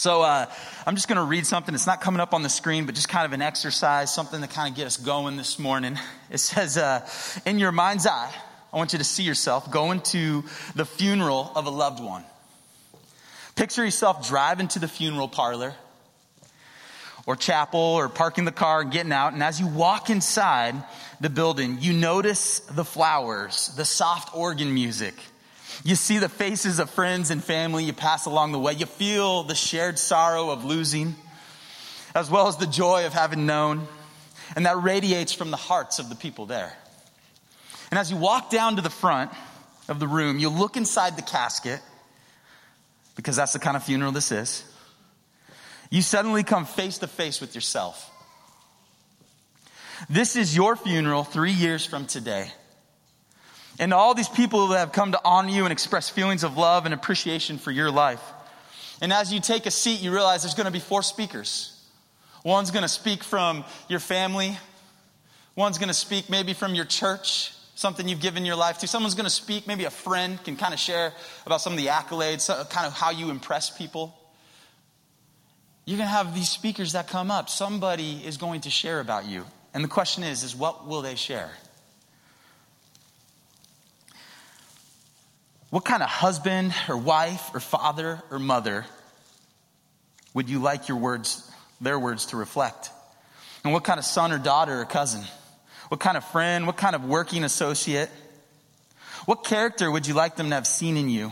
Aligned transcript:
So 0.00 0.22
uh, 0.22 0.46
I'm 0.86 0.94
just 0.94 1.08
going 1.08 1.18
to 1.18 1.24
read 1.24 1.44
something. 1.44 1.74
It's 1.74 1.86
not 1.86 2.00
coming 2.00 2.22
up 2.22 2.32
on 2.32 2.42
the 2.42 2.48
screen, 2.48 2.86
but 2.86 2.94
just 2.94 3.10
kind 3.10 3.26
of 3.26 3.34
an 3.34 3.42
exercise, 3.42 4.10
something 4.10 4.40
to 4.40 4.48
kind 4.48 4.70
of 4.70 4.74
get 4.74 4.86
us 4.86 4.96
going 4.96 5.36
this 5.36 5.58
morning. 5.58 5.98
It 6.30 6.38
says, 6.38 6.78
uh, 6.78 7.06
In 7.44 7.58
your 7.58 7.70
mind's 7.70 8.06
eye, 8.06 8.34
I 8.72 8.76
want 8.78 8.94
you 8.94 8.98
to 8.98 9.04
see 9.04 9.24
yourself 9.24 9.70
going 9.70 10.00
to 10.12 10.42
the 10.74 10.86
funeral 10.86 11.52
of 11.54 11.66
a 11.66 11.70
loved 11.70 12.02
one. 12.02 12.24
Picture 13.56 13.84
yourself 13.84 14.26
driving 14.26 14.68
to 14.68 14.78
the 14.78 14.88
funeral 14.88 15.28
parlor 15.28 15.74
or 17.26 17.36
chapel 17.36 17.80
or 17.80 18.08
parking 18.08 18.46
the 18.46 18.52
car 18.52 18.80
and 18.80 18.90
getting 18.90 19.12
out. 19.12 19.34
And 19.34 19.42
as 19.42 19.60
you 19.60 19.66
walk 19.66 20.08
inside 20.08 20.76
the 21.20 21.28
building, 21.28 21.76
you 21.82 21.92
notice 21.92 22.60
the 22.60 22.86
flowers, 22.86 23.70
the 23.76 23.84
soft 23.84 24.34
organ 24.34 24.72
music 24.72 25.14
you 25.82 25.94
see 25.94 26.18
the 26.18 26.28
faces 26.28 26.78
of 26.78 26.90
friends 26.90 27.30
and 27.30 27.42
family 27.42 27.84
you 27.84 27.92
pass 27.92 28.26
along 28.26 28.52
the 28.52 28.58
way. 28.58 28.74
You 28.74 28.86
feel 28.86 29.44
the 29.44 29.54
shared 29.54 29.98
sorrow 29.98 30.50
of 30.50 30.64
losing, 30.64 31.14
as 32.14 32.30
well 32.30 32.48
as 32.48 32.56
the 32.58 32.66
joy 32.66 33.06
of 33.06 33.14
having 33.14 33.46
known. 33.46 33.88
And 34.56 34.66
that 34.66 34.82
radiates 34.82 35.32
from 35.32 35.50
the 35.50 35.56
hearts 35.56 35.98
of 35.98 36.08
the 36.08 36.16
people 36.16 36.46
there. 36.46 36.76
And 37.90 37.98
as 37.98 38.10
you 38.10 38.16
walk 38.16 38.50
down 38.50 38.76
to 38.76 38.82
the 38.82 38.90
front 38.90 39.30
of 39.88 40.00
the 40.00 40.06
room, 40.06 40.38
you 40.38 40.48
look 40.48 40.76
inside 40.76 41.16
the 41.16 41.22
casket, 41.22 41.80
because 43.16 43.36
that's 43.36 43.52
the 43.52 43.58
kind 43.58 43.76
of 43.76 43.82
funeral 43.82 44.12
this 44.12 44.32
is. 44.32 44.64
You 45.90 46.02
suddenly 46.02 46.44
come 46.44 46.66
face 46.66 46.98
to 46.98 47.06
face 47.06 47.40
with 47.40 47.54
yourself. 47.54 48.10
This 50.08 50.36
is 50.36 50.54
your 50.54 50.76
funeral 50.76 51.24
three 51.24 51.52
years 51.52 51.84
from 51.84 52.06
today 52.06 52.52
and 53.80 53.94
all 53.94 54.12
these 54.12 54.28
people 54.28 54.68
that 54.68 54.78
have 54.78 54.92
come 54.92 55.12
to 55.12 55.20
honor 55.24 55.48
you 55.48 55.64
and 55.64 55.72
express 55.72 56.10
feelings 56.10 56.44
of 56.44 56.58
love 56.58 56.84
and 56.84 56.92
appreciation 56.92 57.56
for 57.56 57.70
your 57.70 57.90
life. 57.90 58.22
And 59.00 59.10
as 59.10 59.32
you 59.32 59.40
take 59.40 59.64
a 59.64 59.70
seat, 59.70 60.02
you 60.02 60.12
realize 60.12 60.42
there's 60.42 60.54
going 60.54 60.66
to 60.66 60.70
be 60.70 60.78
four 60.78 61.02
speakers. 61.02 61.74
One's 62.44 62.70
going 62.70 62.82
to 62.82 62.88
speak 62.88 63.24
from 63.24 63.64
your 63.88 63.98
family, 63.98 64.56
one's 65.56 65.78
going 65.78 65.88
to 65.88 65.94
speak 65.94 66.28
maybe 66.28 66.52
from 66.52 66.74
your 66.74 66.84
church, 66.84 67.52
something 67.74 68.06
you've 68.06 68.20
given 68.20 68.44
your 68.44 68.56
life 68.56 68.78
to. 68.78 68.86
Someone's 68.86 69.14
going 69.14 69.24
to 69.24 69.30
speak, 69.30 69.66
maybe 69.66 69.84
a 69.84 69.90
friend 69.90 70.42
can 70.44 70.56
kind 70.56 70.74
of 70.74 70.80
share 70.80 71.14
about 71.46 71.62
some 71.62 71.72
of 71.72 71.78
the 71.78 71.86
accolades, 71.86 72.48
kind 72.68 72.86
of 72.86 72.92
how 72.92 73.10
you 73.10 73.30
impress 73.30 73.70
people. 73.70 74.14
You're 75.86 75.96
going 75.96 76.08
to 76.08 76.14
have 76.14 76.34
these 76.34 76.50
speakers 76.50 76.92
that 76.92 77.08
come 77.08 77.30
up. 77.30 77.48
Somebody 77.48 78.22
is 78.24 78.36
going 78.36 78.60
to 78.62 78.70
share 78.70 79.00
about 79.00 79.24
you. 79.24 79.46
And 79.72 79.82
the 79.82 79.88
question 79.88 80.22
is, 80.22 80.44
is 80.44 80.54
what 80.54 80.86
will 80.86 81.00
they 81.00 81.14
share? 81.14 81.50
What 85.70 85.84
kind 85.84 86.02
of 86.02 86.08
husband 86.08 86.74
or 86.88 86.96
wife 86.96 87.50
or 87.54 87.60
father 87.60 88.22
or 88.30 88.38
mother 88.38 88.86
would 90.34 90.48
you 90.48 90.58
like 90.58 90.88
your 90.88 90.98
words, 90.98 91.48
their 91.80 91.98
words 91.98 92.26
to 92.26 92.36
reflect? 92.36 92.90
And 93.62 93.72
what 93.72 93.84
kind 93.84 93.98
of 93.98 94.04
son 94.04 94.32
or 94.32 94.38
daughter 94.38 94.80
or 94.80 94.84
cousin? 94.84 95.22
What 95.88 96.00
kind 96.00 96.16
of 96.16 96.24
friend? 96.24 96.66
What 96.66 96.76
kind 96.76 96.94
of 96.94 97.04
working 97.04 97.44
associate? 97.44 98.10
What 99.26 99.44
character 99.44 99.90
would 99.90 100.06
you 100.06 100.14
like 100.14 100.36
them 100.36 100.48
to 100.48 100.54
have 100.54 100.66
seen 100.66 100.96
in 100.96 101.08
you? 101.08 101.30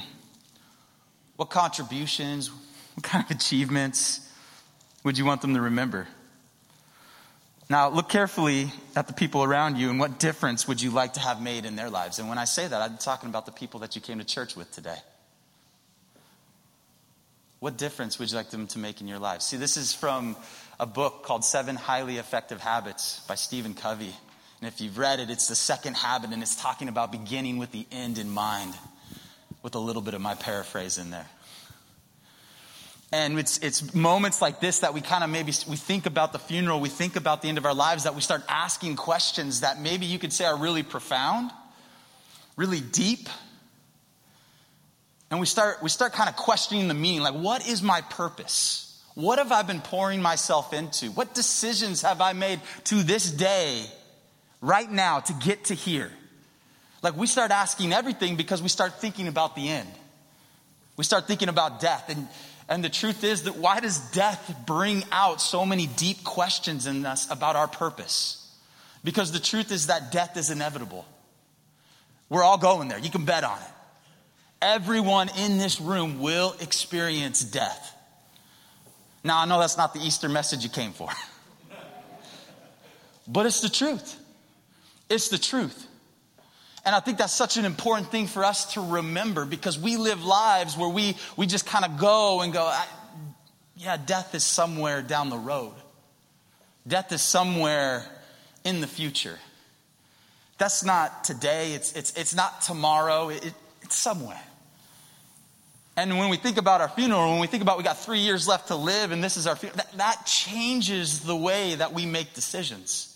What 1.37 1.51
contributions? 1.51 2.51
What 2.95 3.03
kind 3.03 3.25
of 3.25 3.31
achievements 3.31 4.21
would 5.05 5.19
you 5.19 5.25
want 5.25 5.41
them 5.41 5.55
to 5.55 5.61
remember? 5.61 6.07
Now, 7.71 7.91
look 7.91 8.09
carefully 8.09 8.73
at 8.97 9.09
the 9.09 9.13
people 9.13 9.45
around 9.45 9.77
you 9.77 9.91
and 9.91 10.01
what 10.01 10.19
difference 10.19 10.67
would 10.67 10.81
you 10.81 10.91
like 10.91 11.15
to 11.15 11.21
have 11.21 11.43
made 11.43 11.67
in 11.67 11.77
their 11.77 11.91
lives? 11.91 12.19
And 12.19 12.29
when 12.29 12.39
I 12.39 12.47
say 12.47 12.67
that, 12.67 12.81
I'm 12.81 12.97
talking 12.97 13.29
about 13.29 13.45
the 13.45 13.53
people 13.53 13.81
that 13.81 13.95
you 13.95 14.01
came 14.01 14.19
to 14.19 14.25
church 14.25 14.57
with 14.57 14.71
today. 14.73 14.97
What 17.61 17.77
difference 17.77 18.19
would 18.19 18.31
you 18.31 18.37
like 18.37 18.51
them 18.51 18.69
to 18.69 18.79
make 18.79 19.03
in 19.03 19.09
your 19.09 19.19
lives? 19.19 19.45
See, 19.45 19.59
this 19.59 19.77
is 19.77 19.93
from 19.93 20.37
a 20.81 20.87
book 20.87 21.25
called 21.25 21.45
Seven 21.45 21.77
Highly 21.77 22.17
Effective 22.17 22.61
Habits 22.61 23.21
by 23.29 23.35
Stephen 23.35 23.75
Covey. 23.75 24.15
And 24.61 24.69
if 24.69 24.81
you've 24.81 24.97
read 24.97 25.21
it, 25.21 25.29
it's 25.29 25.49
the 25.49 25.55
second 25.55 25.97
habit, 25.97 26.31
and 26.33 26.41
it's 26.41 26.57
talking 26.57 26.89
about 26.89 27.13
beginning 27.13 27.59
with 27.59 27.71
the 27.73 27.87
end 27.93 28.19
in 28.19 28.31
mind, 28.31 28.75
with 29.63 29.75
a 29.75 29.79
little 29.79 30.03
bit 30.03 30.15
of 30.15 30.21
my 30.21 30.35
paraphrase 30.35 30.99
in 30.99 31.11
there. 31.11 31.27
And 33.11 33.39
it's, 33.39 33.59
it's 33.59 33.95
moments 33.95 34.43
like 34.43 34.61
this 34.61 34.81
that 34.81 34.93
we 34.93 35.01
kind 35.01 35.25
of 35.25 35.31
maybe 35.31 35.53
we 35.67 35.77
think 35.77 36.05
about 36.05 36.33
the 36.33 36.39
funeral, 36.39 36.79
we 36.79 36.91
think 36.91 37.17
about 37.17 37.41
the 37.41 37.49
end 37.49 37.57
of 37.57 37.65
our 37.65 37.75
lives, 37.75 38.05
that 38.05 38.15
we 38.15 38.21
start 38.21 38.43
asking 38.49 38.97
questions 38.97 39.61
that 39.61 39.81
maybe 39.81 40.05
you 40.05 40.19
could 40.19 40.33
say 40.33 40.45
are 40.45 40.59
really 40.59 40.83
profound, 40.83 41.51
really 42.57 42.81
deep. 42.81 43.29
And 45.31 45.41
we 45.41 45.47
start, 45.47 45.83
we 45.83 45.89
start 45.89 46.13
kind 46.13 46.29
of 46.29 46.37
questioning 46.37 46.89
the 46.89 46.95
meaning 46.95 47.21
like, 47.21 47.35
what 47.35 47.67
is 47.67 47.83
my 47.83 48.03
purpose? 48.03 49.03
What 49.15 49.39
have 49.39 49.53
I 49.53 49.63
been 49.63 49.81
pouring 49.81 50.23
myself 50.23 50.73
into? 50.73 51.07
What 51.11 51.35
decisions 51.35 52.03
have 52.03 52.21
I 52.21 52.35
made 52.35 52.61
to 52.85 53.03
this 53.03 53.31
day, 53.31 53.85
right 54.61 54.91
now, 54.91 55.21
to 55.21 55.33
get 55.33 55.65
to 55.65 55.75
here? 55.75 56.13
Like, 57.03 57.17
we 57.17 57.27
start 57.27 57.51
asking 57.51 57.93
everything 57.93 58.37
because 58.37 58.63
we 58.63 58.69
start 58.69 59.01
thinking 59.01 59.29
about 59.29 59.57
the 59.57 59.69
end. 59.69 59.89
We 60.97 61.05
start 61.05 61.27
thinking 61.27 61.49
about 61.49 61.81
death. 61.81 62.05
And 62.09 62.29
and 62.69 62.85
the 62.85 62.91
truth 62.91 63.25
is 63.25 63.45
that 63.45 63.57
why 63.57 63.81
does 63.81 63.99
death 64.11 64.55
bring 64.67 65.03
out 65.11 65.41
so 65.41 65.65
many 65.65 65.87
deep 65.87 66.23
questions 66.23 66.87
in 66.87 67.07
us 67.07 67.31
about 67.31 67.57
our 67.57 67.67
purpose? 67.67 68.55
Because 69.03 69.33
the 69.33 69.39
truth 69.39 69.73
is 69.73 69.87
that 69.87 70.13
death 70.13 70.37
is 70.37 70.51
inevitable. 70.51 71.07
We're 72.29 72.43
all 72.43 72.59
going 72.59 72.89
there. 72.89 72.99
You 72.99 73.11
can 73.11 73.25
bet 73.25 73.43
on 73.43 73.59
it. 73.59 73.73
Everyone 74.61 75.31
in 75.39 75.57
this 75.57 75.81
room 75.81 76.21
will 76.21 76.55
experience 76.61 77.43
death. 77.43 77.95
Now, 79.25 79.39
I 79.41 79.47
know 79.47 79.59
that's 79.59 79.79
not 79.79 79.95
the 79.95 80.01
Easter 80.01 80.29
message 80.29 80.63
you 80.63 80.71
came 80.71 80.93
for, 80.93 81.09
but 83.29 83.47
it's 83.47 83.61
the 83.61 83.69
truth. 83.71 84.17
It's 85.09 85.29
the 85.29 85.39
truth. 85.39 85.88
And 86.89 86.95
I 86.95 87.01
think 87.01 87.19
that's 87.19 87.35
such 87.35 87.59
an 87.59 87.67
important 87.67 88.11
thing 88.11 88.27
for 88.27 88.47
us 88.47 88.73
to 88.73 88.81
remember 88.81 89.45
because 89.45 89.79
we 89.79 89.99
live 89.99 90.25
lives 90.25 90.75
where 90.75 90.89
we, 90.89 91.19
we 91.37 91.47
just 91.47 91.67
kind 91.67 91.85
of 91.85 91.99
go 91.99 92.41
and 92.41 92.51
go, 92.51 92.75
yeah, 93.77 93.99
death 93.99 94.35
is 94.35 94.43
somewhere 94.43 95.03
down 95.03 95.29
the 95.29 95.37
road. 95.37 95.75
Death 96.87 97.13
is 97.13 97.21
somewhere 97.21 98.07
in 98.65 98.81
the 98.81 98.87
future. 98.87 99.39
That's 100.57 100.83
not 100.83 101.25
today, 101.25 101.75
it's, 101.75 101.93
it's, 101.93 102.15
it's 102.17 102.35
not 102.35 102.63
tomorrow, 102.63 103.29
it, 103.29 103.53
it's 103.83 103.95
somewhere. 103.95 104.41
And 105.95 106.17
when 106.17 106.31
we 106.31 106.39
think 106.39 106.57
about 106.57 106.81
our 106.81 106.89
funeral, 106.89 107.33
when 107.33 107.41
we 107.41 107.49
think 107.49 107.63
about 107.63 107.77
we 107.77 107.85
got 107.85 107.99
three 107.99 108.21
years 108.21 108.49
left 108.49 108.69
to 108.69 108.77
live 108.77 109.13
and 109.13 109.23
this 109.23 109.37
is 109.37 109.47
our 109.47 109.57
funeral, 109.57 109.77
that, 109.77 109.93
that 109.99 110.25
changes 110.25 111.21
the 111.21 111.37
way 111.37 111.75
that 111.75 111.93
we 111.93 112.07
make 112.07 112.33
decisions. 112.33 113.15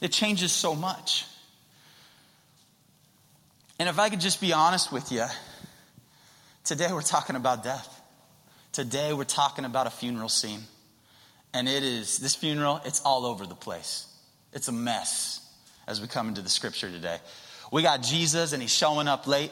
It 0.00 0.10
changes 0.10 0.50
so 0.50 0.74
much. 0.74 1.26
And 3.78 3.88
if 3.88 3.98
I 3.98 4.08
could 4.08 4.20
just 4.20 4.40
be 4.40 4.52
honest 4.52 4.92
with 4.92 5.10
you, 5.10 5.24
today 6.64 6.92
we're 6.92 7.02
talking 7.02 7.36
about 7.36 7.64
death. 7.64 8.00
Today 8.72 9.12
we're 9.12 9.24
talking 9.24 9.64
about 9.64 9.86
a 9.86 9.90
funeral 9.90 10.28
scene. 10.28 10.60
And 11.52 11.68
it 11.68 11.82
is, 11.82 12.18
this 12.18 12.34
funeral, 12.34 12.80
it's 12.84 13.00
all 13.00 13.26
over 13.26 13.46
the 13.46 13.54
place. 13.54 14.06
It's 14.52 14.68
a 14.68 14.72
mess. 14.72 15.40
as 15.86 16.00
we 16.00 16.06
come 16.06 16.28
into 16.28 16.42
the 16.42 16.48
scripture 16.48 16.90
today. 16.90 17.18
We 17.72 17.82
got 17.82 18.02
Jesus 18.02 18.52
and 18.52 18.62
he's 18.62 18.74
showing 18.74 19.08
up 19.08 19.26
late, 19.26 19.50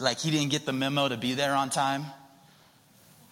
like 0.00 0.18
he 0.18 0.30
didn't 0.30 0.50
get 0.50 0.66
the 0.66 0.72
memo 0.72 1.08
to 1.08 1.16
be 1.16 1.34
there 1.34 1.54
on 1.54 1.70
time. 1.70 2.04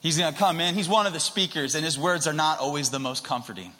He's 0.00 0.18
going 0.18 0.32
to 0.32 0.38
come 0.38 0.60
in. 0.60 0.74
He's 0.74 0.88
one 0.88 1.06
of 1.06 1.12
the 1.12 1.20
speakers, 1.20 1.74
and 1.74 1.84
his 1.84 1.98
words 1.98 2.26
are 2.26 2.32
not 2.32 2.58
always 2.58 2.88
the 2.90 2.98
most 2.98 3.22
comforting. 3.22 3.72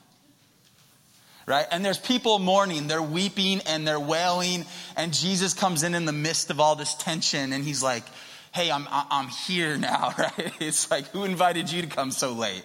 Right? 1.50 1.67
And 1.73 1.85
there's 1.85 1.99
people 1.99 2.38
mourning, 2.38 2.87
they're 2.87 3.02
weeping 3.02 3.61
and 3.67 3.85
they're 3.85 3.99
wailing, 3.99 4.64
and 4.97 5.12
Jesus 5.12 5.52
comes 5.52 5.82
in 5.82 5.97
in 5.97 6.05
the 6.05 6.12
midst 6.12 6.49
of 6.50 6.61
all 6.61 6.76
this 6.76 6.94
tension, 6.94 7.52
and 7.52 7.64
he's 7.64 7.82
like, 7.82 8.05
Hey, 8.52 8.70
I'm, 8.70 8.87
I'm 8.88 9.26
here 9.26 9.76
now, 9.76 10.14
right? 10.19 10.52
It's 10.61 10.93
like, 10.93 11.08
who 11.08 11.25
invited 11.25 11.70
you 11.73 11.82
to 11.82 11.88
come 11.88 12.12
so 12.12 12.35
late? 12.35 12.62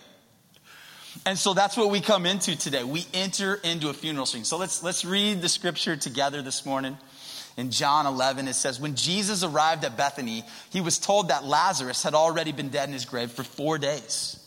And 1.25 1.35
so 1.35 1.55
that's 1.55 1.75
what 1.75 1.89
we 1.89 1.99
come 1.99 2.27
into 2.27 2.55
today. 2.55 2.83
We 2.83 3.07
enter 3.11 3.55
into 3.55 3.89
a 3.89 3.93
funeral 3.93 4.27
scene. 4.27 4.43
So 4.43 4.57
let's, 4.57 4.83
let's 4.83 5.03
read 5.03 5.41
the 5.41 5.49
scripture 5.49 5.95
together 5.95 6.43
this 6.43 6.63
morning. 6.63 6.95
In 7.57 7.71
John 7.71 8.05
11, 8.05 8.47
it 8.47 8.53
says, 8.53 8.79
When 8.79 8.95
Jesus 8.95 9.43
arrived 9.43 9.83
at 9.83 9.97
Bethany, 9.97 10.43
he 10.69 10.81
was 10.81 10.99
told 10.99 11.29
that 11.29 11.43
Lazarus 11.43 12.03
had 12.03 12.13
already 12.13 12.51
been 12.51 12.69
dead 12.69 12.87
in 12.89 12.93
his 12.93 13.05
grave 13.05 13.31
for 13.31 13.43
four 13.43 13.79
days. 13.79 14.39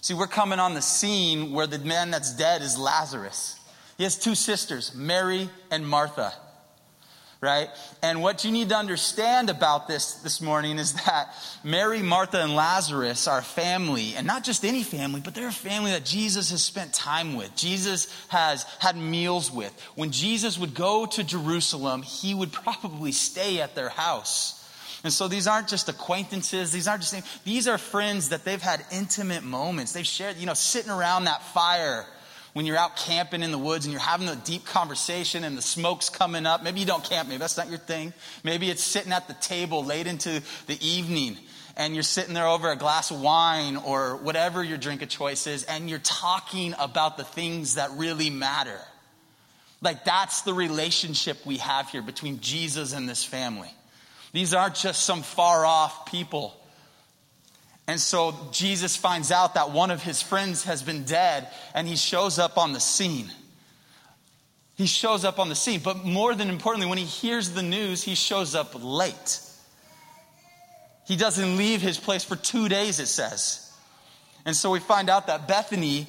See, 0.00 0.14
we're 0.14 0.26
coming 0.26 0.60
on 0.60 0.74
the 0.74 0.82
scene 0.82 1.52
where 1.52 1.66
the 1.66 1.78
man 1.78 2.10
that's 2.10 2.36
dead 2.36 2.62
is 2.62 2.78
Lazarus. 2.78 3.53
He 3.96 4.04
has 4.04 4.18
two 4.18 4.34
sisters, 4.34 4.94
Mary 4.94 5.48
and 5.70 5.86
Martha 5.86 6.32
right? 7.44 7.68
And 8.02 8.22
what 8.22 8.42
you 8.42 8.50
need 8.50 8.70
to 8.70 8.74
understand 8.74 9.50
about 9.50 9.86
this 9.86 10.14
this 10.14 10.40
morning 10.40 10.78
is 10.78 10.94
that 11.04 11.28
Mary, 11.62 12.00
Martha, 12.00 12.42
and 12.42 12.56
Lazarus 12.56 13.28
are 13.28 13.42
family, 13.42 14.14
and 14.16 14.26
not 14.26 14.44
just 14.44 14.64
any 14.64 14.82
family, 14.82 15.20
but 15.22 15.34
they're 15.34 15.48
a 15.48 15.52
family 15.52 15.90
that 15.90 16.06
Jesus 16.06 16.50
has 16.50 16.64
spent 16.64 16.94
time 16.94 17.36
with. 17.36 17.54
Jesus 17.54 18.08
has 18.28 18.64
had 18.78 18.96
meals 18.96 19.52
with. 19.52 19.78
When 19.94 20.10
Jesus 20.10 20.58
would 20.58 20.74
go 20.74 21.04
to 21.04 21.22
Jerusalem, 21.22 22.02
he 22.02 22.34
would 22.34 22.50
probably 22.50 23.12
stay 23.12 23.60
at 23.60 23.74
their 23.74 23.90
house. 23.90 24.62
And 25.04 25.12
so 25.12 25.28
these 25.28 25.46
aren't 25.46 25.68
just 25.68 25.90
acquaintances. 25.90 26.72
These 26.72 26.88
aren't 26.88 27.02
just, 27.02 27.44
these 27.44 27.68
are 27.68 27.76
friends 27.76 28.30
that 28.30 28.46
they've 28.46 28.62
had 28.62 28.82
intimate 28.90 29.44
moments. 29.44 29.92
They've 29.92 30.06
shared, 30.06 30.38
you 30.38 30.46
know, 30.46 30.54
sitting 30.54 30.90
around 30.90 31.24
that 31.24 31.42
fire 31.42 32.06
when 32.54 32.66
you're 32.66 32.76
out 32.76 32.96
camping 32.96 33.42
in 33.42 33.50
the 33.50 33.58
woods 33.58 33.84
and 33.84 33.92
you're 33.92 34.00
having 34.00 34.28
a 34.28 34.36
deep 34.36 34.64
conversation 34.64 35.44
and 35.44 35.58
the 35.58 35.62
smoke's 35.62 36.08
coming 36.08 36.46
up. 36.46 36.62
Maybe 36.62 36.80
you 36.80 36.86
don't 36.86 37.04
camp, 37.04 37.28
maybe 37.28 37.38
that's 37.38 37.56
not 37.56 37.68
your 37.68 37.78
thing. 37.78 38.14
Maybe 38.42 38.70
it's 38.70 38.82
sitting 38.82 39.12
at 39.12 39.28
the 39.28 39.34
table 39.34 39.84
late 39.84 40.06
into 40.06 40.40
the 40.66 40.78
evening 40.80 41.36
and 41.76 41.94
you're 41.94 42.04
sitting 42.04 42.32
there 42.32 42.46
over 42.46 42.70
a 42.70 42.76
glass 42.76 43.10
of 43.10 43.20
wine 43.20 43.76
or 43.76 44.16
whatever 44.16 44.62
your 44.62 44.78
drink 44.78 45.02
of 45.02 45.08
choice 45.08 45.48
is 45.48 45.64
and 45.64 45.90
you're 45.90 45.98
talking 45.98 46.74
about 46.78 47.16
the 47.16 47.24
things 47.24 47.74
that 47.74 47.90
really 47.96 48.30
matter. 48.30 48.80
Like 49.82 50.04
that's 50.04 50.42
the 50.42 50.54
relationship 50.54 51.44
we 51.44 51.56
have 51.58 51.90
here 51.90 52.02
between 52.02 52.40
Jesus 52.40 52.94
and 52.94 53.08
this 53.08 53.24
family. 53.24 53.70
These 54.32 54.54
aren't 54.54 54.76
just 54.76 55.02
some 55.02 55.22
far 55.22 55.66
off 55.66 56.06
people 56.06 56.56
and 57.86 58.00
so 58.00 58.34
Jesus 58.50 58.96
finds 58.96 59.30
out 59.30 59.54
that 59.54 59.70
one 59.70 59.90
of 59.90 60.02
his 60.02 60.22
friends 60.22 60.64
has 60.64 60.82
been 60.82 61.04
dead 61.04 61.48
and 61.74 61.86
he 61.86 61.96
shows 61.96 62.38
up 62.38 62.56
on 62.56 62.72
the 62.72 62.80
scene. 62.80 63.30
He 64.76 64.86
shows 64.86 65.24
up 65.24 65.38
on 65.38 65.48
the 65.48 65.54
scene, 65.54 65.80
but 65.84 66.04
more 66.04 66.34
than 66.34 66.48
importantly, 66.48 66.88
when 66.88 66.98
he 66.98 67.04
hears 67.04 67.50
the 67.50 67.62
news, 67.62 68.02
he 68.02 68.14
shows 68.14 68.54
up 68.54 68.72
late. 68.82 69.40
He 71.06 71.16
doesn't 71.16 71.56
leave 71.56 71.82
his 71.82 71.98
place 71.98 72.24
for 72.24 72.36
two 72.36 72.68
days, 72.68 72.98
it 72.98 73.06
says. 73.06 73.70
And 74.46 74.56
so 74.56 74.70
we 74.70 74.80
find 74.80 75.10
out 75.10 75.26
that 75.26 75.46
Bethany 75.46 76.06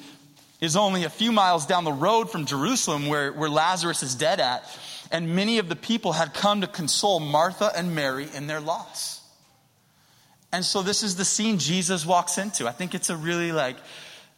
is 0.61 0.75
only 0.75 1.03
a 1.03 1.09
few 1.09 1.31
miles 1.31 1.65
down 1.65 1.83
the 1.83 1.91
road 1.91 2.31
from 2.31 2.45
Jerusalem 2.45 3.07
where, 3.07 3.31
where 3.33 3.49
Lazarus 3.49 4.01
is 4.01 4.15
dead 4.15 4.39
at. 4.39 4.63
And 5.11 5.35
many 5.35 5.59
of 5.59 5.69
the 5.69 5.75
people 5.75 6.13
had 6.13 6.33
come 6.33 6.61
to 6.61 6.67
console 6.67 7.19
Martha 7.19 7.71
and 7.75 7.93
Mary 7.93 8.27
in 8.33 8.47
their 8.47 8.61
loss. 8.61 9.14
And 10.55 10.63
so 10.63 10.81
this 10.81 11.03
is 11.03 11.17
the 11.17 11.25
scene 11.25 11.59
Jesus 11.59 12.05
walks 12.05 12.37
into. 12.37 12.65
I 12.65 12.71
think 12.71 12.95
it's 12.95 13.09
a 13.09 13.17
really 13.17 13.51
like, 13.51 13.75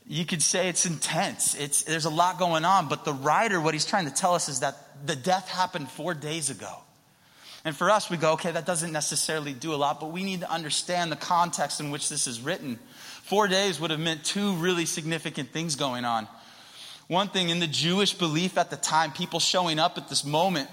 you 0.08 0.25
could 0.25 0.42
say 0.42 0.68
it's 0.68 0.88
intense. 0.88 1.54
It's, 1.54 1.84
there's 1.84 2.06
a 2.06 2.10
lot 2.10 2.40
going 2.40 2.66
on, 2.66 2.88
but 2.88 3.06
the 3.06 3.14
writer, 3.14 3.62
what 3.62 3.75
he's 3.75 3.86
trying 3.86 4.06
to 4.06 4.12
tell 4.12 4.34
us 4.34 4.50
is 4.50 4.62
that 4.62 5.06
the 5.06 5.16
death 5.16 5.48
happened 5.48 5.92
four 5.92 6.16
days 6.16 6.50
ago. 6.50 6.75
And 7.64 7.75
for 7.75 7.92
us, 7.92 8.10
we 8.10 8.18
go, 8.18 8.34
okay, 8.34 8.50
that 8.50 8.66
doesn't 8.66 8.92
necessarily 8.92 9.54
do 9.54 9.75
a 9.75 9.78
lot, 9.78 10.00
but 10.00 10.12
we 10.12 10.24
need 10.24 10.40
to 10.40 10.52
understand 10.52 11.12
the 11.12 11.18
context 11.18 11.80
in 11.80 11.92
which 11.92 12.10
this 12.10 12.25
is 12.25 12.42
written. 12.42 12.80
Four 13.22 13.48
days 13.48 13.80
would 13.80 13.92
have 13.92 14.00
meant 14.00 14.25
two 14.25 14.54
really 14.54 14.88
significant 14.88 15.52
things 15.52 15.75
going 15.75 16.04
on. 16.04 16.28
One 17.06 17.28
thing, 17.28 17.50
in 17.50 17.60
the 17.60 17.68
Jewish 17.68 18.14
belief 18.14 18.58
at 18.58 18.72
the 18.72 18.75
time, 18.75 19.12
people 19.12 19.40
showing 19.40 19.78
up 19.78 20.00
at 20.00 20.10
this 20.10 20.25
moment 20.25 20.68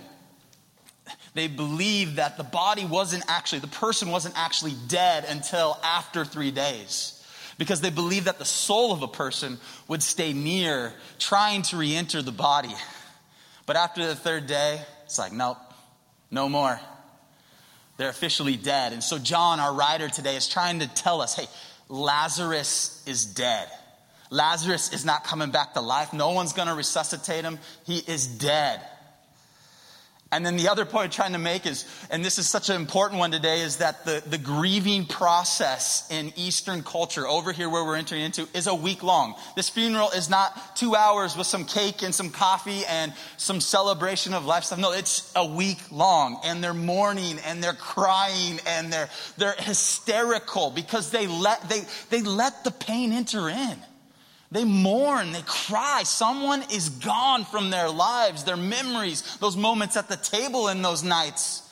they 1.34 1.48
believed 1.48 2.16
that 2.16 2.36
the 2.36 2.44
body 2.44 2.84
wasn't 2.84 3.24
actually, 3.28 3.58
the 3.58 3.66
person 3.66 4.10
wasn't 4.10 4.38
actually 4.38 4.74
dead 4.88 5.24
until 5.28 5.78
after 5.82 6.24
three 6.24 6.50
days. 6.50 7.10
Because 7.56 7.80
they 7.80 7.90
believed 7.90 8.26
that 8.26 8.38
the 8.38 8.44
soul 8.44 8.92
of 8.92 9.02
a 9.02 9.08
person 9.08 9.58
would 9.86 10.02
stay 10.02 10.32
near, 10.32 10.92
trying 11.18 11.62
to 11.62 11.76
re 11.76 11.94
enter 11.94 12.20
the 12.20 12.32
body. 12.32 12.74
But 13.66 13.76
after 13.76 14.06
the 14.06 14.16
third 14.16 14.46
day, 14.46 14.80
it's 15.04 15.18
like, 15.18 15.32
nope, 15.32 15.58
no 16.30 16.48
more. 16.48 16.80
They're 17.96 18.08
officially 18.08 18.56
dead. 18.56 18.92
And 18.92 19.02
so, 19.02 19.18
John, 19.18 19.60
our 19.60 19.72
writer 19.72 20.08
today, 20.08 20.36
is 20.36 20.48
trying 20.48 20.80
to 20.80 20.88
tell 20.88 21.20
us 21.20 21.36
hey, 21.36 21.46
Lazarus 21.88 23.02
is 23.06 23.24
dead. 23.24 23.68
Lazarus 24.30 24.92
is 24.92 25.04
not 25.04 25.22
coming 25.22 25.50
back 25.50 25.74
to 25.74 25.80
life. 25.80 26.12
No 26.12 26.30
one's 26.30 26.52
going 26.52 26.66
to 26.68 26.74
resuscitate 26.74 27.44
him. 27.44 27.58
He 27.84 27.98
is 27.98 28.26
dead. 28.26 28.80
And 30.34 30.44
then 30.44 30.56
the 30.56 30.66
other 30.66 30.84
point 30.84 31.04
I'm 31.04 31.10
trying 31.10 31.32
to 31.34 31.38
make 31.38 31.64
is, 31.64 31.84
and 32.10 32.24
this 32.24 32.40
is 32.40 32.48
such 32.48 32.68
an 32.68 32.74
important 32.74 33.20
one 33.20 33.30
today, 33.30 33.60
is 33.60 33.76
that 33.76 34.04
the, 34.04 34.20
the 34.26 34.36
grieving 34.36 35.06
process 35.06 36.08
in 36.10 36.32
Eastern 36.34 36.82
culture, 36.82 37.24
over 37.24 37.52
here 37.52 37.70
where 37.70 37.84
we're 37.84 37.94
entering 37.94 38.22
into, 38.22 38.48
is 38.52 38.66
a 38.66 38.74
week 38.74 39.04
long. 39.04 39.36
This 39.54 39.68
funeral 39.68 40.10
is 40.10 40.28
not 40.28 40.74
two 40.74 40.96
hours 40.96 41.36
with 41.36 41.46
some 41.46 41.64
cake 41.64 42.02
and 42.02 42.12
some 42.12 42.30
coffee 42.30 42.82
and 42.86 43.12
some 43.36 43.60
celebration 43.60 44.34
of 44.34 44.44
life 44.44 44.64
stuff. 44.64 44.80
No, 44.80 44.90
it's 44.90 45.32
a 45.36 45.46
week 45.46 45.78
long. 45.92 46.40
And 46.44 46.64
they're 46.64 46.74
mourning 46.74 47.38
and 47.46 47.62
they're 47.62 47.72
crying 47.72 48.58
and 48.66 48.92
they're, 48.92 49.10
they're 49.38 49.54
hysterical 49.56 50.72
because 50.72 51.12
they 51.12 51.28
let, 51.28 51.68
they, 51.68 51.82
they 52.10 52.22
let 52.22 52.64
the 52.64 52.72
pain 52.72 53.12
enter 53.12 53.48
in. 53.48 53.78
They 54.54 54.64
mourn, 54.64 55.32
they 55.32 55.42
cry. 55.44 56.04
Someone 56.04 56.62
is 56.70 56.88
gone 56.88 57.44
from 57.44 57.70
their 57.70 57.90
lives, 57.90 58.44
their 58.44 58.56
memories, 58.56 59.36
those 59.38 59.56
moments 59.56 59.96
at 59.96 60.08
the 60.08 60.16
table 60.16 60.68
in 60.68 60.80
those 60.80 61.02
nights, 61.02 61.68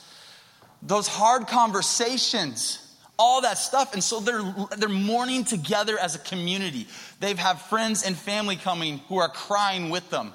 those 0.81 1.07
hard 1.07 1.47
conversations, 1.47 2.93
all 3.17 3.39
that 3.43 3.57
stuff. 3.57 3.93
And 3.93 4.03
so 4.03 4.19
they're, 4.19 4.43
they're 4.77 4.89
mourning 4.89 5.45
together 5.45 5.97
as 5.97 6.15
a 6.15 6.19
community. 6.19 6.85
They 7.21 7.29
have 7.29 7.39
had 7.39 7.61
friends 7.61 8.03
and 8.03 8.17
family 8.17 8.57
coming 8.57 8.97
who 9.07 9.15
are 9.15 9.29
crying 9.29 9.89
with 9.89 10.09
them, 10.09 10.33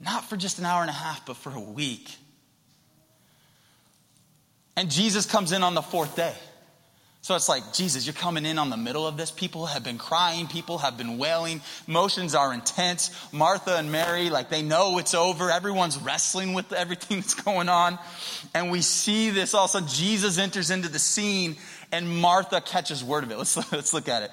not 0.00 0.24
for 0.24 0.38
just 0.38 0.58
an 0.58 0.64
hour 0.64 0.80
and 0.80 0.88
a 0.88 0.94
half, 0.94 1.26
but 1.26 1.36
for 1.36 1.52
a 1.52 1.60
week. 1.60 2.16
And 4.74 4.90
Jesus 4.90 5.26
comes 5.26 5.52
in 5.52 5.62
on 5.62 5.74
the 5.74 5.82
fourth 5.82 6.16
day. 6.16 6.32
So 7.28 7.36
it's 7.36 7.46
like, 7.46 7.74
Jesus, 7.74 8.06
you're 8.06 8.14
coming 8.14 8.46
in 8.46 8.58
on 8.58 8.70
the 8.70 8.78
middle 8.78 9.06
of 9.06 9.18
this. 9.18 9.30
People 9.30 9.66
have 9.66 9.84
been 9.84 9.98
crying. 9.98 10.46
People 10.46 10.78
have 10.78 10.96
been 10.96 11.18
wailing. 11.18 11.60
Emotions 11.86 12.34
are 12.34 12.54
intense. 12.54 13.10
Martha 13.34 13.76
and 13.76 13.92
Mary, 13.92 14.30
like, 14.30 14.48
they 14.48 14.62
know 14.62 14.96
it's 14.96 15.12
over. 15.12 15.50
Everyone's 15.50 15.98
wrestling 15.98 16.54
with 16.54 16.72
everything 16.72 17.18
that's 17.20 17.34
going 17.34 17.68
on. 17.68 17.98
And 18.54 18.70
we 18.70 18.80
see 18.80 19.28
this 19.28 19.52
all 19.52 19.66
of 19.66 19.68
a 19.68 19.72
sudden. 19.72 19.88
Jesus 19.90 20.38
enters 20.38 20.70
into 20.70 20.88
the 20.88 20.98
scene 20.98 21.56
and 21.92 22.08
Martha 22.08 22.62
catches 22.62 23.04
word 23.04 23.24
of 23.24 23.30
it. 23.30 23.36
Let's, 23.36 23.56
let's 23.72 23.92
look 23.92 24.08
at 24.08 24.22
it. 24.22 24.30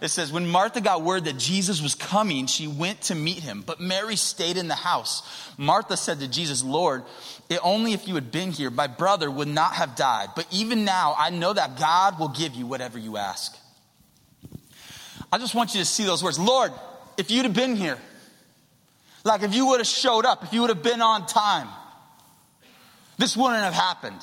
It 0.00 0.08
says, 0.08 0.32
When 0.32 0.46
Martha 0.46 0.80
got 0.80 1.02
word 1.02 1.24
that 1.24 1.38
Jesus 1.38 1.82
was 1.82 1.94
coming, 1.94 2.46
she 2.46 2.68
went 2.68 3.02
to 3.02 3.14
meet 3.14 3.40
him, 3.40 3.62
but 3.66 3.80
Mary 3.80 4.16
stayed 4.16 4.56
in 4.56 4.68
the 4.68 4.74
house. 4.74 5.22
Martha 5.58 5.96
said 5.96 6.20
to 6.20 6.28
Jesus, 6.28 6.62
Lord, 6.62 7.02
if 7.48 7.58
only 7.62 7.92
if 7.92 8.06
you 8.06 8.14
had 8.14 8.30
been 8.30 8.52
here, 8.52 8.70
my 8.70 8.86
brother 8.86 9.30
would 9.30 9.48
not 9.48 9.74
have 9.74 9.96
died. 9.96 10.30
But 10.36 10.46
even 10.50 10.84
now, 10.84 11.14
I 11.16 11.30
know 11.30 11.52
that 11.52 11.78
God 11.78 12.18
will 12.18 12.28
give 12.28 12.54
you 12.54 12.66
whatever 12.66 12.98
you 12.98 13.16
ask. 13.16 13.56
I 15.32 15.38
just 15.38 15.54
want 15.54 15.74
you 15.74 15.80
to 15.80 15.86
see 15.86 16.04
those 16.04 16.22
words. 16.22 16.38
Lord, 16.38 16.72
if 17.16 17.30
you'd 17.30 17.44
have 17.44 17.54
been 17.54 17.76
here, 17.76 17.98
like 19.24 19.42
if 19.42 19.54
you 19.54 19.66
would 19.66 19.80
have 19.80 19.86
showed 19.86 20.24
up, 20.24 20.44
if 20.44 20.52
you 20.52 20.62
would 20.62 20.70
have 20.70 20.82
been 20.82 21.02
on 21.02 21.26
time, 21.26 21.68
this 23.18 23.36
wouldn't 23.36 23.62
have 23.62 23.74
happened. 23.74 24.20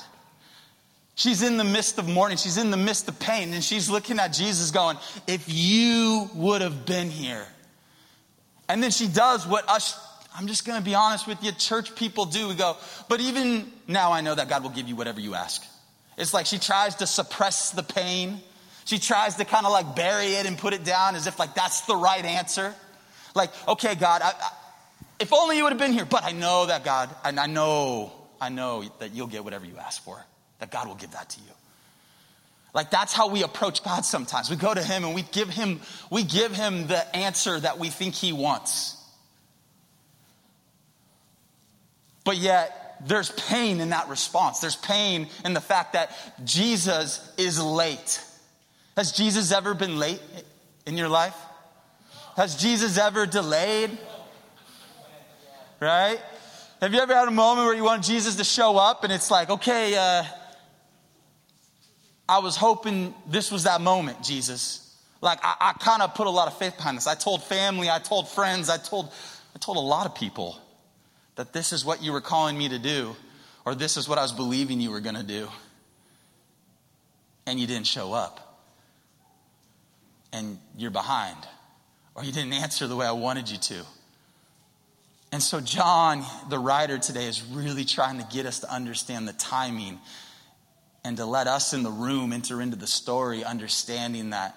She's 1.16 1.42
in 1.42 1.56
the 1.56 1.64
midst 1.64 1.98
of 1.98 2.08
mourning. 2.08 2.36
She's 2.36 2.58
in 2.58 2.70
the 2.70 2.76
midst 2.76 3.08
of 3.08 3.18
pain. 3.18 3.52
And 3.54 3.64
she's 3.64 3.88
looking 3.88 4.18
at 4.18 4.28
Jesus 4.28 4.70
going, 4.70 4.98
If 5.26 5.44
you 5.46 6.28
would 6.34 6.60
have 6.60 6.84
been 6.84 7.10
here. 7.10 7.46
And 8.68 8.82
then 8.82 8.90
she 8.90 9.06
does 9.06 9.46
what 9.46 9.68
us, 9.68 9.98
I'm 10.36 10.46
just 10.46 10.66
going 10.66 10.78
to 10.78 10.84
be 10.84 10.94
honest 10.94 11.26
with 11.26 11.42
you, 11.42 11.52
church 11.52 11.94
people 11.94 12.26
do. 12.26 12.48
We 12.48 12.54
go, 12.54 12.76
But 13.08 13.20
even 13.20 13.70
now 13.88 14.12
I 14.12 14.20
know 14.20 14.34
that 14.34 14.48
God 14.48 14.62
will 14.62 14.70
give 14.70 14.86
you 14.86 14.94
whatever 14.94 15.18
you 15.18 15.34
ask. 15.34 15.64
It's 16.18 16.34
like 16.34 16.46
she 16.46 16.58
tries 16.58 16.96
to 16.96 17.06
suppress 17.06 17.70
the 17.70 17.82
pain. 17.82 18.40
She 18.84 18.98
tries 18.98 19.36
to 19.36 19.44
kind 19.44 19.66
of 19.66 19.72
like 19.72 19.96
bury 19.96 20.34
it 20.34 20.46
and 20.46 20.56
put 20.58 20.74
it 20.74 20.84
down 20.84 21.16
as 21.16 21.26
if 21.26 21.38
like 21.38 21.54
that's 21.54 21.82
the 21.82 21.96
right 21.96 22.24
answer. 22.24 22.74
Like, 23.34 23.50
okay, 23.66 23.94
God, 23.94 24.22
I, 24.22 24.32
If 25.18 25.32
only 25.32 25.56
you 25.56 25.64
would 25.64 25.72
have 25.72 25.78
been 25.78 25.92
here. 25.92 26.04
But 26.04 26.24
I 26.24 26.32
know 26.32 26.66
that 26.66 26.84
God, 26.84 27.14
and 27.24 27.40
I 27.40 27.46
know, 27.46 28.12
I 28.40 28.50
know 28.50 28.84
that 28.98 29.14
you'll 29.14 29.26
get 29.26 29.44
whatever 29.44 29.64
you 29.64 29.76
ask 29.78 30.02
for, 30.02 30.22
that 30.58 30.70
God 30.70 30.86
will 30.86 30.94
give 30.94 31.12
that 31.12 31.30
to 31.30 31.40
you. 31.40 31.50
Like 32.74 32.90
that's 32.90 33.14
how 33.14 33.28
we 33.28 33.42
approach 33.42 33.82
God 33.82 34.04
sometimes. 34.04 34.50
We 34.50 34.56
go 34.56 34.74
to 34.74 34.82
him 34.82 35.04
and 35.04 35.14
we 35.14 35.22
give 35.22 35.48
him 35.48 35.80
we 36.10 36.24
give 36.24 36.52
him 36.52 36.88
the 36.88 37.16
answer 37.16 37.58
that 37.58 37.78
we 37.78 37.88
think 37.88 38.14
he 38.14 38.34
wants. 38.34 38.95
But 42.26 42.38
yet 42.38 42.96
there's 43.06 43.30
pain 43.30 43.80
in 43.80 43.90
that 43.90 44.08
response. 44.08 44.58
There's 44.58 44.76
pain 44.76 45.28
in 45.44 45.54
the 45.54 45.60
fact 45.60 45.92
that 45.92 46.10
Jesus 46.44 47.32
is 47.38 47.62
late. 47.62 48.20
Has 48.96 49.12
Jesus 49.12 49.52
ever 49.52 49.74
been 49.74 49.96
late 49.98 50.20
in 50.86 50.96
your 50.96 51.08
life? 51.08 51.36
Has 52.36 52.56
Jesus 52.56 52.98
ever 52.98 53.26
delayed? 53.26 53.96
Right? 55.80 56.18
Have 56.80 56.92
you 56.92 56.98
ever 57.00 57.14
had 57.14 57.28
a 57.28 57.30
moment 57.30 57.68
where 57.68 57.76
you 57.76 57.84
want 57.84 58.02
Jesus 58.02 58.36
to 58.36 58.44
show 58.44 58.76
up 58.76 59.04
and 59.04 59.12
it's 59.12 59.30
like, 59.30 59.48
okay, 59.48 59.94
uh, 59.94 60.24
I 62.28 62.40
was 62.40 62.56
hoping 62.56 63.14
this 63.28 63.52
was 63.52 63.64
that 63.64 63.80
moment, 63.80 64.20
Jesus. 64.24 64.82
Like 65.20 65.38
I, 65.44 65.54
I 65.60 65.72
kind 65.74 66.02
of 66.02 66.14
put 66.14 66.26
a 66.26 66.30
lot 66.30 66.48
of 66.48 66.58
faith 66.58 66.76
behind 66.76 66.96
this. 66.96 67.06
I 67.06 67.14
told 67.14 67.44
family, 67.44 67.88
I 67.88 68.00
told 68.00 68.28
friends, 68.28 68.68
I 68.68 68.78
told, 68.78 69.12
I 69.54 69.58
told 69.60 69.76
a 69.76 69.80
lot 69.80 70.06
of 70.06 70.14
people 70.16 70.60
that 71.36 71.52
this 71.52 71.72
is 71.72 71.84
what 71.84 72.02
you 72.02 72.12
were 72.12 72.20
calling 72.20 72.58
me 72.58 72.68
to 72.68 72.78
do, 72.78 73.14
or 73.64 73.74
this 73.74 73.96
is 73.96 74.08
what 74.08 74.18
I 74.18 74.22
was 74.22 74.32
believing 74.32 74.80
you 74.80 74.90
were 74.90 75.00
going 75.00 75.14
to 75.16 75.22
do. 75.22 75.48
And 77.46 77.60
you 77.60 77.66
didn't 77.66 77.86
show 77.86 78.12
up. 78.12 78.42
And 80.32 80.58
you're 80.76 80.90
behind. 80.90 81.36
Or 82.14 82.24
you 82.24 82.32
didn't 82.32 82.54
answer 82.54 82.86
the 82.86 82.96
way 82.96 83.06
I 83.06 83.12
wanted 83.12 83.50
you 83.50 83.58
to. 83.58 83.82
And 85.30 85.42
so, 85.42 85.60
John, 85.60 86.24
the 86.48 86.58
writer 86.58 86.98
today, 86.98 87.26
is 87.26 87.42
really 87.42 87.84
trying 87.84 88.18
to 88.18 88.26
get 88.32 88.46
us 88.46 88.60
to 88.60 88.72
understand 88.72 89.28
the 89.28 89.32
timing 89.34 89.98
and 91.04 91.16
to 91.18 91.26
let 91.26 91.46
us 91.46 91.72
in 91.72 91.82
the 91.82 91.90
room 91.90 92.32
enter 92.32 92.62
into 92.62 92.76
the 92.76 92.86
story, 92.86 93.44
understanding 93.44 94.30
that 94.30 94.56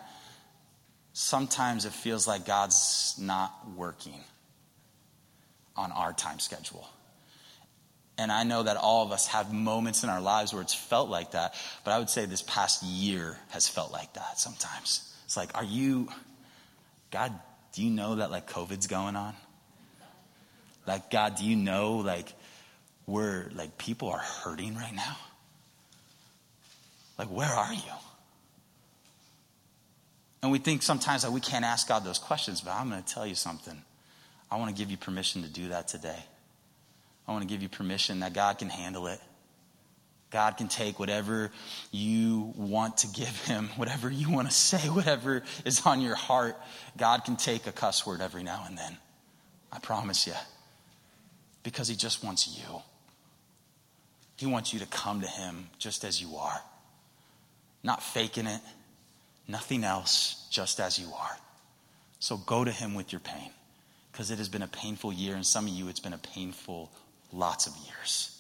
sometimes 1.14 1.86
it 1.86 1.92
feels 1.92 2.28
like 2.28 2.46
God's 2.46 3.16
not 3.20 3.54
working 3.76 4.24
on 5.80 5.94
our 5.94 6.12
time 6.12 6.40
schedule. 6.40 6.88
And 8.18 8.34
I 8.34 8.44
know 8.44 8.64
that 8.64 8.76
all 8.76 9.06
of 9.06 9.14
us 9.14 9.28
have 9.28 9.54
moments 9.54 10.04
in 10.04 10.10
our 10.10 10.20
lives 10.20 10.54
where 10.54 10.62
it's 10.62 10.74
felt 10.74 11.10
like 11.10 11.32
that, 11.32 11.56
but 11.86 11.92
I 11.92 12.00
would 12.00 12.10
say 12.10 12.26
this 12.26 12.42
past 12.42 12.84
year 12.84 13.38
has 13.52 13.70
felt 13.70 13.94
like 13.94 14.14
that 14.14 14.38
sometimes. 14.38 15.16
It's 15.24 15.38
like, 15.38 15.56
are 15.58 15.64
you, 15.64 16.10
God, 17.12 17.32
do 17.72 17.82
you 17.82 17.90
know 17.90 18.16
that 18.16 18.30
like 18.30 18.50
COVID's 18.50 18.88
going 18.88 19.16
on? 19.16 19.34
Like, 20.86 21.10
God, 21.10 21.38
do 21.38 21.46
you 21.46 21.56
know 21.56 21.98
like 21.98 22.34
we're 23.08 23.50
like 23.56 23.78
people 23.78 24.10
are 24.10 24.18
hurting 24.18 24.76
right 24.76 24.94
now? 24.94 25.18
Like, 27.18 27.30
where 27.30 27.48
are 27.48 27.74
you? 27.74 27.94
And 30.42 30.52
we 30.52 30.60
think 30.60 30.84
sometimes 30.84 31.24
that 31.24 31.32
we 31.32 31.40
can't 31.40 31.66
ask 31.66 31.88
God 31.88 32.04
those 32.04 32.20
questions, 32.20 32.60
but 32.62 32.72
I'm 32.72 32.90
going 32.90 33.02
to 33.02 33.14
tell 33.14 33.28
you 33.28 33.36
something. 33.36 33.82
I 34.52 34.58
want 34.58 34.76
to 34.76 34.80
give 34.80 34.90
you 34.92 34.98
permission 34.98 35.44
to 35.44 35.50
do 35.50 35.70
that 35.70 35.88
today. 35.88 36.20
I 37.28 37.32
want 37.32 37.44
to 37.44 37.48
give 37.48 37.62
you 37.62 37.70
permission 37.70 38.22
that 38.22 38.34
God 38.34 38.58
can 38.58 38.70
handle 38.70 39.08
it. 39.08 39.20
God 40.32 40.58
can 40.58 40.68
take 40.68 41.00
whatever 41.00 41.52
you 41.92 42.54
want 42.56 42.98
to 42.98 43.08
give 43.08 43.44
him, 43.46 43.70
whatever 43.76 44.10
you 44.10 44.30
want 44.30 44.48
to 44.48 44.54
say, 44.54 44.78
whatever 44.90 45.44
is 45.66 45.86
on 45.86 46.02
your 46.02 46.16
heart. 46.16 46.58
God 46.98 47.26
can 47.26 47.36
take 47.36 47.68
a 47.68 47.72
cuss 47.72 48.06
word 48.06 48.22
every 48.22 48.44
now 48.44 48.64
and 48.68 48.78
then. 48.78 48.98
I 49.72 49.80
promise 49.80 50.28
you. 50.28 50.34
Because 51.62 51.88
he 51.88 51.96
just 51.96 52.24
wants 52.24 52.48
you. 52.58 52.82
He 54.38 54.46
wants 54.46 54.74
you 54.74 54.80
to 54.80 54.86
come 54.86 55.22
to 55.22 55.28
him 55.28 55.70
just 55.78 56.04
as 56.04 56.22
you 56.22 56.38
are 56.38 56.62
not 57.84 58.04
faking 58.04 58.48
it, 58.48 58.62
nothing 59.48 59.84
else, 59.84 60.48
just 60.52 60.80
as 60.80 61.00
you 61.00 61.08
are. 61.14 61.38
So 62.20 62.38
go 62.38 62.64
to 62.64 62.72
Him 62.72 62.96
with 62.96 63.12
your 63.12 63.22
pain 63.22 63.52
because 64.20 64.32
it 64.32 64.38
has 64.38 64.50
been 64.50 64.64
a 64.64 64.68
painful 64.68 65.14
year, 65.14 65.34
and 65.34 65.46
some 65.46 65.66
of 65.66 65.72
you, 65.72 65.88
it's 65.88 66.02
been 66.02 66.12
a 66.12 66.18
painful 66.18 66.92
lots 67.32 67.68
of 67.68 67.74
years. 67.86 68.38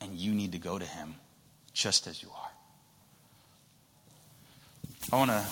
And 0.00 0.14
you 0.14 0.32
need 0.32 0.52
to 0.52 0.58
go 0.58 0.78
to 0.78 0.84
Him 0.84 1.16
just 1.72 2.06
as 2.06 2.22
you 2.22 2.28
are. 2.30 2.50
I 5.12 5.16
want 5.16 5.32
to, 5.32 5.44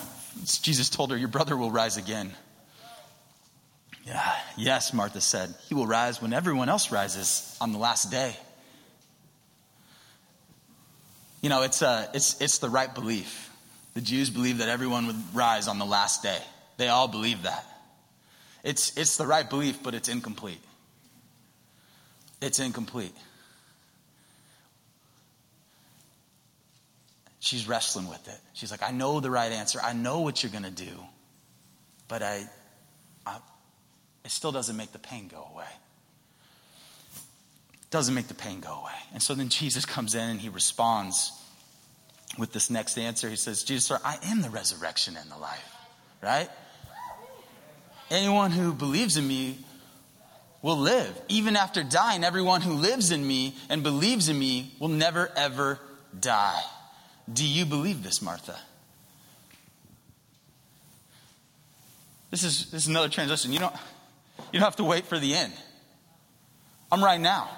Jesus 0.62 0.88
told 0.90 1.10
her, 1.10 1.16
Your 1.16 1.26
brother 1.26 1.56
will 1.56 1.72
rise 1.72 1.96
again. 1.96 2.30
Yeah, 4.06 4.32
yes, 4.56 4.92
Martha 4.92 5.20
said. 5.20 5.52
He 5.68 5.74
will 5.74 5.88
rise 5.88 6.22
when 6.22 6.32
everyone 6.32 6.68
else 6.68 6.92
rises 6.92 7.58
on 7.60 7.72
the 7.72 7.78
last 7.78 8.12
day. 8.12 8.36
You 11.42 11.48
know, 11.48 11.62
it's, 11.62 11.82
uh, 11.82 12.06
it's, 12.14 12.40
it's 12.40 12.58
the 12.58 12.70
right 12.70 12.94
belief. 12.94 13.50
The 13.94 14.02
Jews 14.02 14.30
believe 14.30 14.58
that 14.58 14.68
everyone 14.68 15.08
would 15.08 15.34
rise 15.34 15.66
on 15.66 15.80
the 15.80 15.84
last 15.84 16.22
day. 16.22 16.38
They 16.76 16.86
all 16.86 17.08
believe 17.08 17.42
that. 17.42 17.66
It's, 18.66 18.96
it's 18.96 19.16
the 19.16 19.28
right 19.28 19.48
belief, 19.48 19.80
but 19.80 19.94
it's 19.94 20.08
incomplete. 20.08 20.58
It's 22.42 22.58
incomplete. 22.58 23.14
She's 27.38 27.68
wrestling 27.68 28.08
with 28.08 28.26
it. 28.26 28.40
She's 28.54 28.72
like, 28.72 28.82
I 28.82 28.90
know 28.90 29.20
the 29.20 29.30
right 29.30 29.52
answer. 29.52 29.78
I 29.80 29.92
know 29.92 30.18
what 30.18 30.42
you're 30.42 30.50
going 30.50 30.64
to 30.64 30.72
do. 30.72 30.98
But 32.08 32.24
I, 32.24 32.44
I, 33.24 33.36
it 34.24 34.32
still 34.32 34.50
doesn't 34.50 34.76
make 34.76 34.90
the 34.90 34.98
pain 34.98 35.28
go 35.28 35.48
away. 35.54 35.70
It 37.14 37.90
Doesn't 37.90 38.16
make 38.16 38.26
the 38.26 38.34
pain 38.34 38.58
go 38.58 38.80
away. 38.80 38.98
And 39.12 39.22
so 39.22 39.36
then 39.36 39.48
Jesus 39.48 39.86
comes 39.86 40.16
in 40.16 40.28
and 40.28 40.40
he 40.40 40.48
responds 40.48 41.30
with 42.36 42.52
this 42.52 42.68
next 42.68 42.98
answer. 42.98 43.30
He 43.30 43.36
says, 43.36 43.62
Jesus, 43.62 43.84
sir, 43.84 44.00
I 44.04 44.18
am 44.24 44.42
the 44.42 44.50
resurrection 44.50 45.16
and 45.16 45.30
the 45.30 45.38
life, 45.38 45.72
right? 46.20 46.50
Anyone 48.10 48.50
who 48.52 48.72
believes 48.72 49.16
in 49.16 49.26
me 49.26 49.58
will 50.62 50.78
live. 50.78 51.20
Even 51.28 51.56
after 51.56 51.82
dying, 51.82 52.24
everyone 52.24 52.60
who 52.60 52.72
lives 52.72 53.10
in 53.10 53.26
me 53.26 53.54
and 53.68 53.82
believes 53.82 54.28
in 54.28 54.38
me 54.38 54.72
will 54.78 54.88
never, 54.88 55.30
ever 55.36 55.78
die. 56.18 56.62
Do 57.32 57.46
you 57.46 57.64
believe 57.64 58.02
this, 58.02 58.22
Martha? 58.22 58.56
This 62.30 62.44
is, 62.44 62.70
this 62.70 62.82
is 62.82 62.88
another 62.88 63.08
transition. 63.08 63.52
You 63.52 63.58
don't, 63.58 63.74
you 64.52 64.60
don't 64.60 64.62
have 64.62 64.76
to 64.76 64.84
wait 64.84 65.06
for 65.06 65.18
the 65.18 65.34
end. 65.34 65.52
I'm 66.90 67.02
right 67.02 67.20
now. 67.20 67.48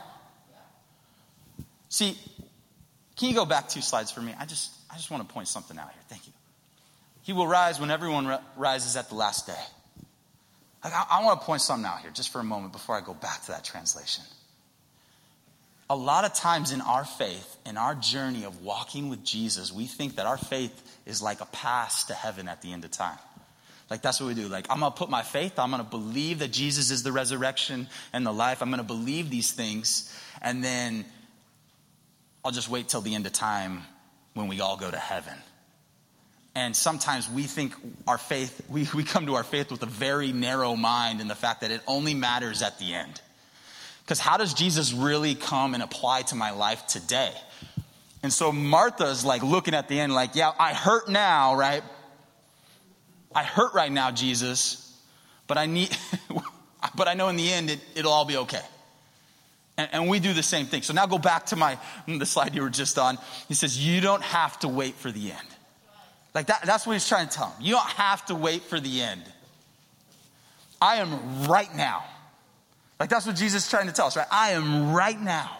See, 1.88 2.16
can 3.16 3.28
you 3.28 3.34
go 3.34 3.44
back 3.44 3.68
two 3.68 3.80
slides 3.80 4.10
for 4.10 4.20
me? 4.20 4.34
I 4.38 4.46
just, 4.46 4.70
I 4.90 4.96
just 4.96 5.10
want 5.10 5.26
to 5.26 5.32
point 5.32 5.48
something 5.48 5.78
out 5.78 5.90
here. 5.90 6.02
Thank 6.08 6.26
you. 6.26 6.32
He 7.22 7.32
will 7.32 7.46
rise 7.46 7.80
when 7.80 7.90
everyone 7.90 8.38
rises 8.56 8.96
at 8.96 9.08
the 9.08 9.14
last 9.14 9.46
day. 9.46 9.62
I, 10.92 11.18
I 11.18 11.24
want 11.24 11.40
to 11.40 11.46
point 11.46 11.62
something 11.62 11.86
out 11.86 12.00
here 12.00 12.10
just 12.10 12.30
for 12.30 12.40
a 12.40 12.44
moment 12.44 12.72
before 12.72 12.96
I 12.96 13.00
go 13.00 13.14
back 13.14 13.42
to 13.42 13.52
that 13.52 13.64
translation. 13.64 14.24
A 15.90 15.96
lot 15.96 16.24
of 16.24 16.34
times 16.34 16.72
in 16.72 16.80
our 16.82 17.04
faith, 17.04 17.56
in 17.64 17.76
our 17.78 17.94
journey 17.94 18.44
of 18.44 18.62
walking 18.62 19.08
with 19.08 19.24
Jesus, 19.24 19.72
we 19.72 19.86
think 19.86 20.16
that 20.16 20.26
our 20.26 20.36
faith 20.36 21.00
is 21.06 21.22
like 21.22 21.40
a 21.40 21.46
pass 21.46 22.04
to 22.04 22.14
heaven 22.14 22.46
at 22.46 22.60
the 22.60 22.72
end 22.72 22.84
of 22.84 22.90
time. 22.90 23.18
Like 23.88 24.02
that's 24.02 24.20
what 24.20 24.26
we 24.26 24.34
do. 24.34 24.48
Like 24.48 24.66
I'm 24.68 24.80
going 24.80 24.92
to 24.92 24.98
put 24.98 25.08
my 25.08 25.22
faith, 25.22 25.58
I'm 25.58 25.70
going 25.70 25.82
to 25.82 25.88
believe 25.88 26.40
that 26.40 26.52
Jesus 26.52 26.90
is 26.90 27.02
the 27.02 27.12
resurrection 27.12 27.88
and 28.12 28.26
the 28.26 28.32
life. 28.32 28.60
I'm 28.60 28.68
going 28.68 28.78
to 28.78 28.84
believe 28.84 29.30
these 29.30 29.52
things 29.52 30.14
and 30.42 30.62
then 30.62 31.06
I'll 32.44 32.52
just 32.52 32.68
wait 32.68 32.88
till 32.88 33.00
the 33.00 33.14
end 33.14 33.26
of 33.26 33.32
time 33.32 33.82
when 34.34 34.48
we 34.48 34.60
all 34.60 34.76
go 34.76 34.90
to 34.90 34.98
heaven. 34.98 35.34
And 36.54 36.74
sometimes 36.74 37.30
we 37.30 37.44
think 37.44 37.74
our 38.06 38.18
faith, 38.18 38.60
we, 38.68 38.88
we 38.94 39.04
come 39.04 39.26
to 39.26 39.34
our 39.36 39.44
faith 39.44 39.70
with 39.70 39.82
a 39.82 39.86
very 39.86 40.32
narrow 40.32 40.76
mind 40.76 41.20
in 41.20 41.28
the 41.28 41.34
fact 41.34 41.60
that 41.60 41.70
it 41.70 41.80
only 41.86 42.14
matters 42.14 42.62
at 42.62 42.78
the 42.78 42.94
end. 42.94 43.20
Because 44.04 44.18
how 44.18 44.38
does 44.38 44.54
Jesus 44.54 44.92
really 44.92 45.34
come 45.34 45.74
and 45.74 45.82
apply 45.82 46.22
to 46.22 46.34
my 46.34 46.50
life 46.52 46.86
today? 46.86 47.32
And 48.22 48.32
so 48.32 48.50
Martha's 48.50 49.24
like 49.24 49.42
looking 49.42 49.74
at 49.74 49.88
the 49.88 50.00
end, 50.00 50.14
like, 50.14 50.34
yeah, 50.34 50.52
I 50.58 50.72
hurt 50.72 51.08
now, 51.08 51.54
right? 51.54 51.82
I 53.34 53.44
hurt 53.44 53.74
right 53.74 53.92
now, 53.92 54.10
Jesus, 54.10 54.98
but 55.46 55.58
I 55.58 55.66
need, 55.66 55.96
but 56.96 57.06
I 57.06 57.14
know 57.14 57.28
in 57.28 57.36
the 57.36 57.52
end 57.52 57.70
it, 57.70 57.80
it'll 57.94 58.12
all 58.12 58.24
be 58.24 58.38
okay. 58.38 58.62
And, 59.76 59.88
and 59.92 60.08
we 60.08 60.18
do 60.18 60.32
the 60.32 60.42
same 60.42 60.66
thing. 60.66 60.82
So 60.82 60.92
now 60.92 61.06
go 61.06 61.18
back 61.18 61.46
to 61.46 61.56
my 61.56 61.78
the 62.06 62.26
slide 62.26 62.54
you 62.54 62.62
were 62.62 62.70
just 62.70 62.98
on. 62.98 63.18
He 63.46 63.54
says, 63.54 63.78
You 63.78 64.00
don't 64.00 64.22
have 64.22 64.58
to 64.60 64.68
wait 64.68 64.94
for 64.94 65.10
the 65.10 65.30
end. 65.30 65.48
Like 66.34 66.46
that, 66.48 66.62
that's 66.64 66.86
what 66.86 66.92
he's 66.92 67.08
trying 67.08 67.28
to 67.28 67.34
tell 67.34 67.50
him. 67.50 67.64
You 67.64 67.74
don't 67.74 67.90
have 67.90 68.24
to 68.26 68.34
wait 68.34 68.62
for 68.62 68.78
the 68.78 69.00
end. 69.00 69.22
I 70.80 70.96
am 70.96 71.44
right 71.44 71.74
now. 71.74 72.04
Like 73.00 73.10
that's 73.10 73.26
what 73.26 73.36
Jesus 73.36 73.64
is 73.64 73.70
trying 73.70 73.86
to 73.86 73.92
tell 73.92 74.06
us, 74.06 74.16
right? 74.16 74.26
I 74.30 74.50
am 74.50 74.92
right 74.92 75.20
now. 75.20 75.56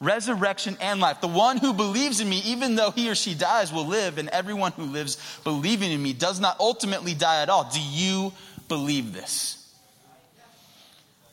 Resurrection 0.00 0.76
and 0.80 1.00
life. 1.00 1.20
The 1.20 1.28
one 1.28 1.56
who 1.56 1.72
believes 1.72 2.20
in 2.20 2.28
me, 2.28 2.42
even 2.44 2.74
though 2.74 2.90
he 2.90 3.10
or 3.10 3.14
she 3.14 3.34
dies, 3.34 3.72
will 3.72 3.86
live, 3.86 4.18
and 4.18 4.28
everyone 4.28 4.72
who 4.72 4.84
lives 4.84 5.16
believing 5.44 5.92
in 5.92 6.02
me 6.02 6.12
does 6.12 6.40
not 6.40 6.58
ultimately 6.60 7.14
die 7.14 7.42
at 7.42 7.48
all. 7.48 7.70
Do 7.72 7.80
you 7.80 8.32
believe 8.68 9.14
this? 9.14 9.53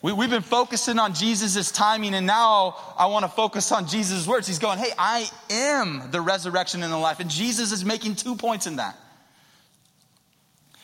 We, 0.02 0.12
we've 0.12 0.30
been 0.30 0.42
focusing 0.42 0.98
on 0.98 1.14
Jesus' 1.14 1.70
timing, 1.70 2.14
and 2.14 2.26
now 2.26 2.76
I 2.98 3.06
want 3.06 3.24
to 3.24 3.30
focus 3.30 3.70
on 3.70 3.86
Jesus' 3.86 4.26
words. 4.26 4.48
He's 4.48 4.58
going, 4.58 4.78
Hey, 4.78 4.90
I 4.98 5.30
am 5.48 6.10
the 6.10 6.20
resurrection 6.20 6.82
and 6.82 6.92
the 6.92 6.98
life. 6.98 7.20
And 7.20 7.30
Jesus 7.30 7.70
is 7.70 7.84
making 7.84 8.16
two 8.16 8.34
points 8.34 8.66
in 8.66 8.76
that. 8.76 8.98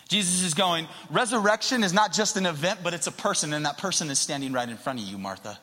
Jesus 0.09 0.43
is 0.45 0.55
going, 0.55 0.87
Resurrection 1.11 1.83
is 1.83 1.93
not 1.93 2.13
just 2.13 2.37
an 2.37 2.47
event, 2.47 2.81
but 2.85 2.95
it's 2.95 3.09
a 3.09 3.13
person, 3.13 3.53
and 3.53 3.67
that 3.67 3.77
person 3.79 4.09
is 4.09 4.21
standing 4.21 4.53
right 4.53 4.69
in 4.69 4.77
front 4.77 5.01
of 5.01 5.05
you, 5.05 5.19
Martha. 5.19 5.59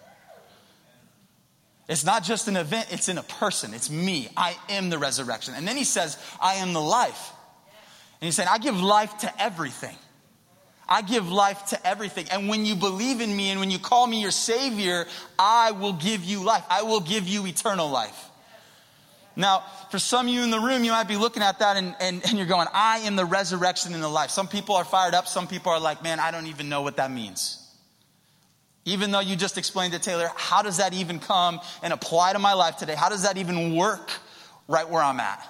It's 1.87 2.03
not 2.03 2.23
just 2.23 2.47
an 2.47 2.57
event, 2.57 2.87
it's 2.91 3.09
in 3.09 3.17
a 3.17 3.23
person. 3.23 3.73
It's 3.73 3.89
me. 3.89 4.27
I 4.35 4.57
am 4.69 4.89
the 4.89 4.97
resurrection. 4.97 5.53
And 5.55 5.67
then 5.67 5.77
he 5.77 5.83
says, 5.83 6.17
I 6.41 6.55
am 6.55 6.73
the 6.73 6.81
life. 6.81 7.31
And 8.19 8.25
he's 8.25 8.35
saying, 8.35 8.49
I 8.51 8.57
give 8.57 8.81
life 8.81 9.15
to 9.19 9.41
everything. 9.41 9.95
I 10.87 11.01
give 11.01 11.31
life 11.31 11.67
to 11.67 11.87
everything. 11.87 12.27
And 12.31 12.47
when 12.47 12.65
you 12.65 12.75
believe 12.75 13.21
in 13.21 13.35
me 13.35 13.49
and 13.49 13.59
when 13.59 13.71
you 13.71 13.79
call 13.79 14.05
me 14.05 14.21
your 14.21 14.31
Savior, 14.31 15.05
I 15.39 15.71
will 15.71 15.93
give 15.93 16.23
you 16.23 16.43
life. 16.43 16.63
I 16.69 16.83
will 16.83 16.99
give 16.99 17.27
you 17.27 17.47
eternal 17.47 17.89
life. 17.89 18.29
Now, 19.35 19.63
for 19.91 19.99
some 19.99 20.27
of 20.27 20.33
you 20.33 20.43
in 20.43 20.51
the 20.51 20.59
room, 20.59 20.83
you 20.83 20.91
might 20.91 21.07
be 21.07 21.17
looking 21.17 21.43
at 21.43 21.59
that 21.59 21.75
and, 21.75 21.95
and, 21.99 22.23
and 22.23 22.37
you're 22.37 22.47
going, 22.47 22.67
I 22.73 22.99
am 22.99 23.15
the 23.15 23.25
resurrection 23.25 23.93
and 23.93 24.01
the 24.01 24.07
life. 24.07 24.29
Some 24.29 24.47
people 24.47 24.75
are 24.75 24.85
fired 24.85 25.13
up. 25.13 25.27
Some 25.27 25.47
people 25.47 25.71
are 25.71 25.79
like, 25.79 26.03
man, 26.03 26.19
I 26.19 26.31
don't 26.31 26.47
even 26.47 26.69
know 26.69 26.83
what 26.83 26.97
that 26.97 27.11
means. 27.11 27.61
Even 28.85 29.11
though 29.11 29.19
you 29.19 29.35
just 29.35 29.57
explained 29.57 29.93
it, 29.95 30.03
Taylor, 30.03 30.29
how 30.35 30.61
does 30.61 30.77
that 30.77 30.93
even 30.93 31.19
come 31.19 31.59
and 31.81 31.91
apply 31.91 32.33
to 32.33 32.39
my 32.39 32.53
life 32.53 32.77
today? 32.77 32.95
How 32.95 33.09
does 33.09 33.23
that 33.23 33.37
even 33.37 33.75
work 33.75 34.11
right 34.67 34.87
where 34.87 35.01
I'm 35.01 35.19
at? 35.19 35.45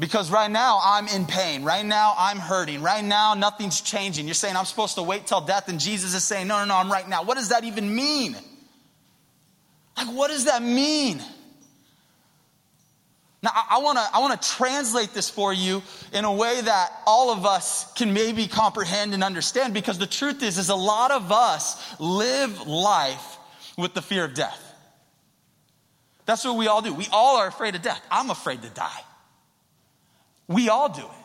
Because 0.00 0.30
right 0.30 0.50
now 0.50 0.80
I'm 0.82 1.08
in 1.08 1.26
pain. 1.26 1.62
Right 1.62 1.84
now 1.84 2.14
I'm 2.16 2.38
hurting. 2.38 2.80
Right 2.80 3.04
now 3.04 3.34
nothing's 3.34 3.82
changing. 3.82 4.26
You're 4.26 4.34
saying 4.34 4.56
I'm 4.56 4.64
supposed 4.64 4.94
to 4.94 5.02
wait 5.02 5.26
till 5.26 5.42
death, 5.42 5.68
and 5.68 5.78
Jesus 5.78 6.14
is 6.14 6.24
saying, 6.24 6.48
no, 6.48 6.58
no, 6.60 6.64
no, 6.64 6.76
I'm 6.76 6.90
right 6.90 7.06
now. 7.06 7.22
What 7.22 7.36
does 7.36 7.50
that 7.50 7.64
even 7.64 7.94
mean? 7.94 8.34
Like, 9.98 10.08
what 10.08 10.28
does 10.28 10.46
that 10.46 10.62
mean? 10.62 11.20
Now, 13.42 13.50
I, 13.54 13.78
to 13.78 14.16
I 14.16 14.20
wanna 14.20 14.38
translate 14.38 15.12
this 15.12 15.28
for 15.28 15.52
you 15.52 15.82
in 16.14 16.24
a 16.24 16.32
way 16.32 16.62
that 16.62 16.92
all 17.06 17.30
of 17.30 17.44
us 17.44 17.92
can 17.92 18.14
maybe 18.14 18.46
comprehend 18.46 19.12
and 19.12 19.22
understand 19.22 19.74
because 19.74 19.98
the 19.98 20.06
truth 20.06 20.42
is, 20.42 20.56
is 20.56 20.70
a 20.70 20.74
lot 20.74 21.10
of 21.10 21.30
us 21.30 22.00
live 22.00 22.66
life 22.66 23.36
with 23.76 23.92
the 23.92 24.00
fear 24.00 24.24
of 24.24 24.32
death. 24.32 24.74
That's 26.24 26.42
what 26.42 26.56
we 26.56 26.68
all 26.68 26.80
do. 26.80 26.94
We 26.94 27.06
all 27.12 27.36
are 27.36 27.48
afraid 27.48 27.74
of 27.74 27.82
death. 27.82 28.00
I'm 28.10 28.30
afraid 28.30 28.62
to 28.62 28.70
die. 28.70 29.00
We 30.50 30.68
all 30.68 30.88
do 30.88 31.02
it. 31.02 31.20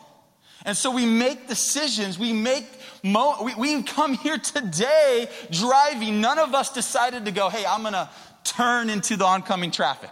And 0.64 0.76
so 0.76 0.90
we 0.90 1.04
make 1.04 1.48
decisions, 1.48 2.18
we 2.18 2.32
make, 2.32 2.66
mo- 3.02 3.42
we, 3.42 3.54
we 3.56 3.82
come 3.82 4.14
here 4.14 4.38
today 4.38 5.28
driving. 5.50 6.20
None 6.20 6.38
of 6.38 6.54
us 6.54 6.72
decided 6.72 7.24
to 7.26 7.32
go, 7.32 7.48
hey, 7.48 7.66
I'm 7.66 7.82
gonna 7.82 8.08
turn 8.44 8.88
into 8.88 9.16
the 9.16 9.24
oncoming 9.24 9.72
traffic. 9.72 10.10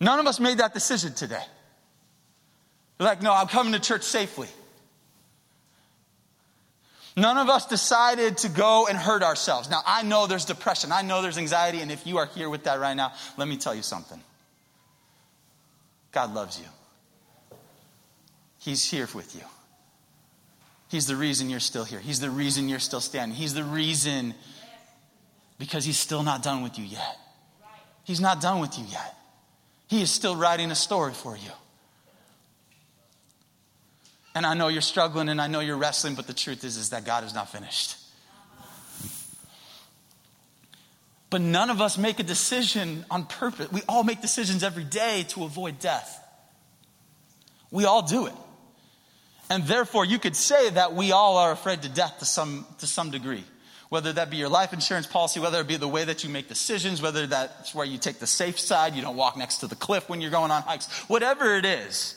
None 0.00 0.18
of 0.18 0.26
us 0.26 0.40
made 0.40 0.58
that 0.58 0.74
decision 0.74 1.12
today. 1.14 1.42
Like, 2.98 3.22
no, 3.22 3.32
I'm 3.32 3.48
coming 3.48 3.74
to 3.74 3.80
church 3.80 4.02
safely. 4.02 4.48
None 7.16 7.36
of 7.36 7.48
us 7.48 7.66
decided 7.66 8.38
to 8.38 8.48
go 8.48 8.86
and 8.86 8.96
hurt 8.96 9.22
ourselves. 9.22 9.68
Now, 9.68 9.82
I 9.86 10.02
know 10.02 10.26
there's 10.26 10.44
depression, 10.44 10.92
I 10.92 11.02
know 11.02 11.20
there's 11.20 11.38
anxiety, 11.38 11.80
and 11.80 11.92
if 11.92 12.06
you 12.06 12.18
are 12.18 12.26
here 12.26 12.48
with 12.48 12.64
that 12.64 12.80
right 12.80 12.94
now, 12.94 13.12
let 13.36 13.46
me 13.46 13.56
tell 13.56 13.74
you 13.74 13.82
something 13.82 14.20
God 16.12 16.34
loves 16.34 16.58
you. 16.58 16.66
He's 18.58 18.84
here 18.84 19.08
with 19.14 19.34
you. 19.34 19.42
He's 20.88 21.06
the 21.06 21.16
reason 21.16 21.50
you're 21.50 21.60
still 21.60 21.84
here. 21.84 22.00
He's 22.00 22.20
the 22.20 22.30
reason 22.30 22.68
you're 22.68 22.78
still 22.78 23.00
standing. 23.00 23.36
He's 23.36 23.54
the 23.54 23.64
reason 23.64 24.34
because 25.58 25.84
he's 25.84 25.98
still 25.98 26.22
not 26.22 26.42
done 26.42 26.62
with 26.62 26.78
you 26.78 26.84
yet. 26.84 27.18
He's 28.04 28.20
not 28.20 28.40
done 28.40 28.60
with 28.60 28.78
you 28.78 28.86
yet. 28.90 29.14
He 29.86 30.00
is 30.00 30.10
still 30.10 30.34
writing 30.34 30.70
a 30.70 30.74
story 30.74 31.12
for 31.12 31.36
you. 31.36 31.50
And 34.34 34.46
I 34.46 34.54
know 34.54 34.68
you're 34.68 34.80
struggling 34.80 35.28
and 35.28 35.40
I 35.40 35.46
know 35.46 35.60
you're 35.60 35.76
wrestling, 35.76 36.14
but 36.14 36.26
the 36.26 36.32
truth 36.32 36.64
is, 36.64 36.76
is 36.76 36.90
that 36.90 37.04
God 37.04 37.24
is 37.24 37.34
not 37.34 37.50
finished. 37.50 37.96
But 41.30 41.42
none 41.42 41.68
of 41.68 41.82
us 41.82 41.98
make 41.98 42.18
a 42.18 42.22
decision 42.22 43.04
on 43.10 43.26
purpose. 43.26 43.70
We 43.70 43.82
all 43.88 44.04
make 44.04 44.22
decisions 44.22 44.62
every 44.62 44.84
day 44.84 45.26
to 45.30 45.44
avoid 45.44 45.78
death. 45.78 46.24
We 47.70 47.84
all 47.84 48.02
do 48.02 48.26
it. 48.26 48.32
And 49.50 49.64
therefore, 49.64 50.04
you 50.04 50.18
could 50.18 50.36
say 50.36 50.70
that 50.70 50.94
we 50.94 51.12
all 51.12 51.38
are 51.38 51.52
afraid 51.52 51.82
to 51.82 51.88
death 51.88 52.18
to 52.18 52.24
some, 52.24 52.66
to 52.78 52.86
some 52.86 53.10
degree. 53.10 53.44
Whether 53.88 54.12
that 54.12 54.28
be 54.28 54.36
your 54.36 54.50
life 54.50 54.74
insurance 54.74 55.06
policy, 55.06 55.40
whether 55.40 55.60
it 55.60 55.66
be 55.66 55.76
the 55.76 55.88
way 55.88 56.04
that 56.04 56.22
you 56.22 56.28
make 56.28 56.48
decisions, 56.48 57.00
whether 57.00 57.26
that's 57.26 57.74
where 57.74 57.86
you 57.86 57.96
take 57.96 58.18
the 58.18 58.26
safe 58.26 58.60
side, 58.60 58.94
you 58.94 59.00
don't 59.00 59.16
walk 59.16 59.38
next 59.38 59.58
to 59.58 59.66
the 59.66 59.76
cliff 59.76 60.10
when 60.10 60.20
you're 60.20 60.30
going 60.30 60.50
on 60.50 60.60
hikes, 60.62 60.86
whatever 61.08 61.56
it 61.56 61.64
is, 61.64 62.14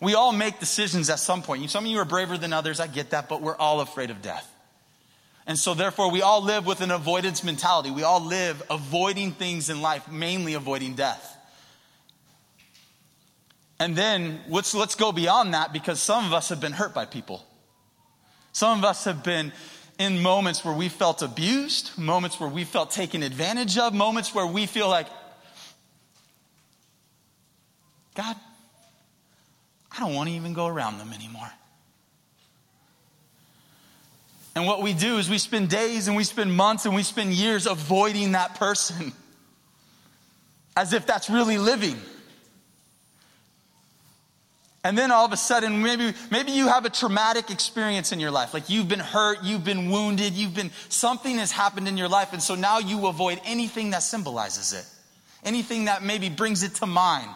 we 0.00 0.14
all 0.14 0.32
make 0.32 0.58
decisions 0.58 1.08
at 1.10 1.20
some 1.20 1.42
point. 1.42 1.70
Some 1.70 1.84
of 1.84 1.90
you 1.90 1.98
are 1.98 2.04
braver 2.04 2.36
than 2.36 2.52
others, 2.52 2.80
I 2.80 2.88
get 2.88 3.10
that, 3.10 3.28
but 3.28 3.40
we're 3.40 3.56
all 3.56 3.80
afraid 3.80 4.10
of 4.10 4.20
death. 4.20 4.48
And 5.46 5.56
so, 5.56 5.74
therefore, 5.74 6.10
we 6.10 6.22
all 6.22 6.42
live 6.42 6.66
with 6.66 6.80
an 6.80 6.90
avoidance 6.90 7.44
mentality. 7.44 7.92
We 7.92 8.02
all 8.02 8.20
live 8.20 8.62
avoiding 8.68 9.32
things 9.32 9.70
in 9.70 9.80
life, 9.80 10.10
mainly 10.10 10.54
avoiding 10.54 10.94
death. 10.94 11.36
And 13.82 13.96
then 13.96 14.38
let's, 14.48 14.76
let's 14.76 14.94
go 14.94 15.10
beyond 15.10 15.54
that 15.54 15.72
because 15.72 16.00
some 16.00 16.24
of 16.24 16.32
us 16.32 16.50
have 16.50 16.60
been 16.60 16.70
hurt 16.70 16.94
by 16.94 17.04
people. 17.04 17.44
Some 18.52 18.78
of 18.78 18.84
us 18.84 19.06
have 19.06 19.24
been 19.24 19.52
in 19.98 20.22
moments 20.22 20.64
where 20.64 20.72
we 20.72 20.88
felt 20.88 21.20
abused, 21.20 21.98
moments 21.98 22.38
where 22.38 22.48
we 22.48 22.62
felt 22.62 22.92
taken 22.92 23.24
advantage 23.24 23.76
of, 23.78 23.92
moments 23.92 24.32
where 24.32 24.46
we 24.46 24.66
feel 24.66 24.88
like, 24.88 25.08
God, 28.14 28.36
I 29.90 29.98
don't 29.98 30.14
want 30.14 30.28
to 30.28 30.36
even 30.36 30.52
go 30.52 30.68
around 30.68 30.98
them 30.98 31.12
anymore. 31.12 31.50
And 34.54 34.64
what 34.64 34.80
we 34.80 34.92
do 34.92 35.18
is 35.18 35.28
we 35.28 35.38
spend 35.38 35.70
days 35.70 36.06
and 36.06 36.16
we 36.16 36.22
spend 36.22 36.54
months 36.54 36.86
and 36.86 36.94
we 36.94 37.02
spend 37.02 37.32
years 37.32 37.66
avoiding 37.66 38.30
that 38.32 38.54
person 38.54 39.12
as 40.76 40.92
if 40.92 41.04
that's 41.04 41.28
really 41.28 41.58
living. 41.58 42.00
And 44.84 44.98
then 44.98 45.12
all 45.12 45.24
of 45.24 45.32
a 45.32 45.36
sudden, 45.36 45.80
maybe, 45.80 46.12
maybe 46.30 46.50
you 46.52 46.66
have 46.66 46.84
a 46.84 46.90
traumatic 46.90 47.50
experience 47.50 48.10
in 48.10 48.18
your 48.18 48.32
life. 48.32 48.52
Like 48.52 48.68
you've 48.68 48.88
been 48.88 48.98
hurt, 48.98 49.38
you've 49.44 49.62
been 49.62 49.90
wounded, 49.90 50.32
you've 50.32 50.54
been, 50.54 50.72
something 50.88 51.38
has 51.38 51.52
happened 51.52 51.86
in 51.86 51.96
your 51.96 52.08
life. 52.08 52.32
And 52.32 52.42
so 52.42 52.56
now 52.56 52.78
you 52.80 53.06
avoid 53.06 53.40
anything 53.44 53.90
that 53.90 54.02
symbolizes 54.02 54.72
it, 54.72 54.84
anything 55.44 55.84
that 55.84 56.02
maybe 56.02 56.28
brings 56.28 56.64
it 56.64 56.74
to 56.76 56.86
mind. 56.86 57.30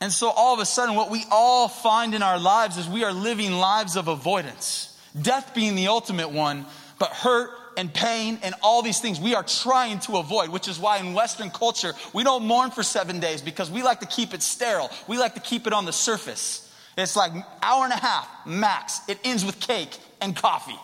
And 0.00 0.10
so 0.10 0.30
all 0.30 0.54
of 0.54 0.60
a 0.60 0.66
sudden, 0.66 0.96
what 0.96 1.10
we 1.10 1.24
all 1.30 1.68
find 1.68 2.14
in 2.14 2.22
our 2.22 2.38
lives 2.38 2.76
is 2.76 2.88
we 2.88 3.04
are 3.04 3.12
living 3.12 3.52
lives 3.52 3.96
of 3.96 4.08
avoidance. 4.08 4.98
Death 5.20 5.54
being 5.54 5.76
the 5.76 5.88
ultimate 5.88 6.30
one, 6.30 6.66
but 6.98 7.10
hurt, 7.10 7.50
and 7.80 7.94
pain 7.94 8.38
and 8.42 8.54
all 8.62 8.82
these 8.82 9.00
things 9.00 9.18
we 9.18 9.34
are 9.34 9.42
trying 9.42 10.00
to 10.00 10.18
avoid, 10.18 10.50
which 10.50 10.68
is 10.68 10.78
why 10.78 10.98
in 10.98 11.14
Western 11.14 11.48
culture, 11.48 11.94
we 12.12 12.22
don't 12.22 12.44
mourn 12.44 12.70
for 12.70 12.82
seven 12.82 13.20
days 13.20 13.40
because 13.40 13.70
we 13.70 13.82
like 13.82 14.00
to 14.00 14.06
keep 14.06 14.34
it 14.34 14.42
sterile. 14.42 14.90
We 15.08 15.16
like 15.16 15.34
to 15.36 15.40
keep 15.40 15.66
it 15.66 15.72
on 15.72 15.86
the 15.86 15.92
surface. 15.92 16.70
It's 16.98 17.16
like 17.16 17.32
hour 17.62 17.84
and 17.84 17.92
a 17.94 17.96
half 17.96 18.28
max. 18.44 19.00
It 19.08 19.18
ends 19.24 19.46
with 19.46 19.58
cake 19.60 19.96
and 20.20 20.36
coffee. 20.36 20.78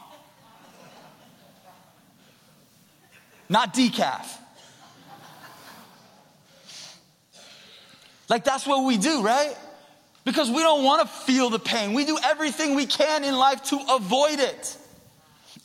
Not 3.51 3.75
decaf. 3.75 4.27
Like 8.31 8.43
that's 8.43 8.67
what 8.67 8.87
we 8.87 8.97
do, 8.97 9.23
right? 9.23 9.55
Because 10.25 10.51
we 10.51 10.61
don't 10.61 10.83
want 10.83 11.07
to 11.07 11.15
feel 11.15 11.51
the 11.51 11.59
pain. 11.59 11.93
We 11.93 12.07
do 12.07 12.19
everything 12.25 12.75
we 12.75 12.87
can 12.87 13.23
in 13.23 13.37
life 13.37 13.65
to 13.65 13.79
avoid 13.91 14.41
it. 14.41 14.79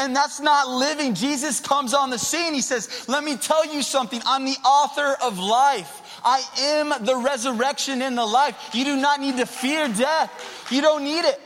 And 0.01 0.15
that's 0.15 0.39
not 0.39 0.67
living. 0.67 1.13
Jesus 1.13 1.59
comes 1.59 1.93
on 1.93 2.09
the 2.09 2.17
scene. 2.17 2.55
He 2.55 2.61
says, 2.61 3.07
Let 3.07 3.23
me 3.23 3.37
tell 3.37 3.63
you 3.71 3.83
something. 3.83 4.19
I'm 4.25 4.45
the 4.45 4.57
author 4.65 5.15
of 5.23 5.37
life. 5.37 6.19
I 6.25 6.41
am 6.59 7.05
the 7.05 7.15
resurrection 7.17 8.01
and 8.01 8.17
the 8.17 8.25
life. 8.25 8.71
You 8.73 8.83
do 8.83 8.95
not 8.95 9.19
need 9.19 9.37
to 9.37 9.45
fear 9.45 9.87
death. 9.87 10.67
You 10.71 10.81
don't 10.81 11.03
need 11.03 11.23
it. 11.25 11.39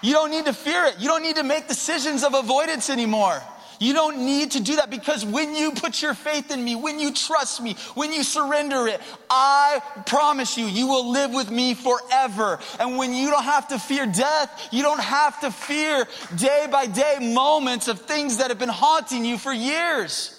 You 0.00 0.12
don't 0.12 0.30
need 0.30 0.44
to 0.44 0.52
fear 0.52 0.84
it. 0.84 1.00
You 1.00 1.08
don't 1.08 1.24
need 1.24 1.36
to 1.36 1.42
make 1.42 1.66
decisions 1.66 2.22
of 2.22 2.34
avoidance 2.34 2.88
anymore. 2.88 3.42
You 3.78 3.92
don't 3.92 4.24
need 4.24 4.52
to 4.52 4.62
do 4.62 4.76
that 4.76 4.90
because 4.90 5.24
when 5.24 5.54
you 5.54 5.72
put 5.72 6.02
your 6.02 6.14
faith 6.14 6.50
in 6.50 6.62
me, 6.62 6.74
when 6.74 6.98
you 6.98 7.12
trust 7.12 7.62
me, 7.62 7.74
when 7.94 8.12
you 8.12 8.22
surrender 8.22 8.86
it, 8.88 9.00
I 9.30 9.80
promise 10.06 10.58
you, 10.58 10.66
you 10.66 10.88
will 10.88 11.10
live 11.10 11.32
with 11.32 11.50
me 11.50 11.74
forever. 11.74 12.58
And 12.80 12.96
when 12.96 13.14
you 13.14 13.30
don't 13.30 13.44
have 13.44 13.68
to 13.68 13.78
fear 13.78 14.06
death, 14.06 14.68
you 14.72 14.82
don't 14.82 15.00
have 15.00 15.40
to 15.40 15.50
fear 15.50 16.06
day 16.36 16.66
by 16.70 16.86
day 16.86 17.18
moments 17.20 17.88
of 17.88 18.00
things 18.00 18.38
that 18.38 18.48
have 18.48 18.58
been 18.58 18.68
haunting 18.68 19.24
you 19.24 19.38
for 19.38 19.52
years. 19.52 20.34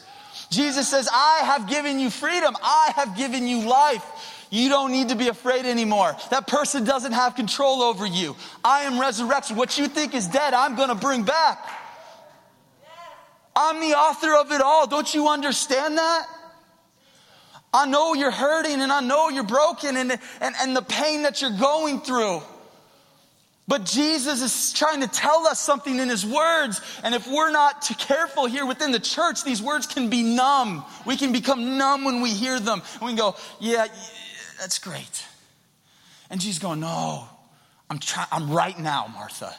Jesus 0.50 0.90
says, 0.90 1.08
I 1.12 1.42
have 1.44 1.70
given 1.70 2.00
you 2.00 2.10
freedom. 2.10 2.56
I 2.62 2.92
have 2.96 3.16
given 3.16 3.48
you 3.48 3.68
life. 3.70 4.04
You 4.52 4.68
don't 4.70 4.92
need 4.92 5.10
to 5.10 5.16
be 5.16 5.28
afraid 5.28 5.66
anymore. 5.66 6.16
That 6.32 6.48
person 6.48 6.84
doesn't 6.84 7.12
have 7.12 7.36
control 7.36 7.84
over 7.84 8.06
you. 8.06 8.36
I 8.64 8.82
am 8.82 9.00
resurrection. 9.00 9.56
What 9.56 9.78
you 9.78 9.88
think 9.88 10.16
is 10.16 10.28
dead, 10.28 10.56
I'm 10.56 10.76
going 10.76 10.90
to 10.90 10.96
bring 10.96 11.24
back. 11.24 11.79
I'm 13.56 13.80
the 13.80 13.96
author 13.96 14.36
of 14.36 14.52
it 14.52 14.62
all. 14.62 14.88
Don't 14.88 15.14
you 15.14 15.28
understand 15.28 15.98
that? 15.98 16.28
I 17.74 17.86
know 17.86 18.14
you're 18.14 18.32
hurting 18.32 18.82
and 18.82 18.92
I 18.92 19.02
know 19.02 19.30
you're 19.30 19.44
broken 19.44 19.96
and, 19.98 20.12
and, 20.42 20.56
and 20.62 20.76
the 20.76 20.82
pain 20.82 21.24
that 21.24 21.42
you're 21.42 21.58
going 21.58 22.02
through. 22.02 22.42
But 23.68 23.86
Jesus 23.86 24.42
is 24.42 24.74
trying 24.74 25.02
to 25.02 25.08
tell 25.08 25.46
us 25.46 25.60
something 25.60 26.00
in 26.00 26.10
his 26.10 26.26
words. 26.26 26.82
And 27.04 27.14
if 27.14 27.28
we're 27.28 27.52
not 27.52 27.84
too 27.84 27.94
careful 27.94 28.48
here 28.48 28.66
within 28.66 28.92
the 28.92 29.00
church, 29.00 29.44
these 29.44 29.62
words 29.62 29.86
can 29.86 30.10
be 30.10 30.24
numb. 30.24 30.84
We 31.06 31.16
can 31.18 31.32
become 31.32 31.78
numb 31.78 32.04
when 32.04 32.22
we 32.22 32.32
hear 32.32 32.60
them. 32.60 32.82
And 32.94 33.02
we 33.02 33.10
can 33.10 33.18
go, 33.18 33.36
yeah, 33.60 33.86
yeah 33.86 33.92
that's 34.60 34.80
great. 34.80 35.24
And 36.32 36.42
Jesus 36.42 36.60
going, 36.60 36.80
no, 36.80 37.28
I'm 37.92 38.00
trying, 38.00 38.28
I'm 38.32 38.50
right 38.52 38.78
now, 38.78 39.06
Martha. 39.14 39.56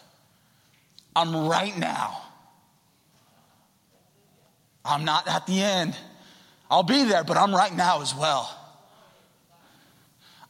I'm 1.14 1.46
right 1.48 1.76
now. 1.78 2.22
I'm 4.84 5.04
not 5.04 5.28
at 5.28 5.46
the 5.46 5.60
end. 5.60 5.96
I'll 6.70 6.82
be 6.82 7.04
there, 7.04 7.24
but 7.24 7.36
I'm 7.36 7.54
right 7.54 7.74
now 7.74 8.00
as 8.00 8.14
well. 8.14 8.56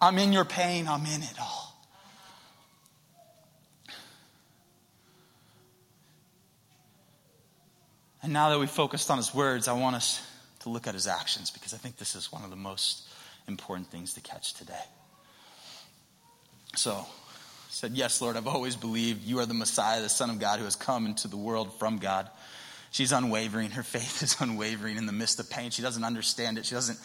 I'm 0.00 0.18
in 0.18 0.32
your 0.32 0.44
pain, 0.44 0.88
I'm 0.88 1.04
in 1.04 1.22
it 1.22 1.38
all. 1.40 1.70
And 8.22 8.32
now 8.32 8.50
that 8.50 8.58
we've 8.58 8.70
focused 8.70 9.10
on 9.10 9.16
his 9.16 9.34
words, 9.34 9.66
I 9.66 9.72
want 9.72 9.96
us 9.96 10.26
to 10.60 10.68
look 10.68 10.86
at 10.86 10.94
his 10.94 11.06
actions 11.06 11.50
because 11.50 11.72
I 11.72 11.78
think 11.78 11.96
this 11.96 12.14
is 12.14 12.30
one 12.30 12.44
of 12.44 12.50
the 12.50 12.56
most 12.56 13.08
important 13.48 13.90
things 13.90 14.14
to 14.14 14.20
catch 14.20 14.54
today. 14.54 14.84
So, 16.76 17.06
said, 17.70 17.92
Yes, 17.92 18.20
Lord, 18.20 18.36
I've 18.36 18.46
always 18.46 18.76
believed 18.76 19.24
you 19.24 19.38
are 19.38 19.46
the 19.46 19.54
Messiah, 19.54 20.02
the 20.02 20.08
Son 20.08 20.30
of 20.30 20.38
God 20.38 20.58
who 20.58 20.64
has 20.64 20.76
come 20.76 21.06
into 21.06 21.28
the 21.28 21.36
world 21.36 21.72
from 21.78 21.98
God. 21.98 22.28
She's 22.90 23.12
unwavering. 23.12 23.70
Her 23.70 23.82
faith 23.82 24.22
is 24.22 24.36
unwavering 24.40 24.96
in 24.96 25.06
the 25.06 25.12
midst 25.12 25.40
of 25.40 25.48
pain. 25.48 25.70
She 25.70 25.82
doesn't 25.82 26.04
understand 26.04 26.58
it. 26.58 26.66
She 26.66 26.74
doesn't, 26.74 26.98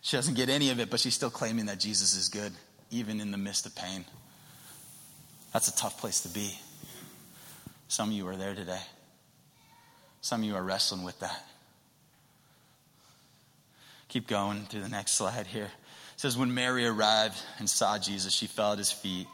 she 0.00 0.16
doesn't 0.16 0.34
get 0.34 0.48
any 0.48 0.70
of 0.70 0.80
it, 0.80 0.90
but 0.90 1.00
she's 1.00 1.14
still 1.14 1.30
claiming 1.30 1.66
that 1.66 1.78
Jesus 1.78 2.16
is 2.16 2.28
good, 2.28 2.52
even 2.90 3.20
in 3.20 3.30
the 3.30 3.38
midst 3.38 3.66
of 3.66 3.74
pain. 3.74 4.04
That's 5.52 5.68
a 5.68 5.76
tough 5.76 6.00
place 6.00 6.20
to 6.22 6.28
be. 6.28 6.58
Some 7.88 8.10
of 8.10 8.14
you 8.14 8.26
are 8.28 8.36
there 8.36 8.54
today. 8.54 8.80
Some 10.20 10.42
of 10.42 10.46
you 10.46 10.56
are 10.56 10.62
wrestling 10.62 11.04
with 11.04 11.18
that. 11.20 11.44
Keep 14.08 14.26
going 14.26 14.64
through 14.64 14.82
the 14.82 14.88
next 14.88 15.12
slide 15.12 15.46
here. 15.46 15.64
It 15.64 16.20
says, 16.20 16.36
When 16.36 16.52
Mary 16.52 16.86
arrived 16.86 17.38
and 17.58 17.68
saw 17.68 17.98
Jesus, 17.98 18.32
she 18.32 18.46
fell 18.46 18.72
at 18.72 18.78
his 18.78 18.90
feet 18.90 19.26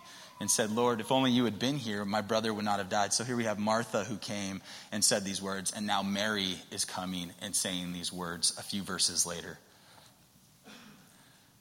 and 0.45 0.51
said, 0.51 0.71
Lord, 0.71 1.01
if 1.01 1.11
only 1.11 1.31
you 1.31 1.47
had 1.47 1.59
been 1.59 1.79
here, 1.79 2.05
my 2.05 2.21
brother 2.21 2.53
would 2.53 2.67
not 2.67 2.77
have 2.77 2.91
died. 2.91 3.15
So 3.15 3.25
here 3.25 3.35
we 3.35 3.45
have 3.45 3.59
Martha 3.59 4.05
who 4.05 4.19
came 4.19 4.61
and 4.93 5.03
said 5.03 5.25
these 5.25 5.41
words, 5.41 5.73
and 5.75 5.87
now 5.87 6.03
Mary 6.03 6.57
is 6.71 6.85
coming 6.85 7.31
and 7.41 7.57
saying 7.57 7.95
these 7.95 8.13
words 8.13 8.55
a 8.59 8.63
few 8.63 8.83
verses 8.83 9.25
later. 9.25 9.57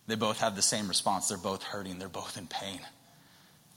They 0.07 0.15
both 0.15 0.41
have 0.41 0.57
the 0.57 0.61
same 0.61 0.89
response. 0.89 1.29
They're 1.29 1.37
both 1.37 1.63
hurting, 1.63 1.97
they're 1.97 2.09
both 2.09 2.37
in 2.37 2.45
pain. 2.45 2.81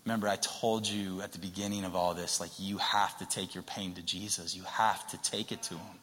Remember, 0.05 0.27
I 0.27 0.39
told 0.43 0.89
you 0.89 1.23
at 1.23 1.31
the 1.31 1.39
beginning 1.39 1.85
of 1.85 1.95
all 1.95 2.13
this, 2.13 2.41
like, 2.41 2.51
you 2.59 2.79
have 2.79 3.17
to 3.19 3.27
take 3.27 3.55
your 3.55 3.63
pain 3.63 3.95
to 3.95 4.03
Jesus. 4.03 4.57
You 4.57 4.65
have 4.65 5.07
to 5.11 5.23
take 5.23 5.53
it 5.53 5.63
to 5.63 5.75
Him. 5.75 5.99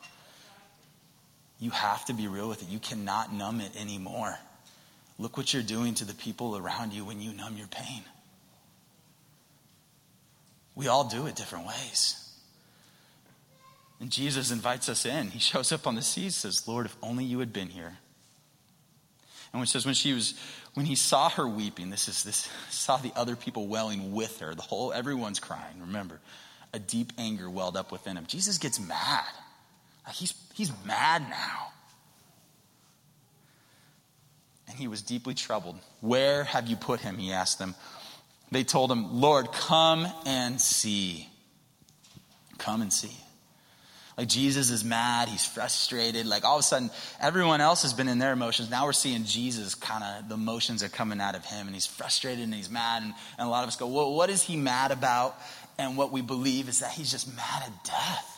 You 1.60 1.72
have 1.72 2.06
to 2.06 2.14
be 2.14 2.30
real 2.30 2.48
with 2.48 2.62
it. 2.62 2.70
You 2.70 2.80
cannot 2.80 3.34
numb 3.34 3.60
it 3.60 3.76
anymore. 3.78 4.40
Look 5.20 5.36
what 5.36 5.54
you're 5.54 5.62
doing 5.62 5.94
to 5.96 6.06
the 6.06 6.14
people 6.14 6.56
around 6.56 6.94
you 6.94 7.04
when 7.04 7.20
you 7.20 7.34
numb 7.34 7.58
your 7.58 7.68
pain. 7.68 8.04
We 10.76 10.88
all 10.88 11.04
do 11.04 11.28
it 11.28 11.36
different 11.36 11.68
ways. 11.68 12.20
And 14.00 14.12
Jesus 14.12 14.52
invites 14.52 14.90
us 14.90 15.06
in. 15.06 15.30
He 15.30 15.40
shows 15.40 15.72
up 15.72 15.88
on 15.88 15.96
the 15.96 16.02
sea, 16.02 16.30
says, 16.30 16.68
Lord, 16.68 16.86
if 16.86 16.96
only 17.02 17.24
you 17.24 17.40
had 17.40 17.54
been 17.54 17.70
here. 17.70 17.98
And 19.54 19.60
when 19.60 19.68
says 19.68 19.86
when 19.86 19.94
she 19.94 20.14
was 20.14 20.34
when 20.74 20.88
he 20.88 20.96
saw 20.96 21.30
her 21.30 21.48
weeping, 21.48 21.92
this 21.92 22.08
is 22.08 22.24
this 22.24 22.50
saw 22.70 22.98
the 22.98 23.14
other 23.16 23.36
people 23.36 23.68
welling 23.68 24.12
with 24.12 24.40
her. 24.40 24.56
The 24.56 24.64
whole 24.64 24.92
everyone's 24.92 25.40
crying. 25.40 25.80
Remember, 25.80 26.20
a 26.74 26.80
deep 26.80 27.14
anger 27.18 27.50
welled 27.50 27.78
up 27.78 27.92
within 27.92 28.18
him. 28.18 28.26
Jesus 28.26 28.58
gets 28.58 28.80
mad. 28.80 29.24
Like 30.06 30.16
he's 30.16 30.34
he's 30.54 30.72
mad 30.86 31.22
now. 31.30 31.68
And 34.68 34.78
he 34.78 34.88
was 34.88 35.04
deeply 35.04 35.36
troubled. 35.36 35.78
Where 36.02 36.46
have 36.46 36.68
you 36.68 36.76
put 36.76 37.02
him? 37.02 37.18
He 37.18 37.32
asked 37.32 37.60
them. 37.60 37.76
They 38.54 38.64
told 38.64 38.92
him, 38.92 39.20
Lord, 39.20 39.52
come 39.52 40.08
and 40.26 40.62
see. 40.62 41.28
Come 42.58 42.82
and 42.82 42.94
see. 42.94 43.18
Like 44.18 44.28
Jesus 44.28 44.70
is 44.70 44.84
mad, 44.84 45.28
he's 45.28 45.46
frustrated. 45.46 46.28
Like 46.28 46.44
all 46.46 46.58
of 46.58 46.60
a 46.60 46.64
sudden, 46.64 46.92
everyone 47.20 47.62
else 47.62 47.82
has 47.82 47.94
been 47.94 48.08
in 48.08 48.20
their 48.20 48.32
emotions. 48.32 48.70
Now 48.70 48.86
we're 48.86 48.94
seeing 48.94 49.24
Jesus 49.24 49.74
kind 49.74 50.04
of, 50.04 50.30
the 50.30 50.36
emotions 50.36 50.84
are 50.84 50.90
coming 50.90 51.20
out 51.20 51.36
of 51.36 51.44
him, 51.46 51.66
and 51.66 51.76
he's 51.76 51.88
frustrated 51.88 52.44
and 52.44 52.54
he's 52.54 52.70
mad. 52.70 53.02
And, 53.02 53.14
and 53.40 53.48
a 53.48 53.50
lot 53.50 53.64
of 53.64 53.70
us 53.70 53.76
go, 53.76 53.88
well, 53.88 54.14
what 54.14 54.30
is 54.30 54.44
he 54.44 54.56
mad 54.56 54.92
about? 54.92 55.36
And 55.80 55.98
what 55.98 56.12
we 56.12 56.22
believe 56.22 56.70
is 56.70 56.80
that 56.80 56.92
he's 56.92 57.10
just 57.10 57.36
mad 57.36 57.64
at 57.66 57.84
death. 57.84 58.30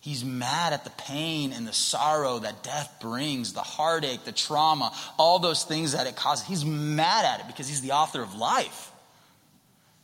He's 0.00 0.24
mad 0.24 0.72
at 0.72 0.84
the 0.84 0.90
pain 0.90 1.52
and 1.52 1.68
the 1.68 1.74
sorrow 1.74 2.38
that 2.38 2.62
death 2.62 2.96
brings, 3.02 3.52
the 3.52 3.60
heartache, 3.60 4.24
the 4.24 4.32
trauma, 4.32 4.94
all 5.18 5.38
those 5.38 5.64
things 5.64 5.92
that 5.92 6.06
it 6.06 6.16
causes. 6.16 6.46
He's 6.46 6.64
mad 6.64 7.26
at 7.26 7.40
it 7.40 7.46
because 7.46 7.68
he's 7.68 7.82
the 7.82 7.92
author 7.92 8.22
of 8.22 8.34
life. 8.34 8.90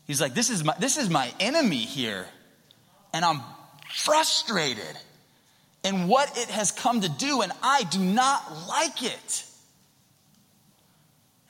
He's 0.06 0.20
like, 0.20 0.34
this 0.34 0.50
is 0.50 0.62
my, 0.62 0.74
this 0.78 0.96
is 0.96 1.10
my 1.10 1.32
enemy 1.40 1.78
here. 1.78 2.26
And 3.12 3.24
I'm 3.24 3.40
frustrated 3.94 4.96
in 5.82 6.08
what 6.08 6.36
it 6.36 6.48
has 6.48 6.70
come 6.70 7.00
to 7.00 7.08
do, 7.08 7.42
and 7.42 7.52
I 7.62 7.82
do 7.84 7.98
not 7.98 8.42
like 8.68 9.02
it. 9.02 9.44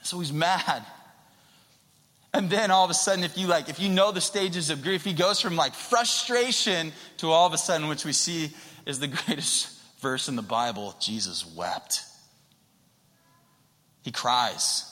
So 0.03 0.19
he's 0.19 0.31
mad. 0.31 0.85
And 2.33 2.49
then 2.49 2.71
all 2.71 2.85
of 2.85 2.91
a 2.91 2.93
sudden, 2.93 3.23
if 3.23 3.37
you 3.37 3.47
like, 3.47 3.67
if 3.69 3.79
you 3.79 3.89
know 3.89 4.11
the 4.11 4.21
stages 4.21 4.69
of 4.69 4.83
grief, 4.83 5.03
he 5.03 5.13
goes 5.13 5.41
from 5.41 5.55
like 5.55 5.73
frustration 5.73 6.93
to 7.17 7.31
all 7.31 7.47
of 7.47 7.53
a 7.53 7.57
sudden, 7.57 7.87
which 7.87 8.05
we 8.05 8.13
see 8.13 8.51
is 8.85 8.99
the 8.99 9.07
greatest 9.25 9.69
verse 9.99 10.29
in 10.29 10.35
the 10.35 10.41
Bible 10.41 10.95
Jesus 10.99 11.45
wept. 11.45 12.03
He 14.03 14.11
cries. 14.11 14.85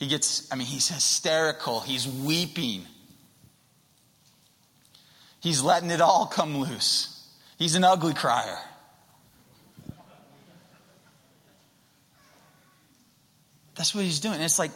He 0.00 0.08
gets, 0.08 0.50
I 0.50 0.56
mean, 0.56 0.66
he's 0.66 0.88
hysterical. 0.88 1.80
He's 1.80 2.08
weeping. 2.08 2.86
He's 5.40 5.62
letting 5.62 5.90
it 5.90 6.00
all 6.00 6.26
come 6.26 6.56
loose. 6.56 7.28
He's 7.58 7.74
an 7.74 7.84
ugly 7.84 8.14
crier. 8.14 8.58
That's 13.74 13.94
what 13.94 14.04
he's 14.04 14.20
doing. 14.20 14.40
It's 14.40 14.58
like 14.58 14.72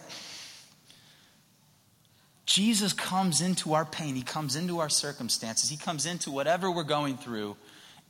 Jesus 2.45 2.93
comes 2.93 3.41
into 3.41 3.73
our 3.73 3.85
pain, 3.87 4.15
he 4.15 4.23
comes 4.23 4.57
into 4.57 4.79
our 4.79 4.89
circumstances, 4.91 5.71
he 5.71 5.77
comes 5.77 6.07
into 6.07 6.31
whatever 6.31 6.71
we're 6.71 6.85
going 6.85 7.17
through, 7.17 7.57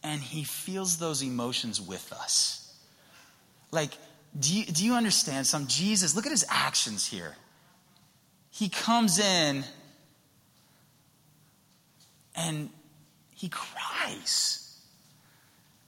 and 0.02 0.20
he 0.20 0.44
feels 0.44 0.98
those 0.98 1.22
emotions 1.22 1.80
with 1.80 2.12
us. 2.12 2.76
Like, 3.70 3.96
do 4.38 4.54
you, 4.54 4.64
do 4.64 4.84
you 4.84 4.94
understand 4.94 5.46
some? 5.46 5.66
Jesus, 5.66 6.16
look 6.16 6.26
at 6.26 6.32
his 6.32 6.44
actions 6.48 7.06
here. 7.06 7.36
He 8.50 8.68
comes 8.68 9.18
in 9.18 9.64
and 12.34 12.70
he 13.30 13.48
cries. 13.48 14.60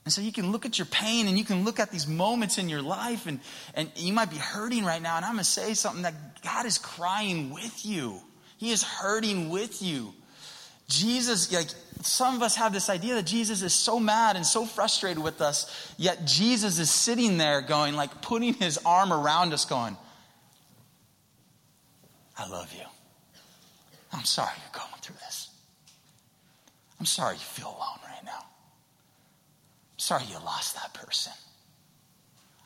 And 0.04 0.12
so 0.12 0.20
you 0.20 0.30
can 0.30 0.52
look 0.52 0.64
at 0.64 0.78
your 0.78 0.86
pain 0.86 1.26
and 1.26 1.36
you 1.36 1.44
can 1.44 1.64
look 1.64 1.80
at 1.80 1.90
these 1.90 2.06
moments 2.06 2.58
in 2.58 2.68
your 2.68 2.82
life 2.82 3.26
and, 3.26 3.40
and 3.74 3.90
you 3.96 4.12
might 4.12 4.30
be 4.30 4.36
hurting 4.36 4.84
right 4.84 5.02
now. 5.02 5.16
And 5.16 5.24
I'm 5.24 5.32
going 5.32 5.44
to 5.44 5.50
say 5.50 5.74
something 5.74 6.02
that 6.02 6.42
God 6.42 6.64
is 6.64 6.78
crying 6.78 7.52
with 7.52 7.84
you. 7.84 8.20
He 8.56 8.70
is 8.70 8.84
hurting 8.84 9.48
with 9.48 9.82
you. 9.82 10.14
Jesus, 10.88 11.52
like 11.52 11.68
some 12.02 12.36
of 12.36 12.42
us 12.42 12.56
have 12.56 12.72
this 12.72 12.88
idea 12.88 13.14
that 13.14 13.26
Jesus 13.26 13.62
is 13.62 13.74
so 13.74 13.98
mad 13.98 14.36
and 14.36 14.46
so 14.46 14.64
frustrated 14.64 15.22
with 15.22 15.40
us, 15.40 15.92
yet 15.96 16.24
Jesus 16.24 16.78
is 16.78 16.90
sitting 16.90 17.38
there 17.38 17.60
going, 17.60 17.94
like 17.94 18.22
putting 18.22 18.54
his 18.54 18.78
arm 18.86 19.12
around 19.12 19.52
us, 19.52 19.64
going, 19.64 19.96
I 22.38 22.48
love 22.48 22.72
you. 22.72 22.84
I'm 24.12 24.24
sorry 24.24 24.52
you're 24.62 24.80
going 24.80 25.00
through 25.00 25.16
this. 25.16 25.50
I'm 27.00 27.06
sorry 27.06 27.34
you 27.34 27.40
feel 27.40 27.68
alone 27.68 27.98
right 28.04 28.24
now. 28.24 28.38
I'm 28.38 29.98
sorry 29.98 30.24
you 30.30 30.38
lost 30.44 30.74
that 30.76 30.94
person. 30.94 31.32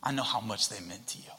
I 0.03 0.13
know 0.13 0.23
how 0.23 0.41
much 0.41 0.69
they 0.69 0.81
meant 0.87 1.07
to 1.09 1.19
you. 1.19 1.31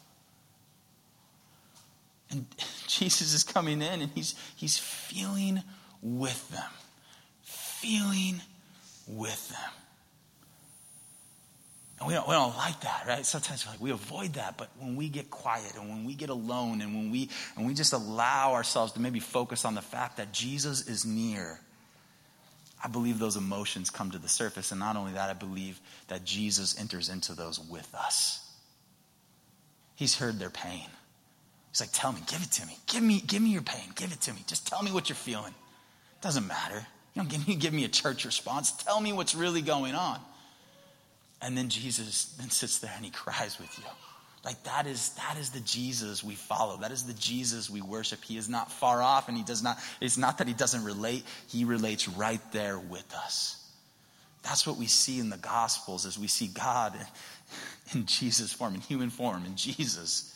And 2.32 2.46
Jesus 2.88 3.34
is 3.34 3.44
coming 3.44 3.82
in 3.82 4.02
and 4.02 4.12
he's, 4.16 4.36
he's 4.56 4.78
feeling 4.78 5.62
with 6.02 6.50
them. 6.50 6.70
Feeling 7.42 8.42
with 9.08 9.50
them. 9.50 9.72
And 12.00 12.08
we 12.08 12.16
don't, 12.16 12.28
we 12.28 12.34
don't 12.34 12.58
like 12.58 12.82
that, 12.82 13.06
right? 13.08 13.24
Sometimes 13.24 13.68
like, 13.68 13.80
we 13.80 13.92
avoid 13.92 14.34
that, 14.34 14.58
but 14.58 14.70
when 14.80 14.96
we 14.96 15.08
get 15.08 15.30
quiet 15.30 15.76
and 15.76 15.88
when 15.88 16.04
we 16.04 16.16
get 16.16 16.30
alone 16.30 16.82
and 16.82 16.96
when 16.96 17.12
we 17.12 17.30
and 17.56 17.68
we 17.68 17.76
just 17.76 17.94
allow 17.94 18.54
ourselves 18.54 18.94
to 18.94 19.00
maybe 19.00 19.20
focus 19.20 19.66
on 19.66 19.76
the 19.76 19.84
fact 19.84 20.18
that 20.18 20.32
Jesus 20.32 20.88
is 20.88 21.06
near, 21.06 21.60
I 22.84 22.88
believe 22.88 23.20
those 23.20 23.36
emotions 23.36 23.92
come 23.92 24.10
to 24.12 24.18
the 24.18 24.28
surface. 24.28 24.72
And 24.72 24.80
not 24.80 24.96
only 24.96 25.14
that, 25.14 25.30
I 25.30 25.34
believe 25.34 25.80
that 26.08 26.26
Jesus 26.26 26.80
enters 26.80 27.10
into 27.10 27.34
those 27.34 27.60
with 27.60 27.94
us. 27.94 28.40
He's 29.96 30.18
heard 30.18 30.40
their 30.40 30.50
pain. 30.50 30.88
He's 31.70 31.82
like, 31.82 31.92
tell 31.94 32.12
me, 32.12 32.22
give 32.26 32.42
it 32.42 32.52
to 32.54 32.66
me. 32.66 32.76
Give 32.88 33.04
me, 33.04 33.22
give 33.22 33.44
me 33.44 33.52
your 33.52 33.62
pain. 33.62 33.92
Give 33.94 34.12
it 34.12 34.22
to 34.22 34.34
me. 34.34 34.44
Just 34.48 34.68
tell 34.68 34.82
me 34.82 34.92
what 34.92 35.08
you're 35.08 35.16
feeling. 35.16 35.54
Doesn't 36.22 36.48
matter. 36.48 36.86
You 37.14 37.22
don't 37.22 37.30
give 37.30 37.48
me, 37.48 37.56
give 37.56 37.74
me 37.74 37.84
a 37.84 37.90
church 37.90 38.26
response. 38.26 38.72
Tell 38.72 39.02
me 39.02 39.12
what's 39.12 39.36
really 39.36 39.62
going 39.62 39.96
on. 39.96 40.20
And 41.42 41.58
then 41.58 41.70
Jesus 41.70 42.26
then 42.40 42.50
sits 42.50 42.80
there 42.80 42.94
and 42.96 43.04
he 43.04 43.12
cries 43.12 43.60
with 43.60 43.76
you. 43.78 43.86
Like 44.44 44.64
that 44.64 44.88
is 44.88 45.10
that 45.10 45.38
is 45.40 45.52
the 45.52 45.60
Jesus 45.60 46.24
we 46.24 46.36
follow. 46.36 46.78
That 46.78 46.92
is 46.92 47.04
the 47.04 47.14
Jesus 47.14 47.70
we 47.70 47.82
worship. 47.82 48.24
He 48.24 48.38
is 48.38 48.50
not 48.50 48.72
far 48.72 49.02
off 49.02 49.28
and 49.28 49.38
he 49.38 49.44
does 49.44 49.62
not 49.62 49.78
it's 50.00 50.18
not 50.18 50.40
that 50.40 50.48
he 50.48 50.54
doesn't 50.54 50.84
relate, 50.84 51.24
he 51.48 51.66
relates 51.66 52.08
right 52.08 52.42
there 52.52 52.80
with 52.80 53.14
us. 53.14 53.58
That's 54.44 54.66
what 54.66 54.78
we 54.78 54.88
see 54.88 55.20
in 55.20 55.30
the 55.30 55.38
gospels 55.38 56.08
as 56.08 56.18
we 56.18 56.28
see 56.28 56.48
God 56.48 56.96
in 57.94 58.06
Jesus 58.08 58.52
form, 58.52 58.74
in 58.74 58.82
human 58.82 59.12
form, 59.12 59.46
in 59.46 59.56
Jesus 59.56 60.36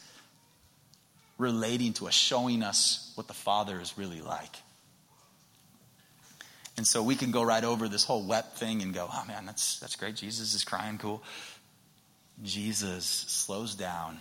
relating 1.38 1.94
to 1.94 2.08
us, 2.08 2.14
showing 2.14 2.64
us 2.64 3.12
what 3.16 3.28
the 3.28 3.34
Father 3.34 3.82
is 3.82 3.98
really 3.98 4.22
like. 4.22 4.56
And 6.78 6.86
so 6.86 7.02
we 7.02 7.16
can 7.16 7.32
go 7.32 7.42
right 7.42 7.64
over 7.64 7.88
this 7.88 8.04
whole 8.04 8.24
wet 8.24 8.58
thing 8.58 8.82
and 8.82 8.94
go, 8.94 9.08
oh 9.10 9.24
man, 9.28 9.46
that's, 9.46 9.80
that's 9.80 9.96
great. 9.96 10.16
Jesus 10.16 10.54
is 10.54 10.64
crying, 10.64 10.98
cool. 10.98 11.24
Jesus 12.44 13.06
slows 13.06 13.76
down 13.76 14.20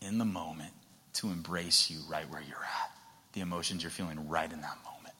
in 0.00 0.16
the 0.16 0.24
moment 0.24 0.72
to 1.14 1.28
embrace 1.28 1.90
you 1.90 1.98
right 2.10 2.28
where 2.30 2.40
you're 2.40 2.56
at, 2.56 2.90
the 3.34 3.40
emotions 3.40 3.82
you're 3.82 3.90
feeling 3.90 4.28
right 4.28 4.50
in 4.50 4.60
that 4.62 4.78
moment. 4.84 5.14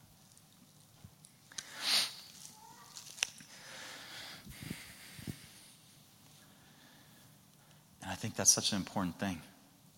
And 8.03 8.11
I 8.11 8.15
think 8.15 8.37
that's 8.37 8.51
such 8.51 8.73
an 8.73 8.79
important 8.79 9.19
thing 9.19 9.43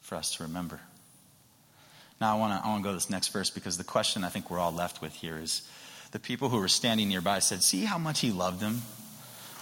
for 0.00 0.16
us 0.16 0.34
to 0.36 0.42
remember. 0.42 0.80
Now, 2.20 2.36
I 2.36 2.38
want 2.38 2.60
to 2.60 2.66
I 2.66 2.70
wanna 2.70 2.82
go 2.82 2.90
to 2.90 2.96
this 2.96 3.10
next 3.10 3.28
verse 3.28 3.50
because 3.50 3.78
the 3.78 3.84
question 3.84 4.24
I 4.24 4.28
think 4.28 4.50
we're 4.50 4.58
all 4.58 4.72
left 4.72 5.00
with 5.00 5.12
here 5.12 5.38
is 5.38 5.62
the 6.12 6.20
people 6.20 6.48
who 6.48 6.58
were 6.58 6.68
standing 6.68 7.08
nearby 7.08 7.40
said, 7.40 7.62
See 7.62 7.84
how 7.84 7.98
much 7.98 8.20
he 8.20 8.30
loved 8.30 8.60
them? 8.60 8.82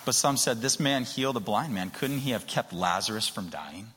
But 0.04 0.14
some 0.14 0.36
said, 0.36 0.60
This 0.60 0.78
man 0.78 1.04
healed 1.04 1.36
a 1.36 1.40
blind 1.40 1.72
man. 1.72 1.90
Couldn't 1.90 2.18
he 2.18 2.32
have 2.32 2.46
kept 2.46 2.72
Lazarus 2.72 3.28
from 3.28 3.48
dying? 3.48 3.88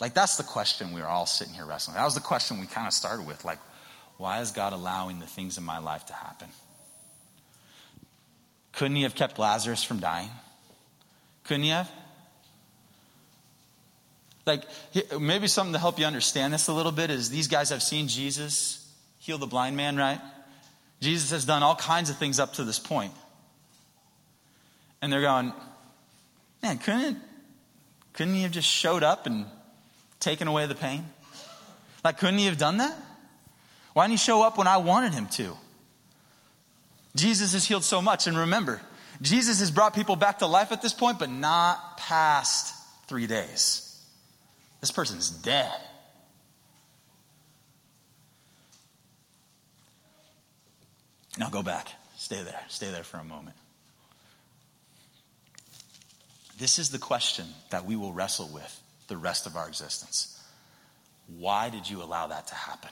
Like, 0.00 0.14
that's 0.14 0.36
the 0.36 0.42
question 0.42 0.92
we 0.92 1.00
were 1.00 1.06
all 1.06 1.26
sitting 1.26 1.54
here 1.54 1.64
wrestling. 1.64 1.96
That 1.96 2.04
was 2.04 2.14
the 2.14 2.20
question 2.20 2.58
we 2.58 2.66
kind 2.66 2.86
of 2.86 2.92
started 2.92 3.26
with. 3.26 3.44
Like, 3.44 3.58
why 4.16 4.40
is 4.40 4.50
God 4.50 4.72
allowing 4.72 5.20
the 5.20 5.26
things 5.26 5.56
in 5.56 5.64
my 5.64 5.78
life 5.78 6.06
to 6.06 6.12
happen? 6.12 6.48
Couldn't 8.72 8.96
he 8.96 9.02
have 9.02 9.14
kept 9.14 9.38
Lazarus 9.38 9.84
from 9.84 10.00
dying? 10.00 10.30
Couldn't 11.44 11.62
he 11.62 11.68
have? 11.68 11.90
Like, 14.46 14.64
maybe 15.18 15.46
something 15.46 15.72
to 15.74 15.78
help 15.78 15.98
you 15.98 16.06
understand 16.06 16.52
this 16.52 16.68
a 16.68 16.72
little 16.72 16.92
bit 16.92 17.10
is 17.10 17.30
these 17.30 17.48
guys 17.48 17.70
have 17.70 17.82
seen 17.82 18.08
Jesus 18.08 18.80
heal 19.18 19.38
the 19.38 19.46
blind 19.46 19.76
man, 19.76 19.96
right? 19.96 20.20
Jesus 21.04 21.32
has 21.32 21.44
done 21.44 21.62
all 21.62 21.76
kinds 21.76 22.08
of 22.08 22.16
things 22.16 22.40
up 22.40 22.54
to 22.54 22.64
this 22.64 22.78
point. 22.78 23.12
And 25.02 25.12
they're 25.12 25.20
going, 25.20 25.52
man, 26.62 26.78
couldn't, 26.78 27.18
couldn't 28.14 28.34
he 28.34 28.42
have 28.42 28.52
just 28.52 28.68
showed 28.68 29.02
up 29.02 29.26
and 29.26 29.44
taken 30.18 30.48
away 30.48 30.64
the 30.66 30.74
pain? 30.74 31.04
Like, 32.02 32.18
couldn't 32.18 32.38
he 32.38 32.46
have 32.46 32.56
done 32.56 32.78
that? 32.78 32.96
Why 33.92 34.04
didn't 34.04 34.12
he 34.12 34.24
show 34.24 34.42
up 34.42 34.56
when 34.56 34.66
I 34.66 34.78
wanted 34.78 35.12
him 35.12 35.26
to? 35.32 35.54
Jesus 37.14 37.52
has 37.52 37.66
healed 37.66 37.84
so 37.84 38.00
much. 38.00 38.26
And 38.26 38.38
remember, 38.38 38.80
Jesus 39.20 39.60
has 39.60 39.70
brought 39.70 39.94
people 39.94 40.16
back 40.16 40.38
to 40.38 40.46
life 40.46 40.72
at 40.72 40.80
this 40.80 40.94
point, 40.94 41.18
but 41.18 41.28
not 41.28 41.98
past 41.98 42.74
three 43.08 43.26
days. 43.26 44.02
This 44.80 44.90
person's 44.90 45.28
dead. 45.28 45.70
Now 51.38 51.48
go 51.48 51.62
back. 51.62 51.88
Stay 52.16 52.42
there. 52.42 52.60
Stay 52.68 52.90
there 52.90 53.02
for 53.02 53.18
a 53.18 53.24
moment. 53.24 53.56
This 56.58 56.78
is 56.78 56.90
the 56.90 56.98
question 56.98 57.46
that 57.70 57.84
we 57.84 57.96
will 57.96 58.12
wrestle 58.12 58.48
with 58.52 58.80
the 59.08 59.16
rest 59.16 59.46
of 59.46 59.56
our 59.56 59.66
existence. 59.66 60.40
Why 61.26 61.70
did 61.70 61.88
you 61.88 62.02
allow 62.02 62.28
that 62.28 62.46
to 62.48 62.54
happen? 62.54 62.90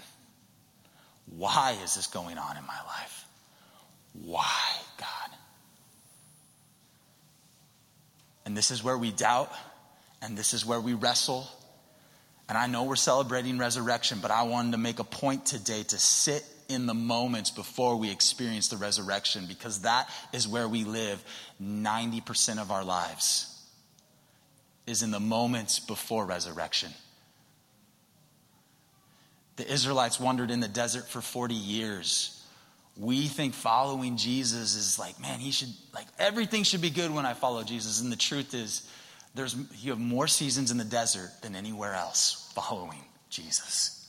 Why 1.26 1.76
is 1.84 1.94
this 1.94 2.08
going 2.08 2.38
on 2.38 2.56
in 2.56 2.66
my 2.66 2.78
life? 2.86 3.24
Why, 4.14 4.60
God? 4.98 5.38
And 8.44 8.56
this 8.56 8.70
is 8.70 8.82
where 8.82 8.98
we 8.98 9.12
doubt, 9.12 9.52
and 10.20 10.36
this 10.36 10.52
is 10.52 10.66
where 10.66 10.80
we 10.80 10.94
wrestle. 10.94 11.46
And 12.48 12.58
I 12.58 12.66
know 12.66 12.84
we're 12.84 12.96
celebrating 12.96 13.58
resurrection, 13.58 14.18
but 14.20 14.30
I 14.30 14.42
wanted 14.42 14.72
to 14.72 14.78
make 14.78 14.98
a 14.98 15.04
point 15.04 15.46
today 15.46 15.84
to 15.84 15.98
sit 15.98 16.44
in 16.68 16.86
the 16.86 16.94
moments 16.94 17.50
before 17.50 17.96
we 17.96 18.10
experience 18.10 18.68
the 18.68 18.76
resurrection 18.76 19.46
because 19.46 19.82
that 19.82 20.08
is 20.32 20.46
where 20.46 20.68
we 20.68 20.84
live 20.84 21.22
90% 21.62 22.60
of 22.60 22.70
our 22.70 22.84
lives 22.84 23.48
is 24.86 25.02
in 25.02 25.10
the 25.10 25.20
moments 25.20 25.78
before 25.78 26.26
resurrection. 26.26 26.90
The 29.56 29.70
Israelites 29.70 30.18
wandered 30.18 30.50
in 30.50 30.60
the 30.60 30.68
desert 30.68 31.08
for 31.08 31.20
40 31.20 31.54
years. 31.54 32.42
We 32.96 33.28
think 33.28 33.54
following 33.54 34.16
Jesus 34.16 34.74
is 34.74 34.98
like, 34.98 35.20
man, 35.20 35.38
he 35.38 35.50
should, 35.50 35.68
like, 35.94 36.06
everything 36.18 36.62
should 36.62 36.80
be 36.80 36.90
good 36.90 37.12
when 37.12 37.26
I 37.26 37.34
follow 37.34 37.62
Jesus. 37.62 38.00
And 38.00 38.10
the 38.10 38.16
truth 38.16 38.54
is, 38.54 38.88
there's, 39.34 39.56
you 39.76 39.90
have 39.90 40.00
more 40.00 40.26
seasons 40.26 40.70
in 40.70 40.78
the 40.78 40.84
desert 40.84 41.30
than 41.42 41.54
anywhere 41.54 41.94
else 41.94 42.50
following 42.54 43.04
Jesus. 43.30 44.01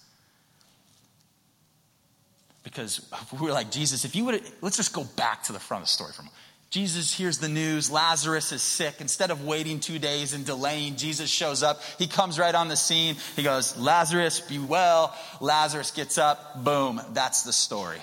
Because 2.64 3.08
we 3.40 3.50
are 3.50 3.54
like, 3.54 3.72
Jesus, 3.72 4.06
if 4.06 4.16
you 4.16 4.26
would, 4.26 4.42
let's 4.62 4.78
just 4.78 4.94
go 4.94 5.04
back 5.04 5.44
to 5.44 5.54
the 5.54 5.60
front 5.60 5.84
of 5.84 5.88
the 5.88 5.94
story 5.94 6.12
moment. 6.18 6.34
Jesus 6.70 7.14
hears 7.14 7.38
the 7.38 7.50
news 7.50 7.92
Lazarus 7.92 8.52
is 8.52 8.64
sick. 8.64 8.96
Instead 9.00 9.30
of 9.30 9.46
waiting 9.46 9.80
two 9.80 10.00
days 10.00 10.34
and 10.34 10.44
delaying, 10.44 10.96
Jesus 10.96 11.30
shows 11.30 11.62
up. 11.62 11.84
He 12.00 12.08
comes 12.08 12.40
right 12.40 12.56
on 12.56 12.68
the 12.68 12.76
scene. 12.76 13.16
He 13.36 13.44
goes, 13.44 13.78
Lazarus, 13.78 14.40
be 14.40 14.58
well. 14.58 15.16
Lazarus 15.40 15.92
gets 15.92 16.18
up. 16.18 16.64
Boom. 16.64 17.00
That's 17.14 17.44
the 17.44 17.54
story. 17.54 18.00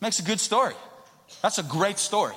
Makes 0.00 0.18
a 0.18 0.24
good 0.24 0.40
story. 0.40 0.74
That's 1.40 1.58
a 1.58 1.62
great 1.62 2.00
story. 2.00 2.34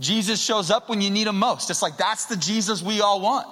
Jesus 0.00 0.42
shows 0.42 0.72
up 0.72 0.88
when 0.88 1.00
you 1.00 1.10
need 1.10 1.28
him 1.28 1.38
most. 1.38 1.70
It's 1.70 1.82
like 1.82 1.96
that's 1.96 2.26
the 2.26 2.36
Jesus 2.36 2.82
we 2.82 3.00
all 3.00 3.20
want. 3.20 3.46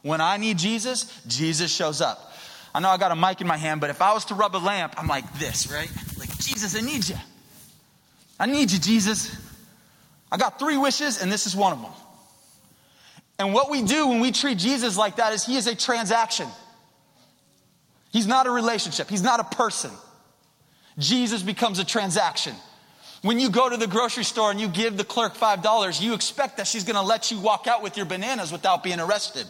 When 0.00 0.22
I 0.22 0.38
need 0.38 0.56
Jesus, 0.56 1.12
Jesus 1.26 1.70
shows 1.70 2.00
up. 2.00 2.27
I 2.74 2.80
know 2.80 2.88
I 2.88 2.98
got 2.98 3.12
a 3.12 3.16
mic 3.16 3.40
in 3.40 3.46
my 3.46 3.56
hand, 3.56 3.80
but 3.80 3.90
if 3.90 4.02
I 4.02 4.12
was 4.12 4.26
to 4.26 4.34
rub 4.34 4.54
a 4.54 4.58
lamp, 4.58 4.94
I'm 4.96 5.06
like 5.06 5.38
this, 5.38 5.70
right? 5.72 5.90
Like, 6.18 6.36
Jesus, 6.38 6.76
I 6.76 6.80
need 6.80 7.08
you. 7.08 7.16
I 8.38 8.46
need 8.46 8.70
you, 8.70 8.78
Jesus. 8.78 9.34
I 10.30 10.36
got 10.36 10.58
three 10.58 10.76
wishes, 10.76 11.20
and 11.20 11.32
this 11.32 11.46
is 11.46 11.56
one 11.56 11.72
of 11.72 11.80
them. 11.80 11.92
And 13.38 13.54
what 13.54 13.70
we 13.70 13.82
do 13.82 14.08
when 14.08 14.20
we 14.20 14.32
treat 14.32 14.58
Jesus 14.58 14.96
like 14.96 15.16
that 15.16 15.32
is 15.32 15.44
he 15.44 15.56
is 15.56 15.66
a 15.66 15.74
transaction. 15.74 16.48
He's 18.10 18.26
not 18.26 18.46
a 18.46 18.50
relationship, 18.50 19.08
he's 19.08 19.22
not 19.22 19.40
a 19.40 19.56
person. 19.56 19.90
Jesus 20.98 21.42
becomes 21.42 21.78
a 21.78 21.84
transaction. 21.84 22.54
When 23.22 23.40
you 23.40 23.50
go 23.50 23.68
to 23.68 23.76
the 23.76 23.86
grocery 23.86 24.24
store 24.24 24.50
and 24.50 24.60
you 24.60 24.68
give 24.68 24.96
the 24.96 25.04
clerk 25.04 25.34
$5, 25.34 26.00
you 26.00 26.14
expect 26.14 26.56
that 26.56 26.66
she's 26.66 26.84
going 26.84 26.96
to 26.96 27.02
let 27.02 27.30
you 27.30 27.38
walk 27.38 27.66
out 27.66 27.82
with 27.82 27.96
your 27.96 28.06
bananas 28.06 28.52
without 28.52 28.82
being 28.82 29.00
arrested. 29.00 29.46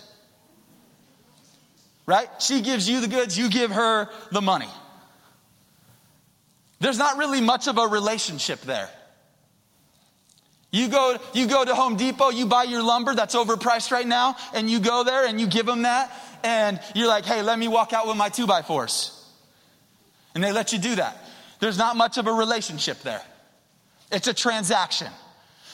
Right? 2.08 2.30
She 2.38 2.62
gives 2.62 2.88
you 2.88 3.02
the 3.02 3.06
goods, 3.06 3.36
you 3.36 3.50
give 3.50 3.70
her 3.70 4.08
the 4.32 4.40
money. 4.40 4.70
There's 6.80 6.96
not 6.96 7.18
really 7.18 7.42
much 7.42 7.68
of 7.68 7.76
a 7.76 7.86
relationship 7.86 8.62
there. 8.62 8.88
You 10.70 10.88
go, 10.88 11.18
you 11.34 11.46
go 11.46 11.62
to 11.62 11.74
Home 11.74 11.98
Depot, 11.98 12.30
you 12.30 12.46
buy 12.46 12.62
your 12.62 12.82
lumber 12.82 13.14
that's 13.14 13.34
overpriced 13.34 13.90
right 13.90 14.06
now, 14.06 14.36
and 14.54 14.70
you 14.70 14.80
go 14.80 15.04
there 15.04 15.26
and 15.26 15.38
you 15.38 15.46
give 15.46 15.66
them 15.66 15.82
that, 15.82 16.10
and 16.42 16.80
you're 16.94 17.08
like, 17.08 17.26
hey, 17.26 17.42
let 17.42 17.58
me 17.58 17.68
walk 17.68 17.92
out 17.92 18.06
with 18.06 18.16
my 18.16 18.30
two 18.30 18.46
by 18.46 18.62
fours. 18.62 19.12
And 20.34 20.42
they 20.42 20.50
let 20.50 20.72
you 20.72 20.78
do 20.78 20.94
that. 20.94 21.14
There's 21.60 21.76
not 21.76 21.94
much 21.94 22.16
of 22.16 22.26
a 22.26 22.32
relationship 22.32 23.02
there, 23.02 23.22
it's 24.10 24.28
a 24.28 24.34
transaction. 24.34 25.08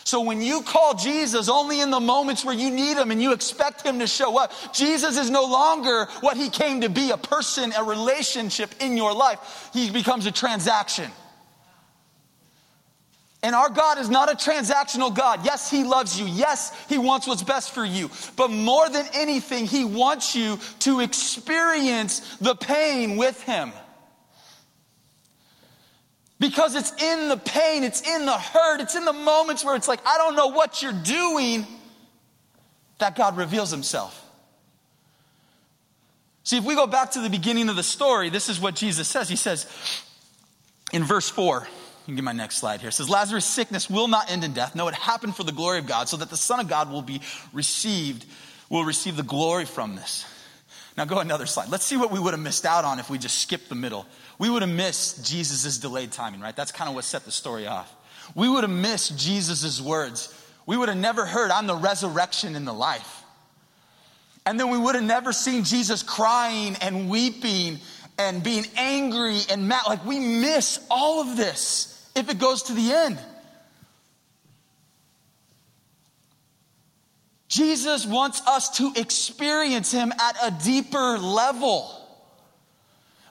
So 0.04 0.20
when 0.20 0.42
you 0.42 0.60
call 0.60 0.94
Jesus 0.94 1.48
only 1.48 1.80
in 1.80 1.90
the 1.90 1.98
moments 1.98 2.44
where 2.44 2.54
you 2.54 2.70
need 2.70 2.98
him 2.98 3.10
and 3.10 3.22
you 3.22 3.32
expect 3.32 3.82
him 3.82 3.98
to 4.00 4.06
show 4.06 4.38
up, 4.38 4.52
Jesus 4.74 5.16
is 5.16 5.30
no 5.30 5.44
longer 5.44 6.06
what 6.20 6.36
he 6.36 6.50
came 6.50 6.82
to 6.82 6.90
be 6.90 7.10
a 7.10 7.16
person, 7.16 7.72
a 7.76 7.82
relationship 7.82 8.70
in 8.80 8.98
your 8.98 9.14
life. 9.14 9.70
He 9.72 9.90
becomes 9.90 10.26
a 10.26 10.32
transaction. 10.32 11.10
And 13.44 13.54
our 13.54 13.68
God 13.68 13.98
is 13.98 14.08
not 14.08 14.32
a 14.32 14.36
transactional 14.36 15.14
God. 15.14 15.44
Yes, 15.44 15.70
He 15.70 15.84
loves 15.84 16.18
you. 16.18 16.24
Yes, 16.24 16.72
He 16.88 16.96
wants 16.96 17.26
what's 17.26 17.42
best 17.42 17.72
for 17.72 17.84
you. 17.84 18.10
But 18.36 18.50
more 18.50 18.88
than 18.88 19.04
anything, 19.12 19.66
He 19.66 19.84
wants 19.84 20.34
you 20.34 20.58
to 20.80 21.00
experience 21.00 22.38
the 22.38 22.54
pain 22.54 23.18
with 23.18 23.38
Him. 23.42 23.70
Because 26.40 26.74
it's 26.74 26.92
in 27.00 27.28
the 27.28 27.36
pain, 27.36 27.84
it's 27.84 28.00
in 28.00 28.26
the 28.26 28.36
hurt, 28.36 28.80
it's 28.80 28.96
in 28.96 29.04
the 29.04 29.12
moments 29.12 29.64
where 29.64 29.76
it's 29.76 29.88
like, 29.88 30.00
I 30.06 30.18
don't 30.18 30.34
know 30.34 30.48
what 30.48 30.82
you're 30.82 30.92
doing, 30.92 31.66
that 32.98 33.16
God 33.16 33.36
reveals 33.36 33.70
himself. 33.70 34.20
See, 36.42 36.58
if 36.58 36.64
we 36.64 36.74
go 36.74 36.86
back 36.86 37.12
to 37.12 37.20
the 37.20 37.30
beginning 37.30 37.68
of 37.68 37.76
the 37.76 37.82
story, 37.82 38.28
this 38.30 38.48
is 38.48 38.60
what 38.60 38.74
Jesus 38.74 39.08
says. 39.08 39.28
He 39.28 39.36
says 39.36 39.66
in 40.92 41.04
verse 41.04 41.30
4, 41.30 41.66
you 42.06 42.06
can 42.06 42.16
get 42.16 42.24
my 42.24 42.32
next 42.32 42.56
slide 42.58 42.80
here. 42.80 42.90
It 42.90 42.92
says, 42.92 43.08
Lazarus' 43.08 43.46
sickness 43.46 43.88
will 43.88 44.08
not 44.08 44.30
end 44.30 44.44
in 44.44 44.52
death. 44.52 44.74
No, 44.74 44.88
it 44.88 44.94
happened 44.94 45.36
for 45.36 45.44
the 45.44 45.52
glory 45.52 45.78
of 45.78 45.86
God, 45.86 46.08
so 46.08 46.18
that 46.18 46.28
the 46.28 46.36
Son 46.36 46.60
of 46.60 46.68
God 46.68 46.90
will 46.90 47.00
be 47.00 47.22
received, 47.54 48.26
will 48.68 48.84
receive 48.84 49.16
the 49.16 49.22
glory 49.22 49.64
from 49.64 49.96
this. 49.96 50.26
Now 50.98 51.06
go 51.06 51.18
another 51.18 51.46
slide. 51.46 51.70
Let's 51.70 51.84
see 51.84 51.96
what 51.96 52.10
we 52.10 52.20
would 52.20 52.34
have 52.34 52.42
missed 52.42 52.66
out 52.66 52.84
on 52.84 52.98
if 52.98 53.08
we 53.08 53.18
just 53.18 53.38
skipped 53.38 53.70
the 53.70 53.74
middle. 53.74 54.06
We 54.38 54.50
would 54.50 54.62
have 54.62 54.70
missed 54.70 55.24
Jesus' 55.24 55.78
delayed 55.78 56.12
timing, 56.12 56.40
right? 56.40 56.54
That's 56.54 56.72
kind 56.72 56.88
of 56.88 56.94
what 56.94 57.04
set 57.04 57.24
the 57.24 57.32
story 57.32 57.66
off. 57.66 57.94
We 58.34 58.48
would 58.48 58.64
have 58.64 58.70
missed 58.70 59.18
Jesus' 59.18 59.80
words. 59.80 60.32
We 60.66 60.76
would 60.76 60.88
have 60.88 60.98
never 60.98 61.26
heard, 61.26 61.50
I'm 61.50 61.66
the 61.66 61.76
resurrection 61.76 62.56
and 62.56 62.66
the 62.66 62.72
life. 62.72 63.22
And 64.46 64.58
then 64.58 64.70
we 64.70 64.78
would 64.78 64.94
have 64.94 65.04
never 65.04 65.32
seen 65.32 65.64
Jesus 65.64 66.02
crying 66.02 66.76
and 66.80 67.08
weeping 67.08 67.78
and 68.18 68.42
being 68.42 68.66
angry 68.76 69.40
and 69.50 69.68
mad. 69.68 69.82
Like 69.86 70.04
we 70.04 70.18
miss 70.18 70.84
all 70.90 71.20
of 71.20 71.36
this 71.36 72.10
if 72.14 72.28
it 72.28 72.38
goes 72.38 72.64
to 72.64 72.72
the 72.72 72.92
end. 72.92 73.18
Jesus 77.48 78.04
wants 78.04 78.44
us 78.46 78.78
to 78.78 78.92
experience 78.96 79.92
Him 79.92 80.12
at 80.12 80.36
a 80.42 80.50
deeper 80.64 81.18
level. 81.18 82.03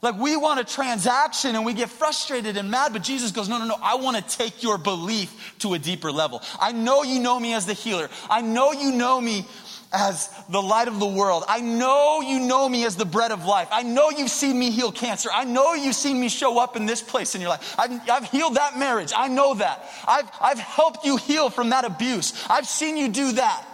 Like 0.03 0.19
we 0.19 0.35
want 0.35 0.59
a 0.59 0.65
transaction 0.65 1.55
and 1.55 1.65
we 1.65 1.73
get 1.73 1.89
frustrated 1.89 2.57
and 2.57 2.69
mad, 2.69 2.91
but 2.91 3.03
Jesus 3.03 3.31
goes, 3.31 3.47
No, 3.47 3.57
no, 3.57 3.65
no, 3.65 3.77
I 3.81 3.95
want 3.95 4.17
to 4.17 4.37
take 4.37 4.61
your 4.61 4.77
belief 4.77 5.55
to 5.59 5.73
a 5.75 5.79
deeper 5.79 6.11
level. 6.11 6.41
I 6.59 6.73
know 6.73 7.03
you 7.03 7.21
know 7.21 7.39
me 7.39 7.53
as 7.53 7.65
the 7.65 7.73
healer. 7.73 8.09
I 8.29 8.41
know 8.41 8.73
you 8.73 8.91
know 8.91 9.21
me 9.21 9.47
as 9.93 10.29
the 10.49 10.61
light 10.61 10.89
of 10.89 10.99
the 10.99 11.07
world. 11.07 11.45
I 11.47 11.61
know 11.61 12.19
you 12.19 12.41
know 12.41 12.67
me 12.67 12.83
as 12.83 12.97
the 12.97 13.05
bread 13.05 13.31
of 13.31 13.45
life. 13.45 13.69
I 13.71 13.83
know 13.83 14.09
you've 14.09 14.29
seen 14.29 14.59
me 14.59 14.71
heal 14.71 14.91
cancer. 14.91 15.29
I 15.33 15.45
know 15.45 15.73
you've 15.73 15.95
seen 15.95 16.19
me 16.19 16.27
show 16.27 16.59
up 16.59 16.75
in 16.75 16.85
this 16.85 17.01
place 17.01 17.33
in 17.33 17.39
your 17.39 17.51
life. 17.51 17.75
I've, 17.79 18.09
I've, 18.09 18.29
healed 18.29 18.55
that 18.55 18.77
marriage. 18.77 19.13
I 19.15 19.29
know 19.29 19.53
that. 19.53 19.87
I've, 20.05 20.29
I've 20.41 20.59
helped 20.59 21.05
you 21.05 21.15
heal 21.15 21.49
from 21.49 21.69
that 21.69 21.85
abuse. 21.85 22.45
I've 22.49 22.67
seen 22.67 22.97
you 22.97 23.07
do 23.07 23.33
that. 23.33 23.65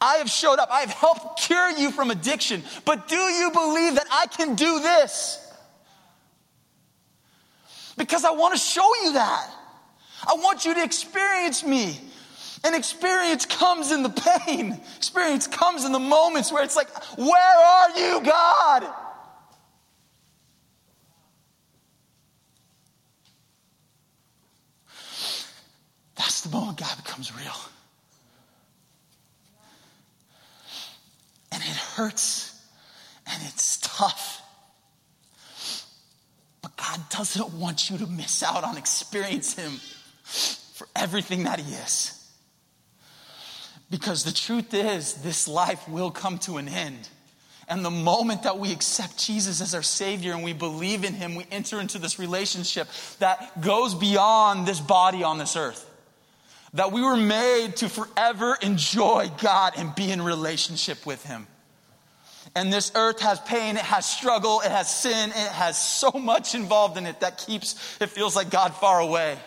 I 0.00 0.16
have 0.16 0.30
showed 0.30 0.58
up. 0.58 0.70
I 0.70 0.80
have 0.80 0.90
helped 0.90 1.40
cure 1.40 1.70
you 1.70 1.90
from 1.90 2.10
addiction. 2.10 2.62
But 2.84 3.08
do 3.08 3.16
you 3.16 3.50
believe 3.50 3.96
that 3.96 4.06
I 4.10 4.26
can 4.26 4.54
do 4.54 4.80
this? 4.80 5.44
Because 7.96 8.24
I 8.24 8.30
want 8.30 8.54
to 8.54 8.60
show 8.60 8.88
you 9.02 9.14
that. 9.14 9.50
I 10.26 10.34
want 10.34 10.64
you 10.64 10.74
to 10.74 10.82
experience 10.82 11.64
me. 11.64 11.98
And 12.64 12.74
experience 12.74 13.44
comes 13.46 13.92
in 13.92 14.02
the 14.02 14.10
pain. 14.10 14.80
Experience 14.96 15.46
comes 15.46 15.84
in 15.84 15.92
the 15.92 15.98
moments 15.98 16.52
where 16.52 16.62
it's 16.62 16.76
like, 16.76 16.88
Where 17.16 17.28
are 17.28 17.98
you, 17.98 18.20
God? 18.24 18.94
That's 26.16 26.40
the 26.42 26.50
moment 26.50 26.78
God 26.78 26.96
becomes 26.96 27.34
real. 27.36 27.54
And 31.58 31.68
it 31.68 31.76
hurts 31.76 32.54
and 33.26 33.42
it's 33.48 33.78
tough. 33.82 34.40
But 36.62 36.76
God 36.76 37.00
doesn't 37.10 37.52
want 37.54 37.90
you 37.90 37.98
to 37.98 38.06
miss 38.06 38.44
out 38.44 38.62
on 38.62 38.76
experiencing 38.76 39.64
Him 39.64 39.80
for 40.22 40.86
everything 40.94 41.42
that 41.44 41.58
He 41.58 41.74
is. 41.74 42.14
Because 43.90 44.22
the 44.22 44.32
truth 44.32 44.72
is, 44.72 45.14
this 45.14 45.48
life 45.48 45.88
will 45.88 46.12
come 46.12 46.38
to 46.40 46.58
an 46.58 46.68
end. 46.68 47.08
And 47.66 47.84
the 47.84 47.90
moment 47.90 48.44
that 48.44 48.58
we 48.58 48.72
accept 48.72 49.18
Jesus 49.18 49.60
as 49.60 49.74
our 49.74 49.82
Savior 49.82 50.32
and 50.32 50.44
we 50.44 50.52
believe 50.52 51.02
in 51.04 51.14
Him, 51.14 51.34
we 51.34 51.44
enter 51.50 51.80
into 51.80 51.98
this 51.98 52.20
relationship 52.20 52.86
that 53.18 53.60
goes 53.60 53.94
beyond 53.94 54.66
this 54.66 54.78
body 54.80 55.24
on 55.24 55.38
this 55.38 55.56
earth. 55.56 55.87
That 56.74 56.92
we 56.92 57.02
were 57.02 57.16
made 57.16 57.76
to 57.76 57.88
forever 57.88 58.56
enjoy 58.60 59.30
God 59.40 59.74
and 59.76 59.94
be 59.94 60.10
in 60.10 60.20
relationship 60.20 61.06
with 61.06 61.24
Him. 61.24 61.46
And 62.54 62.72
this 62.72 62.92
earth 62.94 63.20
has 63.20 63.40
pain, 63.40 63.76
it 63.76 63.82
has 63.82 64.08
struggle, 64.08 64.60
it 64.60 64.70
has 64.70 64.92
sin, 64.94 65.30
it 65.30 65.52
has 65.52 65.80
so 65.80 66.10
much 66.10 66.54
involved 66.54 66.96
in 66.96 67.06
it 67.06 67.20
that 67.20 67.38
keeps, 67.38 67.96
it 68.00 68.10
feels 68.10 68.34
like 68.34 68.50
God 68.50 68.74
far 68.74 69.00
away. 69.00 69.38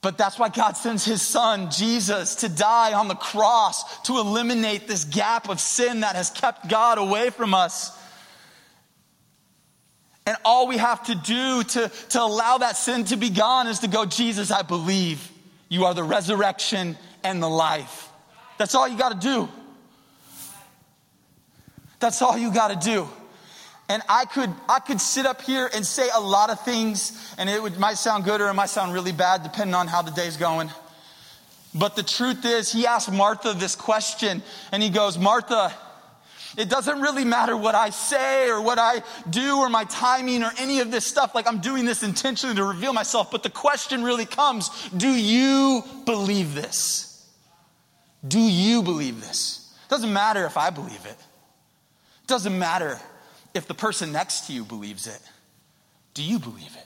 But 0.00 0.16
that's 0.16 0.38
why 0.38 0.48
God 0.48 0.76
sends 0.76 1.04
his 1.04 1.22
son, 1.22 1.70
Jesus, 1.70 2.36
to 2.36 2.48
die 2.48 2.92
on 2.92 3.08
the 3.08 3.16
cross 3.16 4.00
to 4.02 4.18
eliminate 4.18 4.86
this 4.86 5.04
gap 5.04 5.48
of 5.48 5.58
sin 5.58 6.00
that 6.00 6.14
has 6.14 6.30
kept 6.30 6.68
God 6.68 6.98
away 6.98 7.30
from 7.30 7.52
us. 7.52 7.97
And 10.28 10.36
all 10.44 10.68
we 10.68 10.76
have 10.76 11.04
to 11.04 11.14
do 11.14 11.62
to, 11.62 11.90
to 12.10 12.20
allow 12.20 12.58
that 12.58 12.76
sin 12.76 13.04
to 13.04 13.16
be 13.16 13.30
gone 13.30 13.66
is 13.66 13.78
to 13.78 13.88
go, 13.88 14.04
Jesus, 14.04 14.50
I 14.50 14.60
believe 14.60 15.26
you 15.70 15.86
are 15.86 15.94
the 15.94 16.04
resurrection 16.04 16.98
and 17.24 17.42
the 17.42 17.48
life. 17.48 18.10
That's 18.58 18.74
all 18.74 18.86
you 18.86 18.98
got 18.98 19.18
to 19.18 19.26
do. 19.26 19.48
That's 21.98 22.20
all 22.20 22.36
you 22.36 22.52
got 22.52 22.78
to 22.78 22.90
do. 22.90 23.08
And 23.88 24.02
I 24.06 24.26
could, 24.26 24.52
I 24.68 24.80
could 24.80 25.00
sit 25.00 25.24
up 25.24 25.40
here 25.40 25.70
and 25.74 25.86
say 25.86 26.10
a 26.14 26.20
lot 26.20 26.50
of 26.50 26.60
things, 26.62 27.34
and 27.38 27.48
it 27.48 27.62
would, 27.62 27.78
might 27.78 27.96
sound 27.96 28.24
good 28.24 28.42
or 28.42 28.48
it 28.48 28.54
might 28.54 28.68
sound 28.68 28.92
really 28.92 29.12
bad, 29.12 29.42
depending 29.44 29.72
on 29.72 29.86
how 29.86 30.02
the 30.02 30.10
day's 30.10 30.36
going. 30.36 30.70
But 31.74 31.96
the 31.96 32.02
truth 32.02 32.44
is, 32.44 32.70
he 32.70 32.86
asked 32.86 33.10
Martha 33.10 33.54
this 33.54 33.74
question, 33.74 34.42
and 34.72 34.82
he 34.82 34.90
goes, 34.90 35.16
Martha, 35.16 35.72
it 36.58 36.68
doesn't 36.68 37.00
really 37.00 37.24
matter 37.24 37.56
what 37.56 37.76
I 37.76 37.90
say 37.90 38.50
or 38.50 38.60
what 38.60 38.78
I 38.80 39.02
do 39.30 39.58
or 39.58 39.68
my 39.68 39.84
timing 39.84 40.42
or 40.42 40.50
any 40.58 40.80
of 40.80 40.90
this 40.90 41.06
stuff. 41.06 41.32
Like 41.32 41.46
I'm 41.46 41.60
doing 41.60 41.84
this 41.84 42.02
intentionally 42.02 42.56
to 42.56 42.64
reveal 42.64 42.92
myself. 42.92 43.30
But 43.30 43.44
the 43.44 43.50
question 43.50 44.02
really 44.02 44.26
comes 44.26 44.68
do 44.88 45.08
you 45.08 45.84
believe 46.04 46.56
this? 46.56 47.24
Do 48.26 48.40
you 48.40 48.82
believe 48.82 49.20
this? 49.20 49.72
It 49.86 49.90
doesn't 49.90 50.12
matter 50.12 50.44
if 50.46 50.56
I 50.56 50.70
believe 50.70 51.06
it. 51.06 51.16
It 52.22 52.26
doesn't 52.26 52.58
matter 52.58 52.98
if 53.54 53.68
the 53.68 53.74
person 53.74 54.10
next 54.10 54.48
to 54.48 54.52
you 54.52 54.64
believes 54.64 55.06
it, 55.06 55.20
do 56.14 56.24
you 56.24 56.38
believe 56.38 56.76
it? 56.76 56.84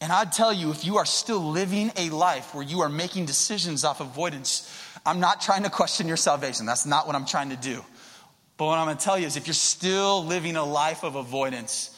And 0.00 0.10
I'd 0.10 0.32
tell 0.32 0.52
you, 0.52 0.70
if 0.70 0.84
you 0.84 0.96
are 0.96 1.04
still 1.04 1.50
living 1.50 1.92
a 1.96 2.08
life 2.10 2.54
where 2.54 2.64
you 2.64 2.80
are 2.80 2.88
making 2.88 3.26
decisions 3.26 3.84
off 3.84 4.00
avoidance, 4.00 4.79
I'm 5.04 5.20
not 5.20 5.40
trying 5.40 5.62
to 5.62 5.70
question 5.70 6.08
your 6.08 6.16
salvation. 6.16 6.66
That's 6.66 6.86
not 6.86 7.06
what 7.06 7.16
I'm 7.16 7.26
trying 7.26 7.50
to 7.50 7.56
do. 7.56 7.84
But 8.56 8.66
what 8.66 8.78
I'm 8.78 8.86
going 8.86 8.98
to 8.98 9.04
tell 9.04 9.18
you 9.18 9.26
is 9.26 9.36
if 9.36 9.46
you're 9.46 9.54
still 9.54 10.24
living 10.24 10.56
a 10.56 10.64
life 10.64 11.02
of 11.02 11.16
avoidance, 11.16 11.96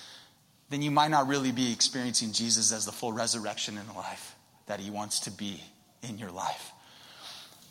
then 0.71 0.81
you 0.81 0.91
might 0.91 1.11
not 1.11 1.27
really 1.27 1.53
be 1.53 1.73
experiencing 1.73 2.33
Jesus 2.33 2.73
as 2.73 2.87
the 2.87 2.93
full 2.93 3.13
resurrection 3.13 3.77
in 3.77 3.95
life 3.95 4.37
that 4.67 4.81
he 4.81 4.91
wants 4.91 5.21
to 5.21 5.31
be 5.31 5.61
in 6.03 6.19
your 6.19 6.31
life. 6.31 6.73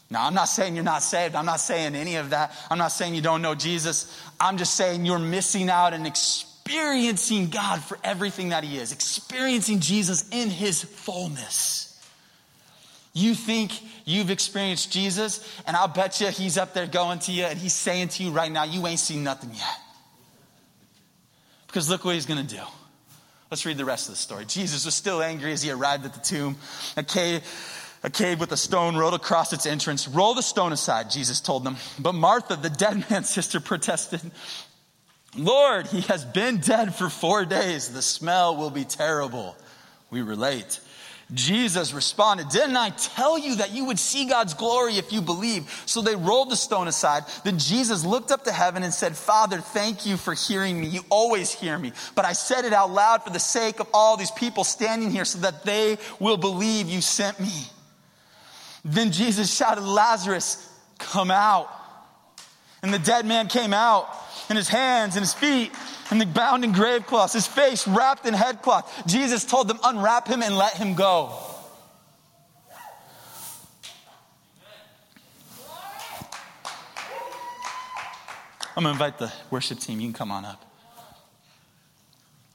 Now, 0.09 0.27
I'm 0.27 0.33
not 0.33 0.49
saying 0.49 0.75
you're 0.75 0.83
not 0.83 1.03
saved. 1.03 1.35
I'm 1.35 1.45
not 1.45 1.61
saying 1.61 1.95
any 1.95 2.17
of 2.17 2.31
that. 2.31 2.53
I'm 2.69 2.77
not 2.77 2.89
saying 2.89 3.15
you 3.15 3.21
don't 3.21 3.41
know 3.41 3.55
Jesus. 3.55 4.21
I'm 4.41 4.57
just 4.57 4.75
saying 4.75 5.05
you're 5.05 5.19
missing 5.19 5.69
out 5.69 5.93
and 5.93 6.05
experiencing 6.05 7.49
God 7.49 7.81
for 7.81 7.97
everything 8.03 8.49
that 8.49 8.65
He 8.65 8.77
is, 8.77 8.91
experiencing 8.91 9.79
Jesus 9.79 10.27
in 10.29 10.49
His 10.49 10.83
fullness. 10.83 11.90
You 13.13 13.35
think 13.35 13.73
you've 14.05 14.29
experienced 14.29 14.91
Jesus, 14.91 15.47
and 15.67 15.75
I'll 15.75 15.87
bet 15.87 16.21
you 16.21 16.27
He's 16.27 16.57
up 16.57 16.73
there 16.73 16.87
going 16.87 17.19
to 17.19 17.31
you 17.31 17.43
and 17.43 17.57
He's 17.57 17.73
saying 17.73 18.09
to 18.09 18.23
you 18.23 18.31
right 18.31 18.51
now, 18.51 18.63
You 18.63 18.85
ain't 18.87 18.99
seen 18.99 19.23
nothing 19.23 19.51
yet. 19.53 19.79
Because 21.67 21.89
look 21.89 22.05
what 22.05 22.15
He's 22.15 22.25
going 22.25 22.45
to 22.45 22.55
do. 22.55 22.61
Let's 23.49 23.65
read 23.65 23.77
the 23.77 23.85
rest 23.85 24.07
of 24.07 24.13
the 24.15 24.19
story. 24.19 24.45
Jesus 24.45 24.85
was 24.85 24.95
still 24.95 25.21
angry 25.21 25.51
as 25.51 25.61
he 25.61 25.71
arrived 25.71 26.05
at 26.05 26.13
the 26.13 26.21
tomb. 26.21 26.55
Okay 26.97 27.41
a 28.03 28.09
cave 28.09 28.39
with 28.39 28.51
a 28.51 28.57
stone 28.57 28.95
rolled 28.95 29.13
across 29.13 29.53
its 29.53 29.65
entrance. 29.65 30.07
Roll 30.07 30.33
the 30.33 30.41
stone 30.41 30.71
aside, 30.71 31.11
Jesus 31.11 31.39
told 31.39 31.63
them. 31.63 31.77
But 31.99 32.13
Martha, 32.13 32.55
the 32.55 32.69
dead 32.69 33.05
man's 33.09 33.29
sister, 33.33 33.59
protested, 33.59 34.21
Lord, 35.37 35.87
he 35.87 36.01
has 36.01 36.25
been 36.25 36.57
dead 36.57 36.95
for 36.95 37.09
four 37.09 37.45
days. 37.45 37.93
The 37.93 38.01
smell 38.01 38.57
will 38.57 38.69
be 38.69 38.83
terrible. 38.83 39.55
We 40.09 40.21
relate. 40.21 40.79
Jesus 41.33 41.93
responded, 41.93 42.49
Didn't 42.49 42.75
I 42.75 42.89
tell 42.89 43.37
you 43.37 43.57
that 43.57 43.71
you 43.71 43.85
would 43.85 43.99
see 43.99 44.25
God's 44.25 44.53
glory 44.53 44.97
if 44.97 45.13
you 45.13 45.21
believe? 45.21 45.69
So 45.85 46.01
they 46.01 46.15
rolled 46.15 46.49
the 46.49 46.57
stone 46.57 46.89
aside. 46.89 47.23
Then 47.45 47.57
Jesus 47.57 48.03
looked 48.03 48.31
up 48.31 48.43
to 48.43 48.51
heaven 48.51 48.83
and 48.83 48.93
said, 48.93 49.15
Father, 49.15 49.59
thank 49.59 50.05
you 50.05 50.17
for 50.17 50.33
hearing 50.33 50.81
me. 50.81 50.87
You 50.87 51.01
always 51.09 51.51
hear 51.51 51.77
me. 51.77 51.93
But 52.15 52.25
I 52.25 52.33
said 52.33 52.65
it 52.65 52.73
out 52.73 52.91
loud 52.91 53.23
for 53.23 53.29
the 53.29 53.39
sake 53.39 53.79
of 53.79 53.87
all 53.93 54.17
these 54.17 54.31
people 54.31 54.65
standing 54.65 55.09
here 55.09 55.23
so 55.23 55.39
that 55.39 55.63
they 55.63 55.97
will 56.19 56.37
believe 56.37 56.89
you 56.89 56.99
sent 56.99 57.39
me. 57.39 57.63
Then 58.83 59.11
Jesus 59.11 59.55
shouted, 59.55 59.83
Lazarus, 59.83 60.67
come 60.97 61.31
out. 61.31 61.69
And 62.83 62.93
the 62.93 62.99
dead 62.99 63.25
man 63.25 63.47
came 63.47 63.73
out, 63.73 64.09
and 64.49 64.57
his 64.57 64.67
hands 64.67 65.15
and 65.15 65.23
his 65.23 65.35
feet 65.35 65.71
and 66.11 66.19
the 66.19 66.25
bound 66.25 66.65
in 66.65 66.73
grave 66.73 67.07
cloths, 67.07 67.33
his 67.33 67.47
face 67.47 67.87
wrapped 67.87 68.25
in 68.25 68.33
headcloth. 68.33 69.07
Jesus 69.07 69.45
told 69.45 69.69
them, 69.69 69.79
unwrap 69.83 70.27
him 70.27 70.43
and 70.43 70.57
let 70.57 70.73
him 70.73 70.93
go. 70.93 71.31
I'm 78.75 78.83
going 78.83 78.95
to 78.97 79.03
invite 79.03 79.17
the 79.17 79.31
worship 79.49 79.79
team. 79.79 79.99
You 79.99 80.07
can 80.07 80.13
come 80.13 80.31
on 80.31 80.45
up. 80.45 80.65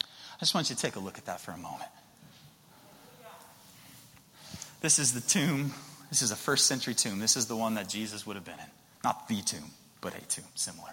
I 0.03 0.41
just 0.41 0.55
want 0.55 0.69
you 0.71 0.77
to 0.77 0.83
take 0.83 0.97
a 0.97 1.01
look 1.01 1.19
at 1.19 1.25
that 1.27 1.41
for 1.41 1.53
a 1.53 1.57
moment. 1.57 1.91
This 4.81 4.99
is 4.99 5.15
the 5.15 5.21
tomb. 5.21 5.73
This 6.11 6.21
is 6.23 6.31
a 6.31 6.37
first 6.37 6.67
century 6.67 6.95
tomb. 6.95 7.19
This 7.19 7.37
is 7.37 7.47
the 7.47 7.57
one 7.57 7.75
that 7.75 7.89
Jesus 7.89 8.27
would 8.27 8.37
have 8.37 8.45
been 8.45 8.59
in. 8.59 8.71
Not 9.03 9.29
the 9.29 9.41
tomb, 9.41 9.71
but 10.01 10.15
a 10.15 10.21
tomb, 10.27 10.45
similar. 10.55 10.91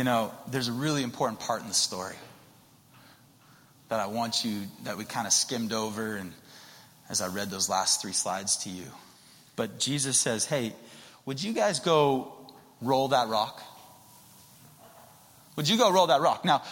You 0.00 0.04
know, 0.04 0.32
there's 0.48 0.68
a 0.68 0.72
really 0.72 1.02
important 1.02 1.40
part 1.40 1.60
in 1.60 1.68
the 1.68 1.74
story 1.74 2.16
that 3.90 4.00
I 4.00 4.06
want 4.06 4.46
you, 4.46 4.62
that 4.84 4.96
we 4.96 5.04
kind 5.04 5.26
of 5.26 5.32
skimmed 5.34 5.74
over 5.74 6.16
and 6.16 6.32
as 7.10 7.20
I 7.20 7.28
read 7.28 7.50
those 7.50 7.68
last 7.68 8.00
three 8.00 8.14
slides 8.14 8.56
to 8.64 8.70
you. 8.70 8.86
But 9.56 9.78
Jesus 9.78 10.18
says, 10.18 10.46
Hey, 10.46 10.72
would 11.26 11.42
you 11.42 11.52
guys 11.52 11.80
go 11.80 12.32
roll 12.80 13.08
that 13.08 13.28
rock? 13.28 13.62
Would 15.56 15.68
you 15.68 15.76
go 15.76 15.92
roll 15.92 16.06
that 16.06 16.22
rock? 16.22 16.46
Now, 16.46 16.62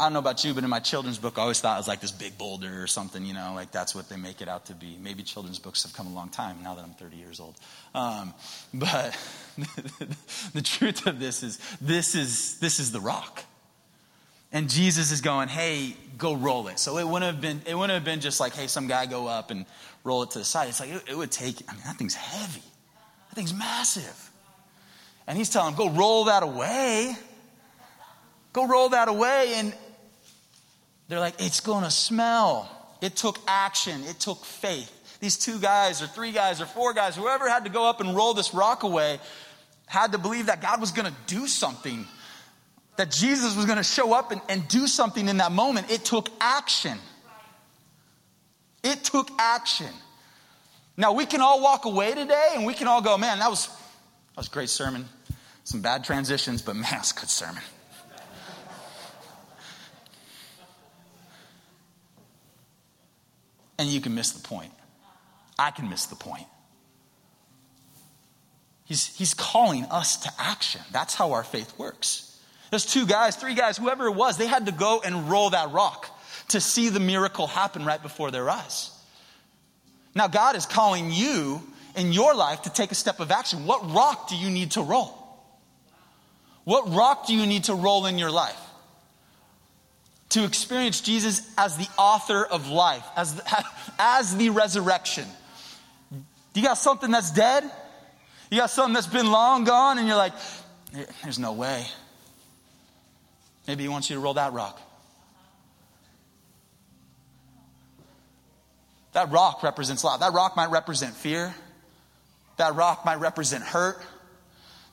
I 0.00 0.04
don't 0.04 0.14
know 0.14 0.18
about 0.18 0.42
you, 0.44 0.54
but 0.54 0.64
in 0.64 0.70
my 0.70 0.80
children's 0.80 1.18
book, 1.18 1.36
I 1.36 1.42
always 1.42 1.60
thought 1.60 1.76
it 1.76 1.80
was 1.80 1.86
like 1.86 2.00
this 2.00 2.10
big 2.10 2.38
boulder 2.38 2.82
or 2.82 2.86
something, 2.86 3.22
you 3.26 3.34
know, 3.34 3.52
like 3.54 3.70
that's 3.70 3.94
what 3.94 4.08
they 4.08 4.16
make 4.16 4.40
it 4.40 4.48
out 4.48 4.64
to 4.66 4.74
be. 4.74 4.96
Maybe 4.98 5.22
children's 5.22 5.58
books 5.58 5.82
have 5.82 5.92
come 5.92 6.06
a 6.06 6.14
long 6.14 6.30
time 6.30 6.56
now 6.62 6.74
that 6.74 6.82
I'm 6.82 6.94
30 6.94 7.18
years 7.18 7.38
old. 7.38 7.54
Um, 7.94 8.32
but 8.74 9.14
the 10.54 10.62
truth 10.62 11.06
of 11.06 11.20
this 11.20 11.42
is, 11.42 11.58
this 11.82 12.14
is, 12.14 12.58
this 12.60 12.80
is 12.80 12.92
the 12.92 13.00
rock. 13.00 13.44
And 14.52 14.70
Jesus 14.70 15.10
is 15.10 15.20
going, 15.20 15.48
hey, 15.48 15.94
go 16.16 16.34
roll 16.34 16.68
it. 16.68 16.78
So 16.78 16.96
it 16.96 17.06
wouldn't 17.06 17.30
have 17.30 17.42
been, 17.42 17.60
it 17.66 17.74
wouldn't 17.74 17.92
have 17.92 18.04
been 18.04 18.20
just 18.20 18.40
like, 18.40 18.54
hey, 18.54 18.68
some 18.68 18.86
guy 18.88 19.04
go 19.04 19.26
up 19.26 19.50
and 19.50 19.66
roll 20.02 20.22
it 20.22 20.30
to 20.30 20.38
the 20.38 20.46
side. 20.46 20.70
It's 20.70 20.80
like, 20.80 20.88
it, 20.88 21.02
it 21.10 21.16
would 21.16 21.30
take, 21.30 21.56
I 21.68 21.74
mean, 21.74 21.82
that 21.84 21.98
thing's 21.98 22.14
heavy. 22.14 22.62
That 23.28 23.34
thing's 23.34 23.52
massive. 23.52 24.30
And 25.26 25.36
he's 25.36 25.50
telling 25.50 25.74
him, 25.74 25.76
go 25.76 25.90
roll 25.90 26.24
that 26.24 26.42
away. 26.42 27.14
Go 28.54 28.66
roll 28.66 28.88
that 28.88 29.08
away. 29.08 29.52
And 29.56 29.74
they're 31.10 31.20
like, 31.20 31.42
it's 31.42 31.60
going 31.60 31.82
to 31.82 31.90
smell. 31.90 32.70
It 33.00 33.16
took 33.16 33.38
action, 33.48 34.02
it 34.04 34.20
took 34.20 34.44
faith. 34.44 34.96
These 35.20 35.38
two 35.38 35.58
guys, 35.58 36.00
or 36.02 36.06
three 36.06 36.32
guys, 36.32 36.60
or 36.60 36.66
four 36.66 36.94
guys, 36.94 37.16
whoever 37.16 37.48
had 37.48 37.64
to 37.64 37.70
go 37.70 37.88
up 37.88 38.00
and 38.00 38.14
roll 38.14 38.32
this 38.32 38.54
rock 38.54 38.84
away, 38.84 39.18
had 39.86 40.12
to 40.12 40.18
believe 40.18 40.46
that 40.46 40.62
God 40.62 40.80
was 40.80 40.92
going 40.92 41.06
to 41.06 41.14
do 41.26 41.46
something, 41.46 42.06
that 42.96 43.10
Jesus 43.10 43.56
was 43.56 43.66
going 43.66 43.76
to 43.76 43.84
show 43.84 44.14
up 44.14 44.30
and, 44.30 44.40
and 44.48 44.66
do 44.68 44.86
something 44.86 45.28
in 45.28 45.38
that 45.38 45.52
moment. 45.52 45.90
It 45.90 46.04
took 46.04 46.30
action. 46.40 46.96
It 48.84 49.02
took 49.02 49.30
action. 49.38 49.92
Now, 50.96 51.12
we 51.12 51.26
can 51.26 51.40
all 51.40 51.60
walk 51.60 51.86
away 51.86 52.14
today 52.14 52.50
and 52.54 52.64
we 52.64 52.72
can 52.72 52.86
all 52.86 53.02
go, 53.02 53.18
man, 53.18 53.40
that 53.40 53.50
was, 53.50 53.66
that 53.66 54.36
was 54.36 54.46
a 54.46 54.50
great 54.50 54.70
sermon. 54.70 55.06
Some 55.64 55.80
bad 55.80 56.04
transitions, 56.04 56.62
but 56.62 56.76
man, 56.76 56.94
it's 56.94 57.10
a 57.10 57.14
good 57.14 57.28
sermon. 57.28 57.62
And 63.80 63.88
you 63.88 64.02
can 64.02 64.14
miss 64.14 64.32
the 64.32 64.46
point. 64.46 64.72
I 65.58 65.70
can 65.70 65.88
miss 65.88 66.04
the 66.04 66.14
point. 66.14 66.46
He's, 68.84 69.06
he's 69.16 69.32
calling 69.32 69.84
us 69.86 70.18
to 70.18 70.30
action. 70.38 70.82
That's 70.92 71.14
how 71.14 71.32
our 71.32 71.42
faith 71.42 71.72
works. 71.78 72.38
There's 72.68 72.84
two 72.84 73.06
guys, 73.06 73.36
three 73.36 73.54
guys, 73.54 73.78
whoever 73.78 74.06
it 74.06 74.14
was, 74.14 74.36
they 74.36 74.46
had 74.46 74.66
to 74.66 74.72
go 74.72 75.00
and 75.02 75.30
roll 75.30 75.50
that 75.50 75.72
rock 75.72 76.14
to 76.48 76.60
see 76.60 76.90
the 76.90 77.00
miracle 77.00 77.46
happen 77.46 77.86
right 77.86 78.02
before 78.02 78.30
their 78.30 78.50
eyes. 78.50 78.90
Now, 80.14 80.28
God 80.28 80.56
is 80.56 80.66
calling 80.66 81.10
you 81.10 81.62
in 81.96 82.12
your 82.12 82.34
life 82.34 82.62
to 82.62 82.70
take 82.70 82.92
a 82.92 82.94
step 82.94 83.18
of 83.18 83.30
action. 83.30 83.64
What 83.64 83.90
rock 83.92 84.28
do 84.28 84.36
you 84.36 84.50
need 84.50 84.72
to 84.72 84.82
roll? 84.82 85.16
What 86.64 86.92
rock 86.92 87.26
do 87.26 87.34
you 87.34 87.46
need 87.46 87.64
to 87.64 87.74
roll 87.74 88.04
in 88.04 88.18
your 88.18 88.30
life? 88.30 88.60
To 90.30 90.44
experience 90.44 91.00
Jesus 91.00 91.42
as 91.58 91.76
the 91.76 91.88
author 91.98 92.44
of 92.44 92.68
life, 92.68 93.04
as 93.16 93.34
the, 93.34 93.64
as 93.98 94.36
the 94.36 94.50
resurrection. 94.50 95.26
You 96.54 96.62
got 96.62 96.78
something 96.78 97.10
that's 97.10 97.30
dead? 97.30 97.64
You 98.50 98.58
got 98.58 98.70
something 98.70 98.94
that's 98.94 99.06
been 99.06 99.30
long 99.30 99.64
gone, 99.64 99.98
and 99.98 100.08
you're 100.08 100.16
like, 100.16 100.32
there's 101.22 101.38
no 101.38 101.52
way. 101.52 101.86
Maybe 103.68 103.84
he 103.84 103.88
wants 103.88 104.10
you 104.10 104.16
to 104.16 104.20
roll 104.20 104.34
that 104.34 104.52
rock. 104.52 104.80
That 109.12 109.30
rock 109.30 109.62
represents 109.62 110.04
life. 110.04 110.20
That 110.20 110.32
rock 110.32 110.56
might 110.56 110.70
represent 110.70 111.14
fear. 111.14 111.54
That 112.56 112.74
rock 112.74 113.04
might 113.04 113.16
represent 113.16 113.64
hurt. 113.64 114.00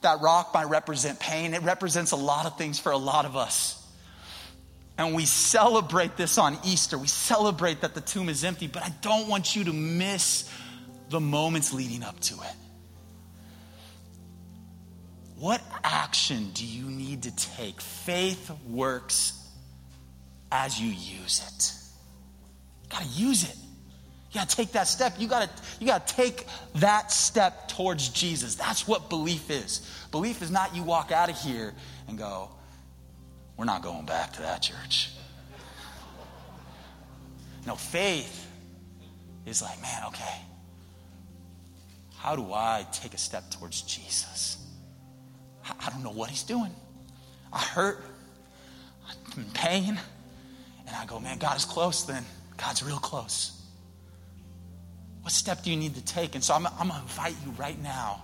That 0.01 0.21
rock 0.21 0.53
might 0.53 0.65
represent 0.65 1.19
pain. 1.19 1.53
It 1.53 1.63
represents 1.63 2.11
a 2.11 2.15
lot 2.15 2.45
of 2.45 2.57
things 2.57 2.79
for 2.79 2.91
a 2.91 2.97
lot 2.97 3.25
of 3.25 3.35
us. 3.35 3.76
And 4.97 5.13
we 5.13 5.25
celebrate 5.25 6.17
this 6.17 6.37
on 6.37 6.57
Easter. 6.65 6.97
We 6.97 7.07
celebrate 7.07 7.81
that 7.81 7.93
the 7.93 8.01
tomb 8.01 8.29
is 8.29 8.43
empty, 8.43 8.67
but 8.67 8.83
I 8.83 8.89
don't 9.01 9.27
want 9.27 9.55
you 9.55 9.65
to 9.65 9.73
miss 9.73 10.51
the 11.09 11.19
moments 11.19 11.71
leading 11.71 12.03
up 12.03 12.19
to 12.21 12.33
it. 12.35 12.55
What 15.39 15.61
action 15.83 16.49
do 16.53 16.65
you 16.65 16.85
need 16.85 17.23
to 17.23 17.35
take? 17.35 17.79
Faith 17.79 18.51
works 18.67 19.33
as 20.51 20.81
you 20.81 20.87
use 20.89 21.43
it. 21.47 21.73
You 22.83 22.89
gotta 22.89 23.09
use 23.13 23.43
it. 23.43 23.55
You 24.31 24.41
gotta 24.41 24.55
take 24.55 24.71
that 24.71 24.87
step. 24.87 25.13
You 25.19 25.27
gotta, 25.27 25.49
you 25.79 25.85
gotta 25.85 26.11
take 26.11 26.47
that 26.75 27.11
step 27.11 27.67
towards 27.67 28.09
Jesus. 28.09 28.55
That's 28.55 28.87
what 28.87 29.09
belief 29.09 29.51
is. 29.51 29.87
Belief 30.11 30.41
is 30.41 30.49
not 30.49 30.75
you 30.75 30.81
walk 30.81 31.11
out 31.11 31.29
of 31.29 31.39
here 31.39 31.73
and 32.07 32.17
go, 32.17 32.49
we're 33.57 33.65
not 33.65 33.81
going 33.81 34.05
back 34.05 34.33
to 34.33 34.41
that 34.43 34.61
church. 34.61 35.09
No, 37.65 37.75
faith 37.75 38.47
is 39.45 39.61
like, 39.61 39.81
man, 39.81 40.03
okay, 40.07 40.41
how 42.17 42.35
do 42.35 42.53
I 42.53 42.85
take 42.91 43.13
a 43.13 43.17
step 43.17 43.49
towards 43.51 43.81
Jesus? 43.81 44.57
I 45.79 45.89
don't 45.89 46.03
know 46.03 46.11
what 46.11 46.29
he's 46.29 46.43
doing. 46.43 46.71
I 47.51 47.59
hurt, 47.59 48.03
I'm 49.07 49.43
in 49.43 49.51
pain, 49.51 49.99
and 50.87 50.95
I 50.95 51.05
go, 51.05 51.19
man, 51.19 51.37
God 51.39 51.57
is 51.57 51.65
close 51.65 52.03
then. 52.03 52.23
God's 52.57 52.83
real 52.83 52.97
close. 52.97 53.61
What 55.21 55.33
step 55.33 55.63
do 55.63 55.71
you 55.71 55.77
need 55.77 55.95
to 55.95 56.05
take? 56.05 56.35
And 56.35 56.43
so 56.43 56.53
I'm, 56.53 56.65
I'm 56.65 56.87
going 56.87 56.91
to 56.91 57.01
invite 57.01 57.35
you 57.45 57.51
right 57.57 57.81
now 57.81 58.23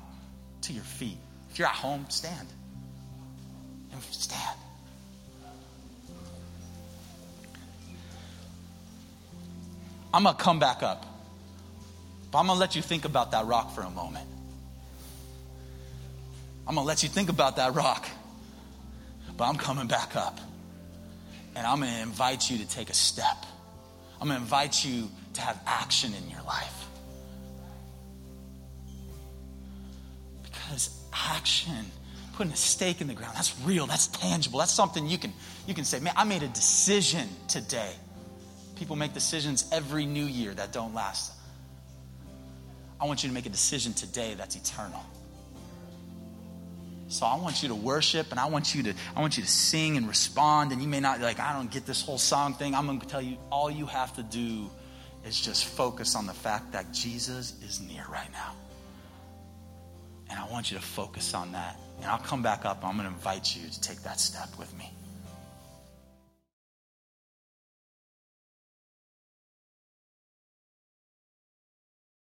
to 0.62 0.74
your 0.74 0.84
feet. 0.84 1.18
If 1.52 1.60
you're 1.60 1.68
at 1.68 1.76
home, 1.76 2.06
stand. 2.08 2.48
And 3.92 4.02
stand. 4.04 4.58
I'm 10.14 10.24
going 10.24 10.36
to 10.36 10.42
come 10.42 10.60
back 10.60 10.84
up. 10.84 11.06
But 12.32 12.40
I'm 12.40 12.46
going 12.46 12.56
to 12.56 12.60
let 12.60 12.76
you 12.76 12.82
think 12.82 13.06
about 13.06 13.32
that 13.32 13.46
rock 13.48 13.74
for 13.74 13.82
a 13.82 13.90
moment. 13.90 14.28
I'm 16.68 16.76
going 16.76 16.86
to 16.86 16.88
let 16.88 17.04
you 17.04 17.10
think 17.10 17.30
about 17.30 17.56
that 17.56 17.74
rock. 17.74 18.08
But 19.36 19.46
I'm 19.46 19.56
coming 19.56 19.88
back 19.88 20.16
up. 20.16 20.40
And 21.56 21.66
I'm 21.66 21.80
going 21.80 21.92
to 21.92 22.02
invite 22.02 22.50
you 22.50 22.60
to 22.60 22.68
take 22.68 22.90
a 22.90 22.94
step. 22.94 23.46
I'm 24.22 24.28
going 24.28 24.40
to 24.40 24.44
invite 24.44 24.86
you 24.86 25.10
to 25.34 25.42
have 25.42 25.60
action 25.66 26.14
in 26.14 26.30
your 26.30 26.42
life. 26.44 26.86
Because 30.44 30.90
action, 31.12 31.86
putting 32.36 32.54
a 32.54 32.56
stake 32.56 33.02
in 33.02 33.08
the 33.08 33.14
ground, 33.14 33.36
that's 33.36 33.60
real, 33.62 33.88
that's 33.88 34.08
tangible. 34.08 34.60
That's 34.60 34.72
something 34.72 35.08
you 35.08 35.18
can 35.18 35.34
you 35.68 35.74
can 35.74 35.86
say, 35.86 36.00
"Man, 36.00 36.14
I 36.16 36.24
made 36.24 36.44
a 36.44 36.48
decision 36.48 37.28
today 37.48 37.92
People 38.76 38.96
make 38.96 39.14
decisions 39.14 39.66
every 39.72 40.06
new 40.06 40.26
year 40.26 40.54
that 40.54 40.72
don't 40.72 40.94
last. 40.94 41.34
I 43.00 43.06
want 43.06 43.24
you 43.24 43.30
to 43.30 43.34
make 43.34 43.46
a 43.46 43.50
decision 43.50 43.94
today 43.94 44.34
that's 44.34 44.56
eternal. 44.56 45.04
So 47.08 47.26
I 47.26 47.36
want 47.36 47.62
you 47.62 47.70
to 47.70 47.76
worship 47.76 48.32
and 48.32 48.40
I 48.40 48.48
want 48.48 48.74
you 48.74 48.82
to 48.84 48.94
I 49.16 49.22
want 49.22 49.38
you 49.38 49.44
to 49.44 49.50
sing 49.50 49.98
and 49.98 50.08
respond 50.08 50.72
and 50.72 50.82
you 50.82 50.88
may 50.88 51.00
not 51.00 51.20
be 51.20 51.24
like 51.24 51.40
I 51.40 51.54
don't 51.54 51.70
get 51.70 51.86
this 51.86 52.02
whole 52.02 52.18
song 52.18 52.56
thing. 52.56 52.74
I'm 52.74 52.88
going 52.88 53.00
to 53.00 53.08
tell 53.08 53.22
you 53.22 53.38
all 53.52 53.70
you 53.70 53.86
have 53.86 54.16
to 54.16 54.24
do 54.24 54.70
is 55.26 55.40
just 55.40 55.66
focus 55.66 56.16
on 56.16 56.26
the 56.26 56.34
fact 56.34 56.72
that 56.72 56.92
Jesus 56.92 57.54
is 57.62 57.82
near 57.82 58.04
right 58.12 58.32
now. 58.32 58.54
And 60.30 60.40
I 60.40 60.50
want 60.52 60.72
you 60.72 60.78
to 60.78 60.84
focus 60.84 61.34
on 61.34 61.52
that. 61.52 61.80
And 61.98 62.06
I'll 62.06 62.18
come 62.18 62.42
back 62.42 62.66
up. 62.66 62.84
I'm 62.84 62.98
going 62.98 63.08
to 63.08 63.14
invite 63.14 63.56
you 63.56 63.70
to 63.70 63.82
take 63.82 64.02
that 64.04 64.20
step 64.20 64.50
with 64.58 64.76
me. 64.78 64.92